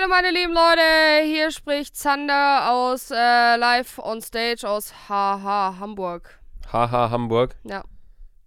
Hallo 0.00 0.08
meine 0.08 0.30
lieben 0.30 0.54
Leute, 0.54 1.26
hier 1.26 1.50
spricht 1.50 1.94
Zander 1.94 2.70
aus 2.70 3.10
äh, 3.10 3.56
Live 3.56 3.98
on 3.98 4.22
Stage 4.22 4.66
aus 4.66 4.94
HH 5.08 5.76
Hamburg. 5.78 6.40
Haha 6.72 7.10
Hamburg. 7.10 7.56
Ja. 7.64 7.84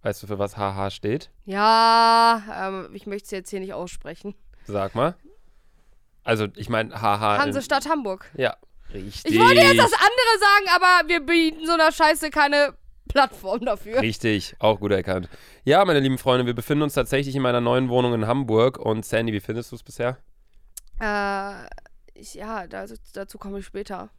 Weißt 0.02 0.22
du, 0.22 0.26
für 0.26 0.40
was 0.40 0.56
HH 0.56 0.90
steht? 0.90 1.30
Ja, 1.44 2.42
ähm, 2.52 2.90
ich 2.92 3.06
möchte 3.06 3.26
es 3.26 3.30
jetzt 3.30 3.50
hier 3.50 3.60
nicht 3.60 3.72
aussprechen. 3.72 4.34
Sag 4.64 4.96
mal. 4.96 5.14
Also, 6.24 6.48
ich 6.56 6.68
meine 6.68 6.90
HH. 7.00 7.36
in- 7.36 7.42
Hansestadt 7.42 7.88
Hamburg. 7.88 8.28
Ja. 8.36 8.56
Richtig. 8.92 9.32
Ich 9.32 9.38
wollte 9.38 9.60
jetzt 9.60 9.78
das 9.78 9.92
andere 9.92 10.38
sagen, 10.40 10.82
aber 10.82 11.08
wir 11.08 11.20
bieten 11.20 11.66
so 11.66 11.74
einer 11.74 11.92
Scheiße 11.92 12.30
keine 12.30 12.74
Plattform 13.08 13.60
dafür. 13.60 14.00
Richtig, 14.00 14.56
auch 14.58 14.80
gut 14.80 14.90
erkannt. 14.90 15.28
Ja, 15.62 15.84
meine 15.84 16.00
lieben 16.00 16.18
Freunde, 16.18 16.46
wir 16.46 16.54
befinden 16.54 16.82
uns 16.82 16.94
tatsächlich 16.94 17.36
in 17.36 17.42
meiner 17.42 17.60
neuen 17.60 17.90
Wohnung 17.90 18.12
in 18.12 18.26
Hamburg. 18.26 18.76
Und 18.78 19.04
Sandy, 19.04 19.32
wie 19.32 19.40
findest 19.40 19.70
du 19.70 19.76
es 19.76 19.84
bisher? 19.84 20.18
Äh, 21.00 21.66
ich, 22.14 22.34
ja, 22.34 22.66
dazu, 22.66 22.94
dazu 23.12 23.38
komme 23.38 23.58
ich 23.58 23.66
später. 23.66 24.10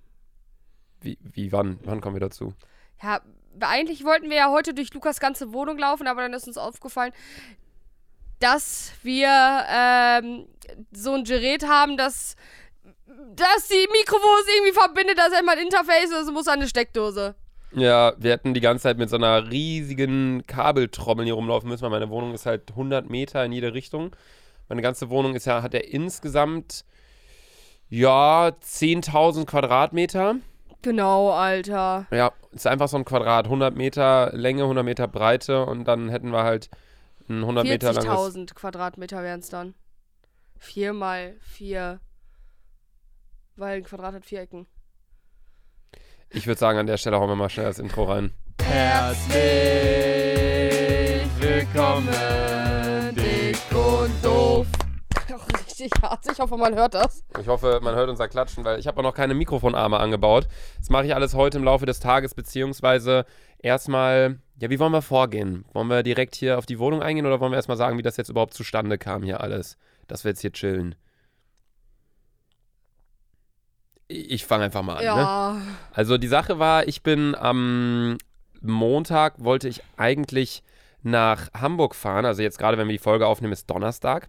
Wie, 1.02 1.18
wie 1.22 1.52
wann? 1.52 1.80
Wann 1.84 2.02
kommen 2.02 2.16
wir 2.16 2.22
dazu? 2.22 2.54
Ja, 3.02 3.22
eigentlich 3.60 4.04
wollten 4.04 4.30
wir 4.30 4.38
ja 4.38 4.52
heute 4.52 4.74
durch 4.74 4.94
Lukas 4.94 5.20
ganze 5.20 5.54
Wohnung 5.54 5.78
laufen, 5.78 6.08
aber 6.08 6.22
dann 6.22 6.34
ist 6.34 6.48
uns 6.48 6.58
aufgefallen, 6.58 7.14
dass 8.40 8.92
wir 9.04 9.30
ähm, 9.70 10.48
so 10.92 11.14
ein 11.14 11.24
Gerät 11.24 11.68
haben, 11.68 11.98
das, 11.98 12.36
das 13.36 13.68
die 13.70 13.88
Mikrofons 13.92 14.46
irgendwie 14.56 14.74
verbindet, 14.74 15.18
dass 15.18 15.34
einmal 15.34 15.58
ein 15.58 15.66
Interface 15.66 16.12
ist, 16.12 16.32
muss 16.32 16.48
an 16.48 16.60
eine 16.60 16.68
Steckdose. 16.68 17.36
Ja, 17.72 18.14
wir 18.18 18.32
hätten 18.32 18.54
die 18.54 18.62
ganze 18.62 18.84
Zeit 18.84 18.98
mit 18.98 19.10
so 19.10 19.18
einer 19.18 19.50
riesigen 19.52 20.46
Kabeltrommel 20.48 21.26
hier 21.26 21.34
rumlaufen 21.34 21.70
müssen, 21.70 21.84
weil 21.84 21.90
meine 21.90 22.10
Wohnung 22.10 22.34
ist 22.34 22.46
halt 22.46 22.72
100 22.72 23.10
Meter 23.10 23.44
in 23.44 23.52
jede 23.52 23.74
Richtung. 23.74 24.16
Meine 24.68 24.82
ganze 24.82 25.10
Wohnung 25.10 25.36
ist 25.36 25.46
ja, 25.46 25.62
hat 25.62 25.74
ja 25.74 25.80
insgesamt, 25.82 26.86
ja, 27.90 28.48
10.000 28.48 29.46
Quadratmeter. 29.46 30.36
Genau, 30.82 31.32
Alter. 31.32 32.06
Ja, 32.12 32.32
ist 32.52 32.68
einfach 32.68 32.88
so 32.88 32.98
ein 32.98 33.06
Quadrat, 33.06 33.46
100 33.46 33.76
Meter 33.76 34.32
Länge, 34.34 34.64
100 34.64 34.86
Meter 34.86 35.08
Breite 35.08 35.66
und 35.66 35.86
dann 35.86 36.10
hätten 36.10 36.32
wir 36.32 36.44
halt 36.44 36.70
ein 37.28 37.42
100 37.42 37.66
Meter 37.66 37.94
langes... 37.94 38.10
40.000 38.10 38.54
Quadratmeter 38.54 39.24
wären 39.24 39.40
es 39.40 39.50
dann. 39.50 39.74
Vier 40.58 40.94
mal 40.94 41.36
vier. 41.42 42.00
Weil 43.56 43.78
ein 43.78 43.84
Quadrat 43.84 44.14
hat 44.14 44.26
vier 44.26 44.42
Ecken. 44.42 44.68
Ich 46.30 46.48
würde 46.48 46.60
sagen, 46.60 46.78
an 46.78 46.88
der 46.88 46.98
Stelle 46.98 47.20
hauen 47.20 47.30
wir 47.30 47.36
mal 47.36 47.50
schnell 47.50 47.66
das 47.66 47.80
Intro 47.80 48.04
rein. 48.04 48.34
Herzlich 48.62 49.36
willkommen, 51.40 52.10
doof. 54.36 54.68
Ach, 55.34 55.48
richtig 55.60 55.92
hart. 56.02 56.20
Ich 56.32 56.40
hoffe, 56.40 56.58
man 56.58 56.76
hört 56.76 56.94
das. 56.94 57.24
Ich 57.40 57.48
hoffe, 57.48 57.80
man 57.82 57.96
hört 57.96 58.10
unser 58.10 58.28
Klatschen, 58.28 58.64
weil 58.64 58.80
ich 58.80 58.88
habe 58.88 59.00
auch 59.00 59.04
noch 59.04 59.14
keine 59.14 59.34
Mikrofonarme 59.34 59.98
angebaut. 60.00 60.48
Das 60.78 60.90
mache 60.90 61.06
ich 61.06 61.16
alles 61.16 61.34
heute 61.34 61.58
im 61.58 61.64
Laufe 61.64 61.86
des 61.86 62.00
Tages, 62.00 62.34
beziehungsweise 62.36 63.26
erstmal, 63.60 64.40
ja, 64.58 64.70
wie 64.70 64.80
wollen 64.80 64.92
wir 64.92 65.02
vorgehen? 65.02 65.66
Wollen 65.74 65.88
wir 65.88 66.04
direkt 66.04 66.36
hier 66.36 66.58
auf 66.58 66.66
die 66.66 66.80
Wohnung 66.80 67.02
eingehen 67.02 67.26
oder 67.26 67.40
wollen 67.40 67.52
wir 67.52 67.58
erstmal 67.58 67.78
sagen, 67.78 67.98
wie 67.98 68.04
das 68.04 68.18
jetzt 68.18 68.30
überhaupt 68.30 68.54
zustande 68.54 68.98
kam 68.98 69.24
hier 69.24 69.42
alles? 69.42 69.78
Dass 70.08 70.24
wir 70.24 70.32
jetzt 70.32 70.42
hier 70.42 70.52
chillen. 70.52 70.96
Ich, 74.08 74.46
fange 74.46 74.66
einfach 74.66 74.84
mal 74.84 74.98
an, 74.98 75.00
ne? 75.00 75.06
Ja. 75.06 75.62
Also 75.92 76.18
die 76.18 76.28
Sache 76.28 76.60
war, 76.60 76.88
ich 76.88 77.02
bin 77.02 77.34
am 77.34 78.18
Montag, 78.62 79.44
wollte 79.44 79.68
ich 79.68 79.82
eigentlich 79.98 80.62
nach 81.06 81.54
Hamburg 81.54 81.96
fahren. 81.96 82.26
Also 82.26 82.42
jetzt 82.42 82.58
gerade, 82.58 82.78
wenn 82.78 82.88
wir 82.88 82.94
die 82.94 83.00
Folge 83.00 83.28
aufnehmen, 83.28 83.54
ist 83.54 83.70
Donnerstag. 83.70 84.28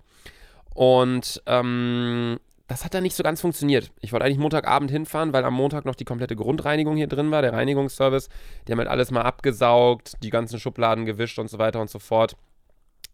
Und 0.75 1.43
ähm, 1.47 2.39
das 2.69 2.85
hat 2.85 2.95
dann 2.95 3.03
nicht 3.03 3.17
so 3.17 3.23
ganz 3.23 3.41
funktioniert. 3.41 3.93
Ich 4.01 4.13
wollte 4.13 4.27
eigentlich 4.27 4.39
Montagabend 4.39 4.91
hinfahren, 4.91 5.33
weil 5.33 5.45
am 5.45 5.55
Montag 5.55 5.85
noch 5.85 5.95
die 5.95 6.05
komplette 6.05 6.37
Grundreinigung 6.37 6.97
hier 6.97 7.07
drin 7.07 7.31
war, 7.31 7.41
der 7.41 7.53
Reinigungsservice. 7.53 8.29
Die 8.67 8.73
haben 8.73 8.79
halt 8.79 8.89
alles 8.91 9.11
mal 9.11 9.23
abgesaugt, 9.23 10.23
die 10.23 10.31
ganzen 10.31 10.61
Schubladen 10.61 11.07
gewischt 11.07 11.39
und 11.39 11.48
so 11.48 11.59
weiter 11.59 11.81
und 11.81 11.89
so 11.89 11.98
fort. 11.98 12.36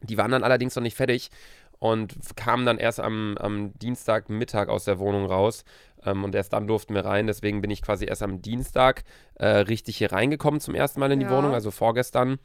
Die 0.01 0.19
waren 0.19 0.33
dann 0.33 0.43
allerdings 0.43 0.75
noch 0.75 0.83
nicht 0.83 0.97
fertig 0.97 1.31
und 1.79 2.17
kamen 2.35 2.67
dann 2.67 2.79
erst 2.79 2.99
am, 2.99 3.37
am 3.39 3.73
Dienstagmittag 3.79 4.69
aus 4.69 4.85
der 4.85 4.99
Wohnung 4.99 5.27
raus. 5.27 5.65
Ähm, 6.05 6.25
und 6.25 6.35
erst 6.35 6.53
dann 6.53 6.67
durften 6.67 6.95
wir 6.95 7.05
rein. 7.05 7.29
Deswegen 7.29 7.61
bin 7.61 7.71
ich 7.71 7.83
quasi 7.83 8.07
erst 8.07 8.23
am 8.23 8.43
Dienstag 8.43 9.05
äh, 9.35 9.47
richtig 9.47 9.99
hier 9.99 10.11
reingekommen 10.11 10.61
zum 10.61 10.75
ersten 10.75 10.99
Mal 10.99 11.13
in 11.13 11.21
die 11.21 11.27
Ja. 11.27 11.37
Wohnung, 11.37 11.55
also 11.55 11.71
vorgestern. 11.71 12.39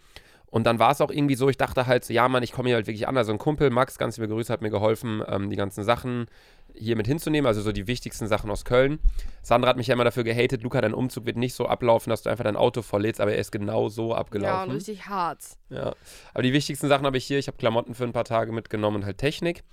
Und 0.50 0.64
dann 0.64 0.80
war 0.80 0.92
es 0.92 1.02
auch 1.02 1.12
irgendwie 1.12 1.36
so, 1.36 1.50
ich 1.50 1.58
dachte 1.58 1.88
halt 1.88 2.06
so, 2.06 2.14
ja 2.14 2.28
Mann, 2.30 2.42
ich 2.42 2.54
komme 2.54 2.70
hier 2.70 2.76
halt 2.78 2.88
wirklich 2.88 3.08
an. 3.08 3.18
Also 3.18 3.34
ein 3.34 3.38
Kumpel, 3.38 3.70
Max, 3.70 3.98
ganz 3.98 4.18
liebe 4.18 4.30
Grüße, 4.30 4.52
hat 4.52 4.62
mir 4.62 4.70
geholfen, 4.70 5.22
ähm, 5.28 5.50
die 5.50 5.58
ganzen 5.58 5.84
Sachen 5.84 6.28
hier 6.74 6.96
mit 6.96 7.06
hinzunehmen, 7.08 7.48
also 7.48 7.62
so 7.62 7.72
die 7.72 7.88
wichtigsten 7.88 8.28
Sachen 8.28 8.50
aus 8.50 8.64
Köln. 8.64 9.00
Sandra 9.42 9.70
hat 9.70 9.78
mich 9.78 9.88
ja 9.88 9.94
immer 9.94 10.04
dafür 10.04 10.24
gehatet, 10.24 10.64
Luca, 10.64 10.80
dein 10.80 10.94
Umzug 10.94 11.26
wird 11.26 11.36
nicht 11.36 11.54
so 11.54 11.66
ablaufen, 11.66 12.12
dass 12.12 12.22
du 12.22 12.30
einfach 12.30 12.44
dein 12.46 12.56
Auto 12.56 12.82
volllädst, 12.82 13.20
aber 13.20 13.34
er 13.34 13.40
ist 13.40 13.52
genau 13.52 13.90
so 13.90 14.12
Ja, 14.12 14.18
abgelaufen. 14.18 14.72
richtig 14.72 15.08
hart. 15.08 15.40
Ja, 15.70 15.94
aber 16.34 16.44
die 16.44 16.54
wichtigsten 16.54 16.88
Sachen 16.88 17.06
habe 17.06 17.18
ich 17.18 17.26
hier. 17.26 17.40
Ich 17.40 17.48
habe 17.48 17.58
Klamotten 17.58 17.94
für 17.96 18.04
ein 18.06 18.14
paar 18.14 18.26
Tage 18.26 18.52
mitgenommen 18.52 18.98
und 18.98 19.06
halt 19.06 19.18
Technik. 19.18 19.64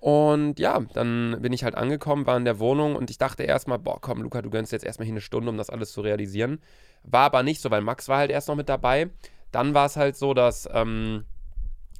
Und 0.00 0.60
ja, 0.60 0.80
dann 0.94 1.36
bin 1.40 1.52
ich 1.52 1.64
halt 1.64 1.74
angekommen, 1.74 2.24
war 2.24 2.36
in 2.36 2.44
der 2.44 2.60
Wohnung 2.60 2.94
und 2.94 3.10
ich 3.10 3.18
dachte 3.18 3.42
erstmal, 3.42 3.80
boah, 3.80 4.00
komm, 4.00 4.22
Luca, 4.22 4.40
du 4.42 4.48
gönnst 4.50 4.70
jetzt 4.70 4.84
erstmal 4.84 5.06
hier 5.06 5.14
eine 5.14 5.20
Stunde, 5.20 5.50
um 5.50 5.56
das 5.56 5.70
alles 5.70 5.92
zu 5.92 6.00
realisieren. 6.02 6.60
War 7.02 7.24
aber 7.26 7.42
nicht 7.42 7.60
so, 7.60 7.70
weil 7.70 7.80
Max 7.80 8.08
war 8.08 8.18
halt 8.18 8.30
erst 8.30 8.46
noch 8.48 8.54
mit 8.54 8.68
dabei. 8.68 9.10
Dann 9.52 9.74
war 9.74 9.86
es 9.86 9.96
halt 9.96 10.16
so, 10.16 10.34
dass 10.34 10.68
ähm, 10.72 11.24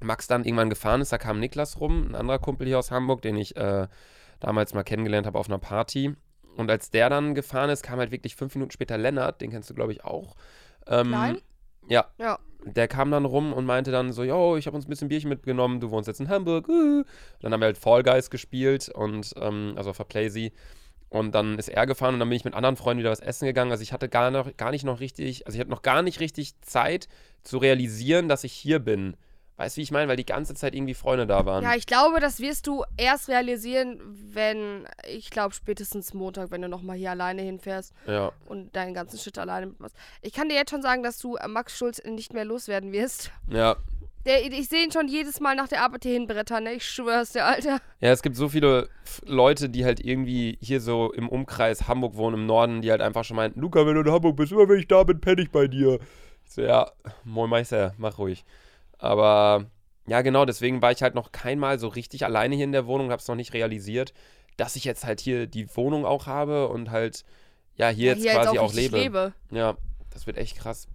Max 0.00 0.26
dann 0.26 0.44
irgendwann 0.44 0.70
gefahren 0.70 1.00
ist. 1.00 1.12
Da 1.12 1.18
kam 1.18 1.40
Niklas 1.40 1.80
rum, 1.80 2.08
ein 2.08 2.14
anderer 2.14 2.38
Kumpel 2.38 2.66
hier 2.66 2.78
aus 2.78 2.90
Hamburg, 2.90 3.22
den 3.22 3.36
ich 3.36 3.56
äh, 3.56 3.88
damals 4.40 4.74
mal 4.74 4.84
kennengelernt 4.84 5.26
habe 5.26 5.38
auf 5.38 5.48
einer 5.48 5.58
Party. 5.58 6.14
Und 6.56 6.70
als 6.70 6.90
der 6.90 7.08
dann 7.08 7.34
gefahren 7.34 7.70
ist, 7.70 7.82
kam 7.82 7.98
halt 7.98 8.10
wirklich 8.10 8.34
fünf 8.36 8.54
Minuten 8.54 8.72
später 8.72 8.98
Lennart, 8.98 9.40
den 9.40 9.50
kennst 9.50 9.70
du, 9.70 9.74
glaube 9.74 9.92
ich, 9.92 10.04
auch. 10.04 10.34
Ähm, 10.86 11.08
Klein? 11.08 11.38
Ja, 11.88 12.06
Ja. 12.18 12.38
der 12.64 12.88
kam 12.88 13.10
dann 13.10 13.24
rum 13.24 13.52
und 13.52 13.64
meinte 13.64 13.92
dann 13.92 14.12
so, 14.12 14.24
yo, 14.24 14.56
ich 14.56 14.66
habe 14.66 14.76
uns 14.76 14.86
ein 14.86 14.90
bisschen 14.90 15.08
Bierchen 15.08 15.28
mitgenommen, 15.30 15.80
du 15.80 15.90
wohnst 15.90 16.08
jetzt 16.08 16.20
in 16.20 16.28
Hamburg. 16.28 16.68
Uh. 16.68 17.04
Dann 17.40 17.52
haben 17.52 17.60
wir 17.60 17.66
halt 17.66 17.78
Fall 17.78 18.02
Guys 18.02 18.28
gespielt 18.30 18.88
und 18.88 19.32
ähm, 19.40 19.74
also 19.76 19.90
auf 19.90 19.96
der 19.96 20.04
Playsee. 20.04 20.52
Und 21.10 21.34
dann 21.34 21.58
ist 21.58 21.68
er 21.68 21.86
gefahren 21.86 22.14
und 22.14 22.20
dann 22.20 22.28
bin 22.28 22.36
ich 22.36 22.44
mit 22.44 22.54
anderen 22.54 22.76
Freunden 22.76 23.00
wieder 23.00 23.10
was 23.10 23.20
essen 23.20 23.46
gegangen. 23.46 23.70
Also 23.70 23.82
ich 23.82 23.92
hatte 23.92 24.08
gar, 24.08 24.30
noch, 24.30 24.54
gar 24.56 24.70
nicht 24.70 24.84
noch 24.84 25.00
richtig, 25.00 25.46
also 25.46 25.56
ich 25.56 25.60
hatte 25.60 25.70
noch 25.70 25.82
gar 25.82 26.02
nicht 26.02 26.20
richtig 26.20 26.60
Zeit 26.60 27.08
zu 27.44 27.58
realisieren, 27.58 28.28
dass 28.28 28.44
ich 28.44 28.52
hier 28.52 28.78
bin. 28.78 29.16
Weißt 29.56 29.76
du, 29.76 29.78
wie 29.78 29.82
ich 29.82 29.90
meine? 29.90 30.06
Weil 30.06 30.16
die 30.16 30.24
ganze 30.24 30.54
Zeit 30.54 30.72
irgendwie 30.74 30.94
Freunde 30.94 31.26
da 31.26 31.44
waren. 31.44 31.64
Ja, 31.64 31.74
ich 31.74 31.86
glaube, 31.86 32.20
das 32.20 32.38
wirst 32.38 32.68
du 32.68 32.84
erst 32.96 33.28
realisieren, 33.28 33.98
wenn, 34.32 34.86
ich 35.08 35.30
glaube, 35.30 35.52
spätestens 35.52 36.14
Montag, 36.14 36.52
wenn 36.52 36.62
du 36.62 36.68
nochmal 36.68 36.96
hier 36.96 37.10
alleine 37.10 37.42
hinfährst 37.42 37.92
ja. 38.06 38.30
und 38.46 38.76
deinen 38.76 38.94
ganzen 38.94 39.18
Shit 39.18 39.36
alleine 39.36 39.66
mitmachst. 39.66 39.96
Ich 40.22 40.32
kann 40.32 40.48
dir 40.48 40.54
jetzt 40.54 40.70
schon 40.70 40.82
sagen, 40.82 41.02
dass 41.02 41.18
du 41.18 41.34
äh, 41.34 41.48
Max 41.48 41.76
Schulz 41.76 42.00
nicht 42.04 42.34
mehr 42.34 42.44
loswerden 42.44 42.92
wirst. 42.92 43.32
ja. 43.50 43.76
Der, 44.28 44.44
ich 44.44 44.68
sehe 44.68 44.84
ihn 44.84 44.92
schon 44.92 45.08
jedes 45.08 45.40
Mal 45.40 45.56
nach 45.56 45.68
der 45.68 45.82
Arbeit 45.82 46.02
hier 46.02 46.12
hinbrettern, 46.12 46.64
ne? 46.64 46.74
Ich 46.74 46.86
schwör's 46.86 47.32
dir, 47.32 47.46
Alter. 47.46 47.80
Ja, 48.00 48.12
es 48.12 48.20
gibt 48.20 48.36
so 48.36 48.50
viele 48.50 48.90
Leute, 49.24 49.70
die 49.70 49.86
halt 49.86 50.00
irgendwie 50.00 50.58
hier 50.60 50.82
so 50.82 51.10
im 51.14 51.30
Umkreis 51.30 51.88
Hamburg 51.88 52.14
wohnen, 52.16 52.40
im 52.40 52.46
Norden, 52.46 52.82
die 52.82 52.90
halt 52.90 53.00
einfach 53.00 53.24
schon 53.24 53.36
meinten, 53.36 53.58
Luca, 53.58 53.86
wenn 53.86 53.94
du 53.94 54.02
in 54.02 54.12
Hamburg 54.12 54.36
bist, 54.36 54.52
immer 54.52 54.68
wenn 54.68 54.78
ich 54.78 54.86
da 54.86 55.02
bin, 55.02 55.22
penne 55.22 55.40
ich 55.40 55.50
bei 55.50 55.66
dir. 55.66 55.98
Ich 56.44 56.52
so, 56.52 56.60
ja, 56.60 56.92
moin 57.24 57.48
Meister, 57.48 57.94
mach 57.96 58.18
ruhig. 58.18 58.44
Aber 58.98 59.64
ja, 60.06 60.20
genau, 60.20 60.44
deswegen 60.44 60.82
war 60.82 60.92
ich 60.92 61.02
halt 61.02 61.14
noch 61.14 61.32
kein 61.32 61.58
Mal 61.58 61.78
so 61.78 61.88
richtig 61.88 62.26
alleine 62.26 62.54
hier 62.54 62.64
in 62.64 62.72
der 62.72 62.86
Wohnung, 62.86 63.10
hab's 63.10 63.28
noch 63.28 63.34
nicht 63.34 63.54
realisiert, 63.54 64.12
dass 64.58 64.76
ich 64.76 64.84
jetzt 64.84 65.04
halt 65.04 65.20
hier 65.20 65.46
die 65.46 65.74
Wohnung 65.74 66.04
auch 66.04 66.26
habe 66.26 66.68
und 66.68 66.90
halt, 66.90 67.24
ja, 67.76 67.88
hier 67.88 68.12
jetzt 68.12 68.22
hier 68.24 68.32
quasi 68.32 68.58
auch 68.58 68.74
richtig 68.74 68.92
lebe. 68.92 68.98
lebe. 68.98 69.32
Ja, 69.52 69.78
das 70.10 70.26
wird 70.26 70.36
echt 70.36 70.58
krass. 70.58 70.86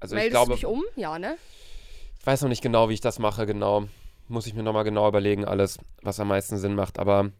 Also 0.00 0.16
Meldest 0.16 0.26
ich 0.26 0.32
glaube, 0.32 0.50
du 0.50 0.54
dich 0.56 0.66
um? 0.66 0.82
Ja, 0.96 1.20
ne? 1.20 1.36
Ich 2.20 2.26
weiß 2.26 2.42
noch 2.42 2.50
nicht 2.50 2.62
genau, 2.62 2.90
wie 2.90 2.94
ich 2.94 3.00
das 3.00 3.18
mache, 3.18 3.46
genau. 3.46 3.86
Muss 4.28 4.46
ich 4.46 4.54
mir 4.54 4.62
nochmal 4.62 4.84
genau 4.84 5.08
überlegen, 5.08 5.46
alles, 5.46 5.78
was 6.02 6.20
am 6.20 6.28
meisten 6.28 6.58
Sinn 6.58 6.74
macht. 6.74 6.98
Aber 6.98 7.30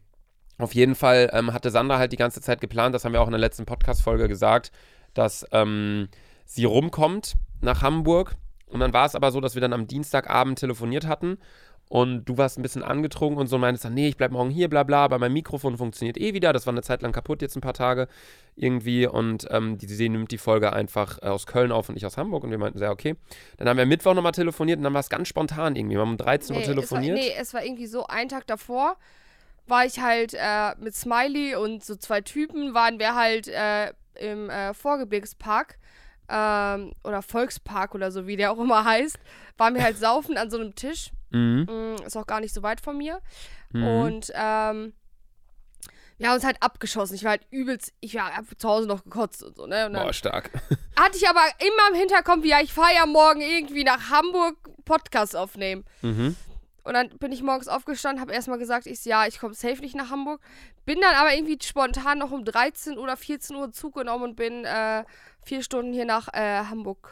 auf 0.57 0.73
jeden 0.73 0.95
Fall 0.95 1.29
ähm, 1.33 1.53
hatte 1.53 1.69
Sandra 1.69 1.99
halt 1.99 2.11
die 2.11 2.17
ganze 2.17 2.41
Zeit 2.41 2.61
geplant, 2.61 2.95
das 2.95 3.05
haben 3.05 3.13
wir 3.13 3.21
auch 3.21 3.27
in 3.27 3.31
der 3.31 3.39
letzten 3.39 3.65
Podcast-Folge 3.65 4.27
gesagt, 4.27 4.71
dass 5.13 5.45
ähm, 5.51 6.09
sie 6.45 6.65
rumkommt 6.65 7.35
nach 7.61 7.83
Hamburg. 7.83 8.35
Und 8.65 8.79
dann 8.79 8.91
war 8.93 9.05
es 9.05 9.15
aber 9.15 9.31
so, 9.31 9.39
dass 9.39 9.53
wir 9.53 9.61
dann 9.61 9.73
am 9.73 9.85
Dienstagabend 9.85 10.57
telefoniert 10.57 11.05
hatten 11.05 11.37
und 11.91 12.23
du 12.23 12.37
warst 12.37 12.57
ein 12.57 12.61
bisschen 12.61 12.83
angetrunken 12.83 13.37
und 13.37 13.47
so 13.47 13.57
meintest 13.57 13.83
dann, 13.83 13.93
nee, 13.93 14.07
ich 14.07 14.15
bleib 14.15 14.31
morgen 14.31 14.49
hier, 14.49 14.69
bla 14.69 14.83
bla, 14.83 15.03
aber 15.03 15.19
mein 15.19 15.33
Mikrofon 15.33 15.75
funktioniert 15.77 16.17
eh 16.17 16.33
wieder. 16.33 16.53
Das 16.53 16.65
war 16.65 16.71
eine 16.71 16.83
Zeit 16.83 17.01
lang 17.01 17.11
kaputt, 17.11 17.41
jetzt 17.41 17.57
ein 17.57 17.61
paar 17.61 17.73
Tage 17.73 18.07
irgendwie. 18.55 19.07
Und 19.07 19.45
ähm, 19.51 19.77
die, 19.77 19.87
sie 19.87 20.07
nimmt 20.07 20.31
die 20.31 20.37
Folge 20.37 20.71
einfach 20.71 21.21
äh, 21.21 21.25
aus 21.25 21.45
Köln 21.47 21.73
auf 21.73 21.89
und 21.89 21.97
ich 21.97 22.05
aus 22.05 22.15
Hamburg. 22.15 22.45
Und 22.45 22.51
wir 22.51 22.57
meinten, 22.57 22.79
ja, 22.79 22.91
okay. 22.91 23.17
Dann 23.57 23.67
haben 23.67 23.75
wir 23.75 23.85
Mittwoch 23.85 24.13
nochmal 24.13 24.31
telefoniert 24.31 24.77
und 24.77 24.85
dann 24.85 24.93
war 24.93 25.01
es 25.01 25.09
ganz 25.09 25.27
spontan 25.27 25.75
irgendwie. 25.75 25.95
Wir 25.95 26.01
haben 26.01 26.11
um 26.11 26.17
13 26.17 26.55
Uhr 26.55 26.61
Nee, 26.61 26.65
telefoniert. 26.65 27.17
Es 27.17 27.25
war, 27.25 27.29
nee, 27.29 27.41
es 27.41 27.53
war 27.55 27.65
irgendwie 27.65 27.87
so, 27.87 28.07
einen 28.07 28.29
Tag 28.29 28.47
davor 28.47 28.95
war 29.67 29.85
ich 29.85 29.99
halt 29.99 30.33
äh, 30.33 30.73
mit 30.79 30.95
Smiley 30.95 31.55
und 31.55 31.83
so 31.83 31.97
zwei 31.97 32.21
Typen, 32.21 32.73
waren 32.73 32.99
wir 32.99 33.15
halt 33.15 33.49
äh, 33.49 33.91
im 34.15 34.49
äh, 34.49 34.73
Vorgebirgspark 34.73 35.77
ähm, 36.29 36.93
oder 37.03 37.21
Volkspark 37.21 37.95
oder 37.95 38.11
so, 38.11 38.27
wie 38.27 38.37
der 38.37 38.53
auch 38.53 38.59
immer 38.59 38.85
heißt, 38.85 39.19
waren 39.57 39.75
wir 39.75 39.83
halt 39.83 39.97
saufen 39.97 40.37
an 40.37 40.49
so 40.49 40.57
einem 40.57 40.73
Tisch. 40.73 41.11
Mhm. 41.31 41.67
Mm, 41.69 41.95
ist 42.05 42.17
auch 42.17 42.27
gar 42.27 42.39
nicht 42.39 42.53
so 42.53 42.63
weit 42.63 42.81
von 42.81 42.97
mir. 42.97 43.19
Mhm. 43.71 43.83
Und 43.87 44.31
ähm, 44.35 44.93
Wir 46.17 46.27
haben 46.27 46.35
uns 46.35 46.43
halt 46.45 46.61
abgeschossen. 46.61 47.15
Ich 47.15 47.23
war 47.23 47.31
halt 47.31 47.47
übelst, 47.49 47.93
ich 47.99 48.13
war 48.13 48.31
zu 48.57 48.69
Hause 48.69 48.87
noch 48.87 49.03
gekotzt 49.03 49.41
und 49.43 49.55
so, 49.55 49.65
ne? 49.65 49.87
Und 49.87 49.93
Boah, 49.93 50.13
stark. 50.13 50.51
hatte 50.95 51.17
ich 51.17 51.27
aber 51.27 51.41
immer 51.59 51.89
im 51.91 51.95
Hinterkopf, 51.99 52.45
ja, 52.45 52.59
ich 52.61 52.71
fahre 52.71 52.93
ja 52.93 53.07
morgen 53.07 53.41
irgendwie 53.41 53.83
nach 53.83 54.11
Hamburg 54.11 54.55
Podcast 54.85 55.35
aufnehmen. 55.35 55.83
Mhm. 56.03 56.35
Und 56.83 56.93
dann 56.93 57.09
bin 57.17 57.31
ich 57.31 57.41
morgens 57.43 57.67
aufgestanden, 57.67 58.21
habe 58.21 58.33
erstmal 58.33 58.57
gesagt, 58.59 58.87
ich 58.87 59.03
ja, 59.05 59.25
ich 59.27 59.39
komme 59.39 59.53
safe 59.53 59.81
nicht 59.81 59.95
nach 59.95 60.09
Hamburg. 60.09 60.41
Bin 60.85 60.99
dann 60.99 61.15
aber 61.15 61.33
irgendwie 61.33 61.57
spontan 61.63 62.17
noch 62.19 62.31
um 62.31 62.43
13 62.43 62.97
oder 62.97 63.17
14 63.17 63.55
Uhr 63.55 63.71
Zug 63.71 63.95
genommen 63.95 64.23
und 64.23 64.35
bin 64.35 64.65
äh, 64.65 65.03
vier 65.43 65.63
Stunden 65.63 65.93
hier 65.93 66.05
nach 66.05 66.27
äh, 66.33 66.65
Hamburg 66.65 67.07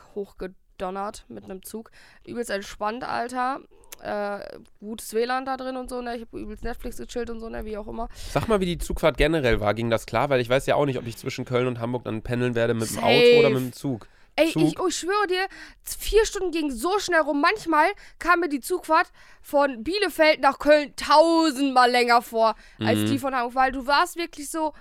hochgedonnert 0.79 1.25
mit 1.27 1.43
einem 1.45 1.63
Zug. 1.63 1.91
Übelst 2.25 2.49
entspannt, 2.49 3.03
Alter. 3.03 3.59
Äh, 4.01 4.59
gutes 4.79 5.13
WLAN 5.13 5.45
da 5.45 5.57
drin 5.57 5.75
und 5.75 5.89
so, 5.89 6.01
ne? 6.01 6.15
Ich 6.15 6.21
habe 6.21 6.39
übelst 6.39 6.63
Netflix 6.63 6.97
gechillt 6.97 7.29
und 7.29 7.41
so, 7.41 7.49
ne? 7.49 7.65
Wie 7.65 7.77
auch 7.77 7.87
immer. 7.87 8.07
Sag 8.31 8.47
mal, 8.47 8.61
wie 8.61 8.65
die 8.65 8.77
Zugfahrt 8.77 9.17
generell 9.17 9.59
war. 9.59 9.73
Ging 9.73 9.89
das 9.89 10.05
klar? 10.05 10.29
Weil 10.29 10.39
ich 10.39 10.47
weiß 10.49 10.65
ja 10.67 10.75
auch 10.75 10.85
nicht, 10.85 10.97
ob 10.97 11.05
ich 11.05 11.17
zwischen 11.17 11.43
Köln 11.43 11.67
und 11.67 11.79
Hamburg 11.79 12.05
dann 12.05 12.21
pendeln 12.21 12.55
werde 12.55 12.73
mit 12.73 12.89
dem 12.89 12.95
Safe. 12.95 13.05
Auto 13.05 13.39
oder 13.39 13.49
mit 13.49 13.59
dem 13.59 13.73
Zug. 13.73 14.07
Ey, 14.37 14.53
Zug. 14.53 14.63
ich, 14.63 14.79
oh, 14.79 14.87
ich 14.87 14.95
schwöre 14.95 15.27
dir, 15.27 15.45
vier 15.83 16.25
Stunden 16.25 16.51
ging 16.51 16.71
so 16.71 16.97
schnell 16.99 17.19
rum. 17.21 17.41
Manchmal 17.41 17.87
kam 18.19 18.39
mir 18.39 18.47
die 18.47 18.61
Zugfahrt 18.61 19.11
von 19.41 19.83
Bielefeld 19.83 20.39
nach 20.39 20.59
Köln 20.59 20.93
tausendmal 20.95 21.91
länger 21.91 22.21
vor, 22.21 22.55
als 22.79 22.99
Mhm. 22.99 23.05
die 23.07 23.19
von 23.19 23.35
Hamburg. 23.35 23.55
Weil 23.55 23.73
du 23.73 23.85
warst 23.85 24.15
wirklich 24.15 24.49
so, 24.49 24.73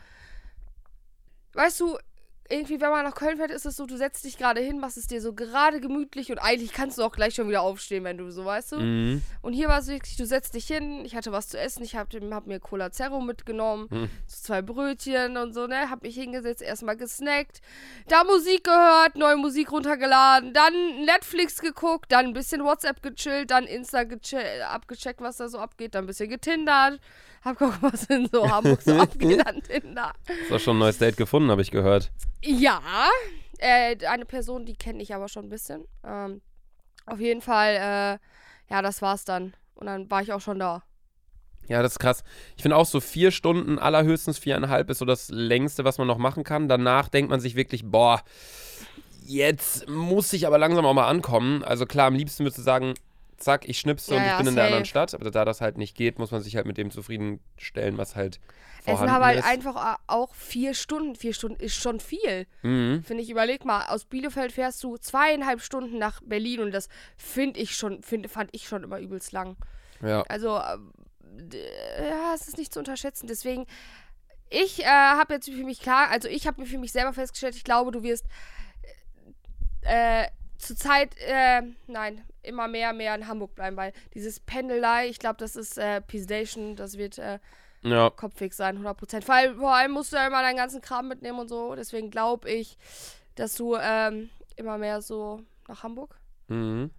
weißt 1.55 1.81
du, 1.81 1.99
irgendwie, 2.50 2.81
wenn 2.81 2.91
man 2.91 3.05
nach 3.05 3.15
Köln 3.15 3.37
fährt, 3.37 3.50
ist 3.50 3.67
es 3.67 3.77
so, 3.77 3.85
du 3.85 3.97
setzt 3.97 4.25
dich 4.25 4.39
gerade 4.39 4.61
hin, 4.61 4.79
machst 4.81 4.97
es 4.97 5.06
dir 5.06 5.21
so 5.21 5.35
gerade 5.35 5.81
gemütlich 5.81 6.31
und 6.33 6.39
eigentlich 6.39 6.73
kannst 6.73 6.97
du 6.97 7.03
auch 7.03 7.12
gleich 7.12 7.35
schon 7.35 7.49
wieder 7.49 7.61
aufstehen, 7.61 8.05
wenn 8.05 8.17
du 8.17 8.31
so, 8.31 8.45
weißt 8.45 8.73
du? 8.73 8.77
Mhm. 8.81 9.23
Und 9.43 9.53
hier 9.53 9.69
war 9.69 9.81
es 9.81 9.87
wirklich, 9.89 10.17
du 10.17 10.25
setzt 10.25 10.55
dich 10.55 10.67
hin, 10.67 11.05
ich 11.05 11.15
hatte 11.15 11.31
was 11.31 11.49
zu 11.49 11.59
essen, 11.59 11.83
ich 11.85 11.95
hab, 11.97 12.09
hab 12.15 12.47
mir 12.47 12.59
Cola 12.59 12.91
Zero 12.91 13.21
mitgenommen, 13.21 13.89
Hm. 13.91 14.09
so 14.27 14.43
zwei 14.47 14.62
Brötchen 14.62 15.37
und 15.37 15.53
so, 15.53 15.67
ne, 15.67 15.91
hab 15.91 16.03
mich 16.03 16.15
hingesetzt, 16.15 16.62
erstmal 16.62 16.97
gesnackt, 16.97 17.61
da 18.09 18.25
Musik 18.25 18.65
gehört, 18.65 19.17
neue 19.17 19.37
Musik 19.37 19.71
runtergeladen, 19.71 20.55
dann 20.55 20.73
Netflix 21.05 21.61
geguckt, 21.61 22.11
dann 22.12 22.27
ein 22.27 22.33
bisschen 22.33 22.65
WhatsApp 22.65 23.03
gechillt, 23.03 23.51
dann 23.51 23.65
Insta 23.65 24.01
geche- 24.01 24.62
abgecheckt, 24.62 25.21
was 25.21 25.37
da 25.37 25.49
so 25.49 25.59
abgeht, 25.59 25.94
dann 25.94 26.05
ein 26.05 26.06
bisschen 26.06 26.31
getindert, 26.31 26.99
hab 27.44 27.58
geguckt, 27.58 27.79
was 27.82 28.05
in 28.05 28.29
so 28.31 28.49
Hamburg 28.50 28.82
so 28.82 28.94
abgeht 28.94 29.46
an 29.46 29.62
Tinder. 29.62 30.12
Hast 30.29 30.50
du 30.50 30.58
schon 30.58 30.76
ein 30.76 30.81
neues 30.81 30.99
Date 30.99 31.17
gefunden, 31.17 31.50
habe 31.50 31.62
ich 31.62 31.70
gehört. 31.70 32.11
Ja, 32.43 32.81
äh, 33.58 33.96
eine 34.06 34.25
Person, 34.25 34.64
die 34.64 34.76
kenne 34.76 35.02
ich 35.02 35.14
aber 35.14 35.29
schon 35.29 35.46
ein 35.46 35.50
bisschen. 35.50 35.87
Ähm, 36.05 36.40
auf 37.06 37.20
jeden 37.20 37.40
Fall, 37.40 37.75
äh, 37.75 38.73
ja, 38.73 38.82
das 38.82 39.02
war's 39.02 39.25
dann. 39.25 39.55
Und 39.75 39.87
dann 39.87 40.11
war 40.11 40.23
ich 40.23 40.32
auch 40.32 40.40
schon 40.40 40.58
da. 40.58 40.82
Ja, 41.69 41.82
das 41.82 41.93
ist 41.93 41.99
krass. 41.99 42.25
Ich 42.56 42.62
finde 42.62 42.76
auch 42.76 42.87
so 42.87 43.00
vier 43.00 43.31
Stunden, 43.31 43.79
allerhöchstens 43.79 44.38
viereinhalb 44.38 44.88
ist 44.91 44.99
so 44.99 45.05
das 45.05 45.29
längste, 45.29 45.84
was 45.84 45.99
man 45.99 46.06
noch 46.06 46.19
machen 46.19 46.43
kann. 46.43 46.69
Danach 46.69 47.08
denkt 47.08 47.31
man 47.31 47.41
sich 47.41 47.56
wirklich, 47.56 47.84
boah, 47.84 48.23
jetzt 49.26 49.88
muss 49.88 50.32
ich 50.32 50.46
aber 50.46 50.56
langsam 50.56 50.87
auch 50.87 50.94
mal 50.94 51.08
ankommen. 51.08 51.62
Also 51.62 51.84
klar, 51.84 52.06
am 52.06 52.14
liebsten 52.14 52.44
würdest 52.44 52.58
du 52.58 52.62
sagen, 52.62 52.94
zack, 53.38 53.69
ich 53.69 53.79
schnipse 53.79 54.14
Ja, 54.14 54.20
und 54.20 54.26
ich 54.31 54.37
bin 54.38 54.46
in 54.49 54.55
der 54.56 54.64
anderen. 54.67 54.85
Stadt. 54.85 55.14
Aber 55.14 55.31
da 55.31 55.44
das 55.44 55.61
halt 55.61 55.79
nicht 55.79 55.96
geht, 55.96 56.19
muss 56.19 56.31
man 56.31 56.43
sich 56.43 56.56
halt 56.56 56.67
mit 56.67 56.76
dem 56.79 56.90
zufriedenstellen, 56.90 57.96
was 57.99 58.17
halt 58.17 58.37
Es 58.81 58.85
sind 58.85 58.94
vorhanden 58.96 59.14
aber 59.14 59.26
halt 59.26 59.38
ist. 59.38 59.44
einfach 59.46 59.99
auch 60.06 60.35
vier 60.35 60.75
Stunden. 60.75 61.14
Vier 61.17 61.32
Stunden 61.35 61.61
ist 61.61 61.75
schon 61.76 62.00
viel. 62.00 62.46
Mhm. 62.62 63.02
Finde 63.05 63.23
ich, 63.23 63.31
überleg 63.31 63.64
mal, 63.64 63.87
aus 63.88 64.05
Bielefeld 64.05 64.52
fährst 64.52 64.82
du 64.85 64.96
zweieinhalb 64.96 65.61
Stunden 65.62 65.99
nach 65.99 66.20
Berlin 66.25 66.61
und 66.61 66.73
das 66.73 66.88
finde 67.17 67.61
ich 67.61 67.76
schon, 67.76 68.02
find, 68.02 68.31
fand 68.31 68.50
ich 68.52 68.67
schon 68.69 68.82
immer 68.85 68.99
übelst 68.99 69.32
lang. 69.32 69.56
Ja. 70.02 70.23
Also, 70.29 70.61
d- 71.25 71.58
ja, 71.99 72.34
es 72.34 72.49
ist 72.49 72.58
nicht 72.58 72.73
zu 72.73 72.79
unterschätzen. 72.79 73.26
Deswegen, 73.26 73.67
ich 74.50 74.81
äh, 74.82 74.87
habe 74.87 75.34
jetzt 75.34 75.50
für 75.50 75.64
mich 75.64 75.81
klar, 75.81 76.08
also 76.11 76.26
ich 76.29 76.46
habe 76.46 76.61
mir 76.61 76.67
für 76.67 76.79
mich 76.79 76.93
selber 76.93 77.12
festgestellt, 77.12 77.55
ich 77.56 77.64
glaube, 77.64 77.91
du 77.93 78.02
wirst 78.02 78.25
äh, 79.82 80.26
zurzeit, 80.58 81.17
äh, 81.19 81.62
nein, 81.87 82.23
immer 82.49 82.67
mehr, 82.69 82.93
mehr 82.93 83.15
in 83.15 83.29
Hamburg 83.29 83.55
bleiben, 83.55 83.77
weil 83.77 83.93
dieses 84.15 84.41
Pendelei, 84.41 85.09
ich 85.09 85.19
glaube, 85.19 85.37
das 85.39 85.55
ist 85.56 85.79
äh, 85.79 86.00
P-Station, 86.00 86.75
das 86.77 86.99
wird 86.99 87.19
äh, 87.19 87.39
Ja. 87.83 88.11
kopfig 88.11 88.55
sein, 88.55 88.79
100%. 88.79 89.25
Vor 89.25 89.35
allem, 89.35 89.59
vor 89.59 89.75
allem 89.75 89.93
musst 89.93 90.12
du 90.12 90.17
ja 90.17 90.27
immer 90.27 90.43
deinen 90.43 90.56
ganzen 90.56 90.81
Kram 90.81 91.09
mitnehmen 91.09 91.39
und 91.39 91.49
so. 91.49 91.75
Deswegen 91.77 92.11
glaube 92.11 92.50
ich, 92.50 92.77
dass 93.37 93.55
du 93.55 93.77
ähm, 93.81 94.31
immer 94.56 94.79
mehr 94.79 95.00
so 95.00 95.41
nach 95.69 95.83
Hamburg. 95.83 96.17
Mhm. 96.49 96.91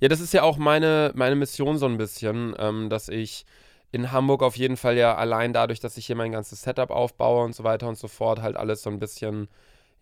Ja, 0.00 0.08
das 0.08 0.20
ist 0.20 0.32
ja 0.32 0.42
auch 0.42 0.56
meine, 0.56 1.12
meine 1.14 1.34
Mission 1.36 1.76
so 1.76 1.86
ein 1.86 1.98
bisschen, 1.98 2.54
ähm, 2.58 2.88
dass 2.88 3.08
ich 3.08 3.44
in 3.90 4.10
Hamburg 4.12 4.42
auf 4.42 4.56
jeden 4.56 4.76
Fall 4.76 4.96
ja 4.96 5.14
allein 5.16 5.52
dadurch, 5.52 5.80
dass 5.80 5.96
ich 5.98 6.06
hier 6.06 6.16
mein 6.16 6.32
ganzes 6.32 6.62
Setup 6.62 6.90
aufbaue 6.90 7.44
und 7.44 7.54
so 7.54 7.62
weiter 7.64 7.88
und 7.88 7.98
so 7.98 8.08
fort, 8.08 8.40
halt 8.40 8.56
alles 8.56 8.82
so 8.82 8.90
ein 8.90 8.98
bisschen, 8.98 9.48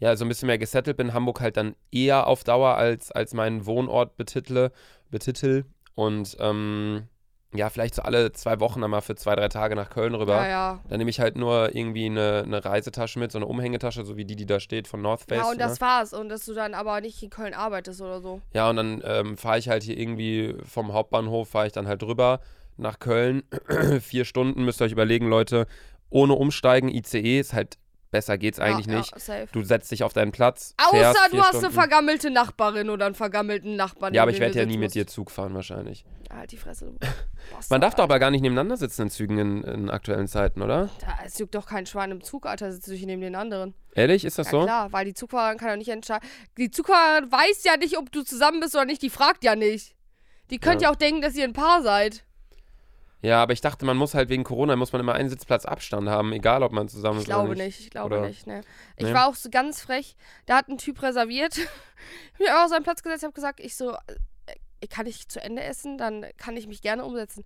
ja, 0.01 0.17
so 0.17 0.25
ein 0.25 0.29
bisschen 0.29 0.47
mehr 0.47 0.59
gesettelt 0.59 0.97
bin. 0.97 1.15
Hamburg 1.15 1.41
halt 1.41 1.57
dann 1.57 1.77
eher 1.93 2.27
auf 2.27 2.43
Dauer 2.43 2.75
als, 2.77 3.13
als 3.13 3.35
meinen 3.35 3.67
Wohnort 3.67 4.17
betitle, 4.17 4.73
betitel 5.11 5.65
und 5.95 6.37
ähm, 6.41 7.09
ja, 7.53 7.69
vielleicht 7.69 7.97
so 7.97 8.03
alle 8.03 8.33
zwei 8.33 8.61
Wochen 8.61 8.83
einmal 8.85 9.03
für 9.03 9.17
zwei, 9.17 9.35
drei 9.35 9.49
Tage 9.49 9.75
nach 9.75 9.91
Köln 9.91 10.15
rüber. 10.15 10.37
Ja, 10.37 10.49
ja. 10.49 10.81
Dann 10.89 10.99
nehme 10.99 11.11
ich 11.11 11.19
halt 11.19 11.37
nur 11.37 11.75
irgendwie 11.75 12.07
eine, 12.07 12.45
eine 12.47 12.65
Reisetasche 12.65 13.19
mit, 13.19 13.33
so 13.33 13.39
eine 13.39 13.47
Umhängetasche, 13.47 14.05
so 14.05 14.17
wie 14.17 14.25
die, 14.25 14.37
die 14.37 14.47
da 14.47 14.61
steht 14.61 14.87
von 14.87 15.03
North 15.03 15.23
Face. 15.29 15.39
Ja, 15.39 15.51
und 15.51 15.59
ne? 15.59 15.65
das 15.65 15.81
war's. 15.81 16.13
Und 16.13 16.29
dass 16.29 16.47
du 16.47 16.55
dann 16.55 16.75
aber 16.75 17.01
nicht 17.01 17.21
in 17.23 17.31
Köln 17.31 17.53
arbeitest 17.53 18.01
oder 18.01 18.21
so. 18.21 18.41
Ja, 18.55 18.71
und 18.71 18.77
dann 18.77 19.03
ähm, 19.05 19.37
fahre 19.37 19.59
ich 19.59 19.69
halt 19.69 19.83
hier 19.83 19.99
irgendwie 19.99 20.55
vom 20.65 20.93
Hauptbahnhof, 20.93 21.49
fahre 21.49 21.67
ich 21.67 21.73
dann 21.73 21.89
halt 21.89 22.03
drüber 22.03 22.41
nach 22.77 23.01
Köln. 23.01 23.43
Vier 24.01 24.25
Stunden, 24.25 24.65
müsst 24.65 24.81
ihr 24.81 24.85
euch 24.85 24.93
überlegen, 24.93 25.29
Leute. 25.29 25.67
Ohne 26.09 26.35
Umsteigen, 26.35 26.89
ICE 26.89 27.41
ist 27.41 27.53
halt, 27.53 27.79
besser 28.11 28.39
geht's 28.39 28.59
eigentlich 28.59 28.87
ja, 28.87 28.99
nicht. 28.99 29.29
Ja. 29.29 29.47
Du 29.53 29.63
setzt 29.63 29.91
dich 29.91 30.03
auf 30.03 30.13
deinen 30.13 30.33
Platz. 30.33 30.75
Außer 30.79 31.15
du 31.31 31.43
hast 31.43 31.57
eine 31.57 31.71
vergammelte 31.71 32.31
Nachbarin 32.31 32.91
oder 32.91 33.07
einen 33.07 33.15
vergammelten 33.15 33.77
Nachbarn. 33.77 34.15
Ja, 34.15 34.23
aber 34.23 34.31
ich 34.31 34.41
werde 34.41 34.59
ja 34.59 34.65
nie 34.67 34.73
sitzen 34.73 34.81
mit 34.81 34.95
dir 34.95 35.03
musst. 35.05 35.15
Zug 35.15 35.31
fahren 35.31 35.55
wahrscheinlich. 35.55 36.05
Halt 36.33 36.53
die 36.53 36.57
Fresse. 36.57 36.93
Bastard, 37.51 37.71
Man 37.71 37.81
darf 37.81 37.95
doch 37.95 38.05
aber 38.05 38.19
gar 38.19 38.31
nicht 38.31 38.43
nebeneinander 38.43 38.77
sitzen 38.77 39.03
in 39.03 39.11
Zügen 39.11 39.39
in, 39.39 39.63
in 39.65 39.91
aktuellen 39.91 40.29
Zeiten, 40.29 40.63
oder? 40.63 40.89
Da, 41.01 41.19
es 41.25 41.39
juckt 41.39 41.55
doch 41.55 41.67
kein 41.67 41.87
Schwein 41.87 42.11
im 42.11 42.23
Zug, 42.23 42.47
Alter. 42.47 42.73
Sitzt 42.73 42.87
du 42.87 42.93
dich 42.93 43.05
neben 43.07 43.21
den 43.23 43.35
anderen. 43.35 43.75
Ehrlich, 43.95 44.25
ist 44.25 44.39
das 44.39 44.47
Ja, 44.49 44.51
so? 44.53 44.63
klar, 44.65 44.93
weil 44.93 45.05
die 45.05 45.15
Zugfahrerin 45.15 45.59
kann 45.59 45.71
doch 45.71 45.77
nicht 45.77 45.89
entscheiden. 45.89 46.29
Die 46.57 46.71
Zugfahrerin 46.71 47.31
weiß 47.33 47.65
ja 47.65 47.77
nicht, 47.77 47.99
ob 47.99 48.13
du 48.13 48.23
zusammen 48.23 48.61
bist 48.61 48.75
oder 48.77 48.85
nicht. 48.85 49.03
Die 49.03 49.11
fragt 49.11 49.43
ja 49.45 49.57
nicht. 49.57 49.95
Die 50.51 50.59
könnt 50.59 50.83
Ja. 50.83 50.89
ja 50.89 50.93
auch 50.93 50.97
denken, 50.97 51.23
dass 51.23 51.35
ihr 51.35 51.45
ein 51.45 51.53
Paar 51.53 51.83
seid. 51.83 52.25
Ja, 53.23 53.43
aber 53.43 53.53
ich 53.53 53.61
dachte, 53.61 53.85
man 53.85 53.97
muss 53.97 54.15
halt 54.15 54.29
wegen 54.31 54.45
Corona, 54.45 54.77
muss 54.77 54.93
man 54.93 55.01
immer 55.01 55.13
einen 55.15 55.29
Sitzplatz 55.29 55.67
Abstand 55.67 56.09
haben, 56.09 56.33
egal 56.33 56.63
ob 56.63 56.73
man 56.73 56.89
zusammen 56.89 57.19
Ich 57.21 57.25
ist 57.25 57.29
oder 57.29 57.43
glaube 57.43 57.55
nicht. 57.57 57.65
nicht, 57.67 57.81
ich 57.81 57.91
glaube 57.91 58.15
Oder- 58.17 58.27
nicht, 58.27 58.47
ne. 58.47 58.63
Ich 58.97 59.05
Nee. 59.07 59.13
war 59.15 59.29
auch 59.29 59.35
so 59.35 59.51
ganz 59.51 59.83
frech. 59.83 60.17
Da 60.47 60.57
hat 60.57 60.69
ein 60.69 60.79
Typ 60.79 61.03
reserviert. 61.03 61.57
ich 62.35 62.39
mich 62.39 62.51
auch 62.51 62.65
auf 62.65 62.71
seinen 62.71 62.83
Platz 62.85 63.03
gesetzt, 63.03 63.25
hab 63.25 63.35
gesagt, 63.35 63.61
ich 63.61 63.77
so, 63.77 63.93
äh, 63.93 64.87
kann 64.89 65.07
ich 65.07 65.29
zu 65.29 65.43
Ende 65.43 65.63
essen? 65.63 65.99
Dann 65.99 66.25
kann 66.39 66.57
ich 66.57 66.67
mich 66.67 66.81
gerne 66.81 67.05
umsetzen. 67.05 67.45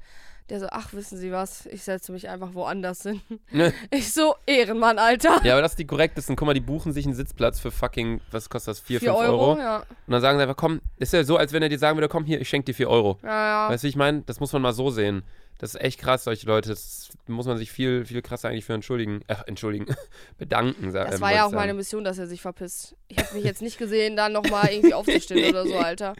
Der 0.50 0.60
so, 0.60 0.66
ach, 0.70 0.92
wissen 0.92 1.16
Sie 1.18 1.32
was? 1.32 1.64
Ich 1.66 1.82
setze 1.82 2.12
mich 2.12 2.28
einfach 2.28 2.52
woanders 2.54 3.02
hin. 3.02 3.20
Ne? 3.50 3.72
Ich 3.90 4.12
so, 4.12 4.36
Ehrenmann, 4.46 4.98
Alter. 4.98 5.40
Ja, 5.42 5.54
aber 5.54 5.62
das 5.62 5.72
ist 5.72 5.78
die 5.78 5.86
korrektesten. 5.86 6.36
Guck 6.36 6.46
mal, 6.46 6.52
die 6.54 6.60
buchen 6.60 6.92
sich 6.92 7.06
einen 7.06 7.14
Sitzplatz 7.14 7.58
für 7.58 7.70
fucking, 7.72 8.20
was 8.30 8.48
kostet 8.50 8.72
das? 8.72 8.80
4, 8.80 9.00
5 9.00 9.10
4 9.10 9.18
Euro. 9.18 9.48
Euro, 9.52 9.58
ja. 9.58 9.78
Und 9.78 10.12
dann 10.12 10.20
sagen 10.20 10.38
sie 10.38 10.42
einfach, 10.42 10.56
komm, 10.56 10.80
ist 10.98 11.12
ja 11.14 11.24
so, 11.24 11.36
als 11.38 11.52
wenn 11.52 11.62
er 11.62 11.68
dir 11.70 11.78
sagen 11.78 11.96
würde, 11.96 12.08
komm 12.08 12.24
hier, 12.26 12.40
ich 12.40 12.48
schenke 12.48 12.66
dir 12.66 12.74
4 12.74 12.88
Euro. 12.90 13.18
Ja, 13.24 13.28
ja. 13.28 13.68
Weißt 13.70 13.82
du, 13.82 13.86
wie 13.86 13.90
ich 13.90 13.96
meine? 13.96 14.20
Das 14.26 14.38
muss 14.38 14.52
man 14.52 14.62
mal 14.62 14.72
so 14.74 14.90
sehen. 14.90 15.24
Das 15.64 15.74
ist 15.74 15.80
echt 15.80 15.98
krass, 15.98 16.24
solche 16.24 16.46
Leute. 16.46 16.68
Das 16.68 17.08
muss 17.26 17.46
man 17.46 17.56
sich 17.56 17.72
viel, 17.72 18.04
viel 18.04 18.20
krasser 18.20 18.50
eigentlich 18.50 18.66
für 18.66 18.74
entschuldigen. 18.74 19.22
Äh, 19.28 19.36
entschuldigen. 19.46 19.86
Bedanken, 20.36 20.90
sa- 20.90 21.04
Das 21.04 21.14
ähm, 21.14 21.20
war 21.22 21.30
ja 21.30 21.36
ich 21.38 21.42
auch 21.44 21.52
meine 21.52 21.68
sagen. 21.68 21.76
Mission, 21.78 22.04
dass 22.04 22.18
er 22.18 22.26
sich 22.26 22.42
verpisst. 22.42 22.94
Ich 23.08 23.16
habe 23.16 23.32
mich 23.34 23.44
jetzt 23.44 23.62
nicht 23.62 23.78
gesehen, 23.78 24.14
dann 24.14 24.32
nochmal 24.32 24.68
irgendwie 24.70 24.92
aufzustehen 24.94 25.48
oder 25.48 25.66
so, 25.66 25.74
Alter. 25.78 26.12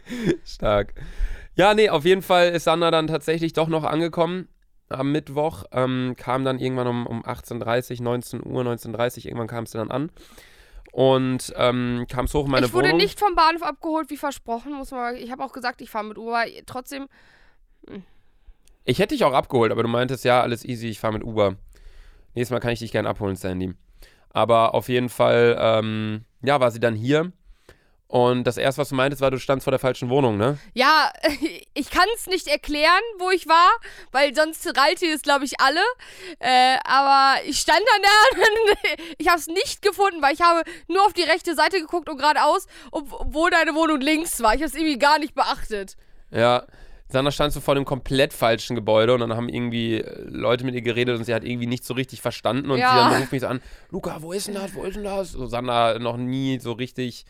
Stark. 0.45 0.95
Ja, 1.53 1.75
nee, 1.75 1.89
auf 1.89 2.05
jeden 2.05 2.23
Fall 2.23 2.49
ist 2.53 2.63
Sandra 2.63 2.89
dann 2.89 3.05
tatsächlich 3.05 3.53
doch 3.53 3.67
noch 3.67 3.83
angekommen 3.83 4.47
am 4.89 5.11
Mittwoch. 5.11 5.65
Ähm, 5.71 6.15
kam 6.17 6.43
dann 6.43 6.57
irgendwann 6.57 6.87
um, 6.87 7.05
um 7.05 7.23
18.30 7.23 8.01
19 8.01 8.43
Uhr, 8.43 8.63
19.30 8.63 9.25
irgendwann 9.27 9.45
kam 9.47 9.65
es 9.65 9.71
dann 9.71 9.91
an. 9.91 10.09
Und 10.91 11.53
ähm, 11.55 12.07
kam 12.09 12.25
es 12.25 12.33
hoch 12.33 12.45
in 12.45 12.51
meine 12.51 12.65
ich 12.65 12.73
wurde 12.73 12.87
Wohnung. 12.87 12.97
nicht 12.99 13.19
vom 13.19 13.35
Bahnhof 13.35 13.61
abgeholt, 13.61 14.09
wie 14.09 14.17
versprochen. 14.17 14.73
Muss 14.73 14.89
man, 14.89 15.15
ich 15.17 15.29
habe 15.31 15.43
auch 15.43 15.53
gesagt, 15.53 15.81
ich 15.81 15.89
fahre 15.91 16.05
mit 16.05 16.17
Uber. 16.17 16.45
Trotzdem, 16.65 17.07
Ich 18.85 18.99
hätte 18.99 19.15
dich 19.15 19.23
auch 19.23 19.33
abgeholt, 19.33 19.71
aber 19.71 19.83
du 19.83 19.89
meintest, 19.89 20.23
ja, 20.25 20.41
alles 20.41 20.63
easy, 20.63 20.87
ich 20.89 20.99
fahre 20.99 21.13
mit 21.13 21.23
Uber. 21.23 21.55
Nächstes 22.35 22.51
Mal 22.53 22.59
kann 22.59 22.71
ich 22.71 22.79
dich 22.79 22.91
gern 22.91 23.07
abholen, 23.07 23.35
Sandy. 23.35 23.73
Aber 24.31 24.73
auf 24.75 24.89
jeden 24.89 25.09
Fall, 25.09 25.57
ähm, 25.59 26.25
ja, 26.43 26.59
war 26.59 26.69
sie 26.71 26.79
dann 26.79 26.93
hier. 26.95 27.31
Und 28.07 28.43
das 28.45 28.57
erste, 28.57 28.81
was 28.81 28.89
du 28.89 28.95
meintest, 28.95 29.21
war, 29.21 29.31
du 29.31 29.39
standst 29.39 29.63
vor 29.63 29.71
der 29.71 29.79
falschen 29.79 30.09
Wohnung, 30.09 30.37
ne? 30.37 30.59
ja, 30.75 31.11
ich 31.73 31.89
kann 31.89 32.05
es 32.15 32.27
nicht 32.27 32.47
erklären, 32.47 33.01
wo 33.17 33.31
ich 33.31 33.47
war, 33.47 33.71
weil 34.11 34.35
sonst 34.35 34.65
rallt 34.77 35.01
ihr 35.01 35.15
es, 35.15 35.23
glaube 35.23 35.43
ich, 35.45 35.59
alle. 35.59 35.81
Äh, 36.39 36.77
aber 36.83 37.41
ich 37.45 37.57
stand 37.59 37.79
dann 37.79 38.01
da 38.03 38.41
und 38.41 38.99
ich 39.17 39.27
habe 39.27 39.39
es 39.39 39.47
nicht 39.47 39.81
gefunden, 39.81 40.21
weil 40.21 40.33
ich 40.35 40.41
habe 40.41 40.61
nur 40.87 41.03
auf 41.03 41.13
die 41.13 41.23
rechte 41.23 41.55
Seite 41.55 41.79
geguckt 41.79 42.07
und 42.07 42.17
geradeaus, 42.19 42.67
ob- 42.91 43.11
obwohl 43.11 43.49
deine 43.49 43.73
Wohnung 43.73 43.99
links 43.99 44.39
war. 44.43 44.53
Ich 44.53 44.61
habe 44.61 44.69
es 44.69 44.75
irgendwie 44.75 44.99
gar 44.99 45.17
nicht 45.17 45.33
beachtet. 45.33 45.97
Ja. 46.29 46.67
Sandra 47.07 47.31
stand 47.31 47.53
so 47.53 47.61
vor 47.61 47.75
dem 47.75 47.85
komplett 47.85 48.33
falschen 48.33 48.75
Gebäude 48.75 49.13
und 49.13 49.19
dann 49.19 49.35
haben 49.35 49.47
irgendwie 49.47 50.01
äh, 50.01 50.21
Leute 50.27 50.65
mit 50.65 50.73
ihr 50.75 50.81
geredet 50.81 51.17
und 51.17 51.23
sie 51.23 51.33
hat 51.33 51.43
irgendwie 51.43 51.67
nicht 51.67 51.85
so 51.85 51.93
richtig 51.93 52.21
verstanden 52.21 52.71
und 52.71 52.79
Ja. 52.79 52.89
sie 52.89 52.95
dann 52.95 53.19
ruft 53.21 53.31
mich 53.31 53.41
so 53.41 53.47
an, 53.47 53.61
Luca, 53.91 54.21
wo 54.21 54.33
ist 54.33 54.47
denn 54.47 54.55
das, 54.55 54.73
wo 54.73 54.83
ist 54.83 54.95
denn 54.95 55.03
das? 55.03 55.31
So 55.31 55.45
Sandra 55.45 55.99
noch 55.99 56.17
nie 56.17 56.59
so 56.59 56.71
richtig, 56.71 57.25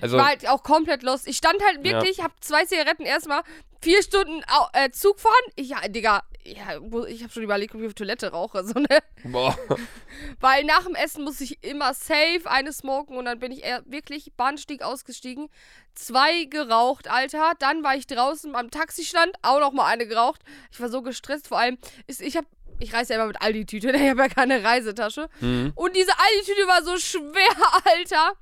also, 0.00 0.16
Ich 0.16 0.22
war 0.22 0.28
halt 0.28 0.48
auch 0.48 0.62
komplett 0.62 1.02
lost. 1.02 1.26
Ich 1.26 1.36
stand 1.38 1.56
halt 1.64 1.82
wirklich, 1.82 2.20
hab 2.22 2.32
zwei 2.42 2.64
Zigaretten 2.64 3.04
erstmal, 3.04 3.42
vier 3.80 4.02
Stunden 4.02 4.42
äh, 4.74 4.90
Zug 4.90 5.18
fahren. 5.20 5.32
Ich, 5.54 5.70
ja, 5.70 5.80
Digga, 5.88 6.22
ja, 6.46 6.80
ich 7.08 7.24
hab 7.24 7.32
schon 7.32 7.42
überlegt, 7.42 7.74
ob 7.74 7.80
ich 7.80 7.86
auf 7.86 7.94
Toilette 7.94 8.30
rauche. 8.30 8.64
So, 8.64 8.78
ne? 8.78 8.98
boah, 9.24 9.56
Weil 10.40 10.64
nach 10.64 10.84
dem 10.84 10.94
Essen 10.94 11.24
muss 11.24 11.40
ich 11.40 11.62
immer 11.64 11.94
safe 11.94 12.42
eine 12.44 12.72
smoken 12.72 13.16
und 13.16 13.24
dann 13.24 13.38
bin 13.38 13.52
ich 13.52 13.64
eher 13.64 13.82
wirklich 13.86 14.32
Bahnstieg 14.36 14.82
ausgestiegen. 14.82 15.48
Zwei 15.94 16.44
geraucht, 16.44 17.08
Alter. 17.08 17.52
Dann 17.58 17.82
war 17.82 17.96
ich 17.96 18.06
draußen 18.06 18.54
am 18.54 18.70
Taxistand, 18.70 19.32
auch 19.42 19.60
noch 19.60 19.72
mal 19.72 19.86
eine 19.86 20.06
geraucht. 20.06 20.42
Ich 20.70 20.80
war 20.80 20.88
so 20.88 21.02
gestresst, 21.02 21.48
vor 21.48 21.58
allem, 21.58 21.78
ist, 22.06 22.20
ich 22.20 22.36
hab, 22.36 22.44
ich 22.78 22.92
reise 22.92 23.14
ja 23.14 23.18
immer 23.18 23.28
mit 23.28 23.40
Aldi-Tüte, 23.40 23.90
ich 23.90 24.10
habe 24.10 24.20
ja 24.20 24.28
keine 24.28 24.62
Reisetasche. 24.62 25.28
Mhm. 25.40 25.72
Und 25.74 25.96
diese 25.96 26.12
Aldi-Tüte 26.12 26.66
war 26.68 26.82
so 26.84 26.96
schwer, 26.98 27.56
Alter. 27.96 28.32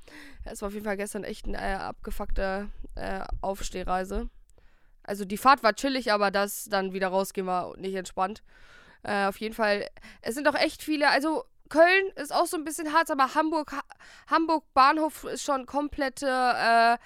Es 0.45 0.61
war 0.61 0.69
auf 0.69 0.75
jeden 0.75 0.85
Fall 0.85 0.97
gestern 0.97 1.25
echt 1.25 1.47
eine 1.47 1.59
äh, 1.59 1.75
abgefuckte 1.75 2.69
äh, 2.97 3.21
Aufstehreise. 3.41 4.29
Also 5.05 5.25
die 5.25 5.37
Fahrt 5.37 5.63
war 5.63 5.75
chillig, 5.75 6.13
aber 6.13 6.31
das 6.31 6.65
dann 6.65 6.93
wieder 6.93 7.09
rausgehen 7.09 7.47
war 7.47 7.77
nicht 7.77 7.95
entspannt. 7.95 8.43
Äh, 9.03 9.27
auf 9.27 9.37
jeden 9.39 9.55
Fall, 9.55 9.87
es 10.23 10.35
sind 10.35 10.49
auch 10.49 10.55
echt 10.55 10.83
viele, 10.83 11.09
also 11.11 11.45
Köln 11.69 12.07
ist 12.17 12.35
auch 12.35 12.47
so 12.47 12.57
ein 12.57 12.65
bisschen 12.65 12.93
hart, 12.93 13.11
aber 13.11 13.35
Hamburg, 13.35 13.73
ha 13.73 13.83
Hamburg 14.29 14.65
Bahnhof 14.75 15.25
ist 15.25 15.43
schon 15.45 15.67
komplette, 15.67 16.27
äh, 16.27 16.97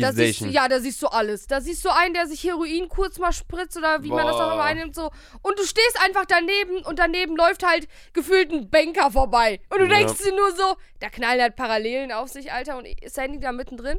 da 0.00 0.12
siehst, 0.12 0.42
ja, 0.42 0.68
da 0.68 0.78
siehst 0.78 1.02
du 1.02 1.08
alles. 1.08 1.48
Da 1.48 1.60
siehst 1.60 1.84
du 1.84 1.88
einen, 1.88 2.14
der 2.14 2.28
sich 2.28 2.44
Heroin 2.44 2.88
kurz 2.88 3.18
mal 3.18 3.32
spritzt 3.32 3.76
oder 3.76 4.04
wie 4.04 4.10
man 4.10 4.24
das 4.26 4.36
auch 4.36 4.46
Boah. 4.46 4.52
immer 4.54 4.62
einnimmt, 4.62 4.94
so. 4.94 5.10
Und 5.42 5.58
du 5.58 5.64
stehst 5.64 6.00
einfach 6.04 6.26
daneben 6.26 6.84
und 6.84 7.00
daneben 7.00 7.36
läuft 7.36 7.66
halt 7.66 7.88
gefühlt 8.12 8.52
ein 8.52 8.70
Banker 8.70 9.10
vorbei. 9.10 9.60
Und 9.68 9.78
du 9.80 9.86
Ja. 9.86 9.96
denkst 9.98 10.22
dir 10.22 10.34
nur 10.34 10.54
so, 10.54 10.76
da 11.00 11.08
knallen 11.08 11.40
halt 11.42 11.56
Parallelen 11.56 12.12
auf 12.12 12.28
sich, 12.28 12.52
Alter. 12.52 12.78
Und 12.78 12.86
Sandy 13.06 13.40
da 13.40 13.50
mittendrin. 13.50 13.98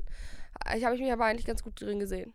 Ich 0.76 0.86
habe 0.86 0.98
mich 0.98 1.12
aber 1.12 1.26
eigentlich 1.26 1.46
ganz 1.46 1.62
gut 1.62 1.82
drin 1.82 2.00
gesehen. 2.00 2.34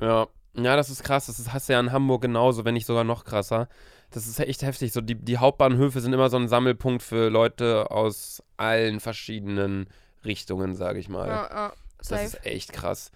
Ja. 0.00 0.26
Ja, 0.56 0.76
das 0.76 0.88
ist 0.88 1.02
krass. 1.02 1.26
Das 1.26 1.38
ist, 1.38 1.52
hast 1.52 1.68
du 1.68 1.72
ja 1.72 1.80
in 1.80 1.90
Hamburg 1.90 2.22
genauso, 2.22 2.64
wenn 2.64 2.74
nicht 2.74 2.86
sogar 2.86 3.04
noch 3.04 3.24
krasser. 3.24 3.68
Das 4.10 4.26
ist 4.26 4.38
echt 4.38 4.62
heftig. 4.62 4.92
So, 4.92 5.00
die, 5.00 5.16
die 5.16 5.38
Hauptbahnhöfe 5.38 6.00
sind 6.00 6.12
immer 6.12 6.30
so 6.30 6.36
ein 6.36 6.46
Sammelpunkt 6.48 7.02
für 7.02 7.28
Leute 7.28 7.90
aus 7.90 8.42
allen 8.56 9.00
verschiedenen 9.00 9.88
Richtungen, 10.24 10.76
sage 10.76 11.00
ich 11.00 11.08
mal. 11.08 11.26
Ja, 11.26 11.48
ja, 11.50 11.72
das 12.08 12.22
ist 12.24 12.46
echt 12.46 12.72
krass. 12.72 13.10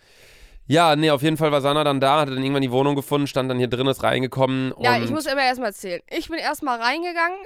Ja, 0.67 0.97
nee, 0.97 1.11
auf 1.11 1.23
jeden 1.23 1.37
Fall 1.39 1.51
war 1.53 1.63
Sanna 1.63 1.83
dann 1.85 2.01
da, 2.01 2.21
hatte 2.21 2.35
dann 2.35 2.43
irgendwann 2.43 2.63
die 2.63 2.71
Wohnung 2.71 2.95
gefunden, 2.95 3.27
stand 3.27 3.49
dann 3.49 3.59
hier 3.59 3.69
drin, 3.69 3.87
ist 3.87 4.03
reingekommen. 4.03 4.75
Ja, 4.81 4.99
ich 4.99 5.11
muss 5.11 5.25
immer 5.27 5.43
erstmal 5.43 5.69
erzählen. 5.69 6.03
Ich 6.11 6.29
bin 6.29 6.39
erstmal 6.39 6.81
reingegangen. 6.81 7.39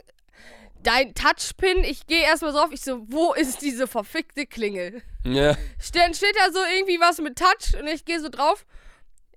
Dein 0.82 1.14
Touchpin, 1.14 1.84
ich 1.84 2.08
gehe 2.08 2.22
erstmal 2.22 2.52
so 2.52 2.58
auf, 2.58 2.72
ich 2.72 2.80
so, 2.80 3.04
wo 3.08 3.32
ist 3.34 3.62
diese 3.62 3.86
verfickte 3.86 4.46
Klingel? 4.46 5.02
Ja, 5.24 5.56
Dann 5.92 6.14
steht 6.14 6.34
da 6.36 6.50
so 6.52 6.58
irgendwie 6.76 6.98
was 6.98 7.18
mit 7.18 7.38
Touch 7.38 7.80
und 7.80 7.86
ich 7.86 8.04
gehe 8.04 8.18
so 8.20 8.28
drauf. 8.28 8.66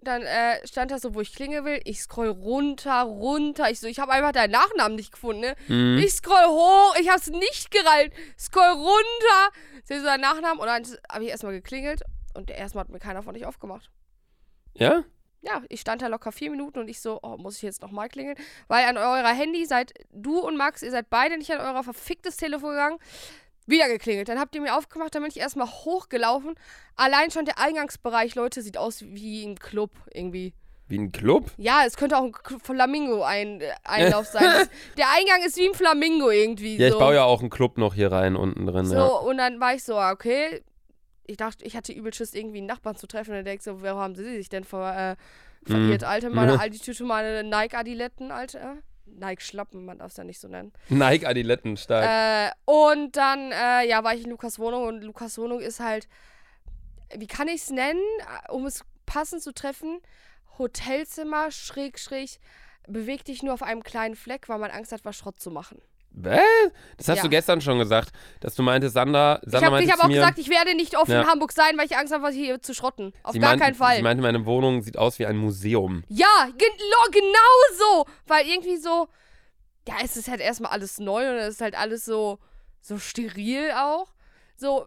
Dann 0.06 0.22
äh, 0.22 0.66
stand 0.66 0.92
da 0.92 1.00
so, 1.00 1.14
wo 1.14 1.22
ich 1.22 1.36
klingeln 1.36 1.66
will. 1.66 1.82
Ich 1.84 2.00
scroll 2.02 2.30
runter, 2.30 3.02
runter. 3.02 3.70
Ich 3.70 3.80
so, 3.80 3.88
ich 3.88 4.00
habe 4.00 4.12
einfach 4.12 4.32
deinen 4.32 4.52
Nachnamen 4.52 4.96
nicht 4.96 5.12
gefunden, 5.12 5.42
ne? 5.42 5.56
mhm. 5.68 5.98
Ich 5.98 6.14
scroll 6.14 6.46
hoch, 6.48 6.96
ich 7.00 7.10
hab's 7.10 7.28
nicht 7.28 7.72
gereilt. 7.72 8.14
Scroll 8.40 8.72
runter. 8.74 9.52
Sehe 9.84 10.00
so 10.00 10.06
deinen 10.06 10.22
Nachnamen 10.22 10.60
und 10.60 10.68
dann 10.68 10.84
habe 11.12 11.26
ich 11.26 11.30
erstmal 11.30 11.54
geklingelt 11.54 12.02
und 12.34 12.50
erstmal 12.50 12.84
hat 12.84 12.90
mir 12.90 13.00
keiner 13.00 13.24
von 13.24 13.36
euch 13.36 13.46
aufgemacht. 13.46 13.92
ja? 14.74 15.04
Ja, 15.42 15.62
ich 15.70 15.82
stand 15.82 16.02
da 16.02 16.08
locker 16.08 16.32
vier 16.32 16.50
Minuten 16.50 16.80
und 16.80 16.88
ich 16.88 17.00
so, 17.00 17.20
oh, 17.22 17.38
muss 17.38 17.58
ich 17.58 17.62
jetzt 17.62 17.84
nochmal 17.84 18.10
klingeln? 18.10 18.36
Weil 18.68 18.86
an 18.86 18.98
eurer 18.98 19.32
Handy 19.32 19.64
seid 19.68 19.94
du 20.12 20.40
und 20.40 20.58
Max, 20.58 20.82
ihr 20.82 20.90
seid 20.90 21.12
beide 21.12 21.38
nicht 21.38 21.52
an 21.52 21.60
euer 21.60 21.84
verficktes 21.84 22.38
Telefon 22.38 22.72
gegangen. 22.72 22.98
Wieder 23.68 23.88
geklingelt. 23.88 24.30
Dann 24.30 24.40
habt 24.40 24.54
ihr 24.56 24.62
mir 24.62 24.76
aufgemacht, 24.78 25.16
dann 25.16 25.24
bin 25.24 25.32
ich 25.32 25.40
erstmal 25.40 25.68
hochgelaufen. 25.68 26.56
Allein 26.96 27.32
schon 27.32 27.46
der 27.46 27.60
Eingangsbereich, 27.60 28.36
Leute, 28.36 28.62
sieht 28.62 28.78
aus 28.78 29.02
wie 29.02 29.44
ein 29.44 29.58
Club 29.58 29.90
irgendwie. 30.14 30.54
Wie 30.88 31.00
ein 31.00 31.12
Club? 31.12 31.52
Ja, 31.58 31.82
es 31.86 31.98
könnte 31.98 32.16
auch 32.18 32.24
ein 32.26 32.34
Flamingo-Einlauf 32.62 34.28
sein. 34.28 34.44
Das, 34.46 34.70
der 34.98 35.08
Eingang 35.18 35.42
ist 35.46 35.58
wie 35.58 35.68
ein 35.68 35.74
Flamingo 35.74 36.30
irgendwie. 36.30 36.78
Ja, 36.78 36.90
so. 36.90 36.96
ich 36.96 37.00
baue 37.00 37.16
ja 37.16 37.24
auch 37.24 37.40
einen 37.42 37.50
Club 37.50 37.78
noch 37.78 37.96
hier 37.96 38.12
rein 38.12 38.36
unten 38.36 38.66
drin. 38.68 38.86
So, 38.86 38.96
Ja. 38.96 39.06
und 39.08 39.38
dann 39.38 39.60
war 39.60 39.74
ich 39.74 39.84
so, 39.84 39.96
ah, 39.98 40.12
okay. 40.12 40.62
Ich 41.26 41.38
dachte, 41.38 41.66
ich 41.66 41.76
hatte 41.76 41.92
übel 41.92 42.14
Schiss, 42.14 42.36
irgendwie 42.36 42.60
einen 42.60 42.68
Nachbarn 42.68 42.96
zu 42.96 43.08
treffen. 43.08 43.32
Und 43.32 43.38
dann 43.38 43.46
denk 43.46 43.60
ich 43.62 43.64
so, 43.66 43.82
wer 43.82 43.96
haben 43.96 44.14
sie 44.16 44.24
sich 44.24 44.48
denn 44.50 44.64
ver, 44.64 45.14
äh, 45.14 45.68
verirrt? 45.68 46.04
Alter, 46.04 46.30
meine 46.30 46.54
Mhm. 46.54 46.60
Aldi-Tüte, 46.62 47.04
meine 47.04 47.44
Nike-Adiletten, 47.44 48.32
Alter. 48.32 48.78
Nike-Schlappen, 49.06 49.86
man 49.86 50.00
darf 50.00 50.12
es 50.12 50.18
ja 50.18 50.24
nicht 50.24 50.40
so 50.40 50.48
nennen. 50.48 50.72
Nike 50.90 51.26
Adiletten 51.26 51.78
stark. 51.78 52.06
Äh, 52.06 52.52
und 52.66 53.16
dann, 53.16 53.52
äh, 53.52 53.88
ja, 53.88 54.04
war 54.04 54.14
ich 54.14 54.24
in 54.24 54.30
Lukas 54.30 54.60
Wohnung 54.60 54.86
und 54.86 55.02
Lukas 55.02 55.38
Wohnung 55.38 55.60
ist 55.60 55.80
halt, 55.80 56.08
wie 57.16 57.28
kann 57.28 57.48
ich 57.48 57.62
es 57.62 57.70
nennen, 57.70 58.02
um 58.50 58.66
es 58.66 58.84
passend 59.06 59.42
zu 59.42 59.54
treffen? 59.54 60.00
Hotelzimmer, 60.58 61.52
schräg, 61.52 62.00
schräg, 62.00 62.40
beweg 62.88 63.26
dich 63.26 63.44
nur 63.44 63.54
auf 63.54 63.64
einem 63.64 63.84
kleinen 63.84 64.16
Fleck, 64.16 64.50
weil 64.50 64.60
man 64.60 64.72
Angst 64.72 64.92
hat, 64.92 65.06
was 65.06 65.16
Schrott 65.16 65.40
zu 65.40 65.52
machen. 65.52 65.82
Was? 66.18 66.40
Das 66.98 67.10
hast 67.10 67.18
ja. 67.18 67.24
du 67.24 67.30
gestern 67.30 67.60
schon 67.60 67.78
gesagt, 67.78 68.10
dass 68.40 68.56
du 68.56 68.64
meintest, 68.64 68.94
Sandra, 68.94 69.42
Ich 69.46 69.54
habe 69.54 69.66
hab 69.92 70.00
auch 70.04 70.08
mir, 70.08 70.16
gesagt, 70.16 70.38
ich 70.40 70.50
werde 70.50 70.74
nicht 70.74 70.98
oft 70.98 71.10
Ja. 71.10 71.22
in 71.22 71.28
Hamburg 71.28 71.52
sein, 71.52 71.78
weil 71.78 71.86
ich 71.88 71.98
Angst 71.98 72.14
habe, 72.14 72.24
was 72.24 72.34
hier 72.34 72.62
zu 72.62 72.74
schrotten. 72.74 73.12
Auf 73.24 73.34
sie 73.34 73.40
gar 73.40 73.50
meinte, 73.50 73.66
keinen 73.66 73.76
Fall. 73.76 73.98
Sie 73.98 74.02
meinte, 74.02 74.24
meine 74.24 74.46
Wohnung 74.46 74.82
sieht 74.82 74.98
aus 74.98 75.20
wie 75.20 75.26
ein 75.26 75.36
Museum. 75.38 76.04
ja, 76.08 76.48
genau 76.58 77.78
so. 77.78 78.06
Weil 78.28 78.48
irgendwie 78.48 78.78
so, 78.78 79.08
ja, 79.88 79.96
es 80.04 80.16
ist 80.18 80.30
halt 80.30 80.40
erstmal 80.42 80.72
alles 80.72 81.00
neu 81.00 81.30
und 81.30 81.36
es 81.36 81.56
ist 81.56 81.62
halt 81.62 81.76
alles 81.78 82.06
so, 82.06 82.40
so 82.82 82.98
steril 82.98 83.72
auch. 83.78 84.08
So, 84.56 84.86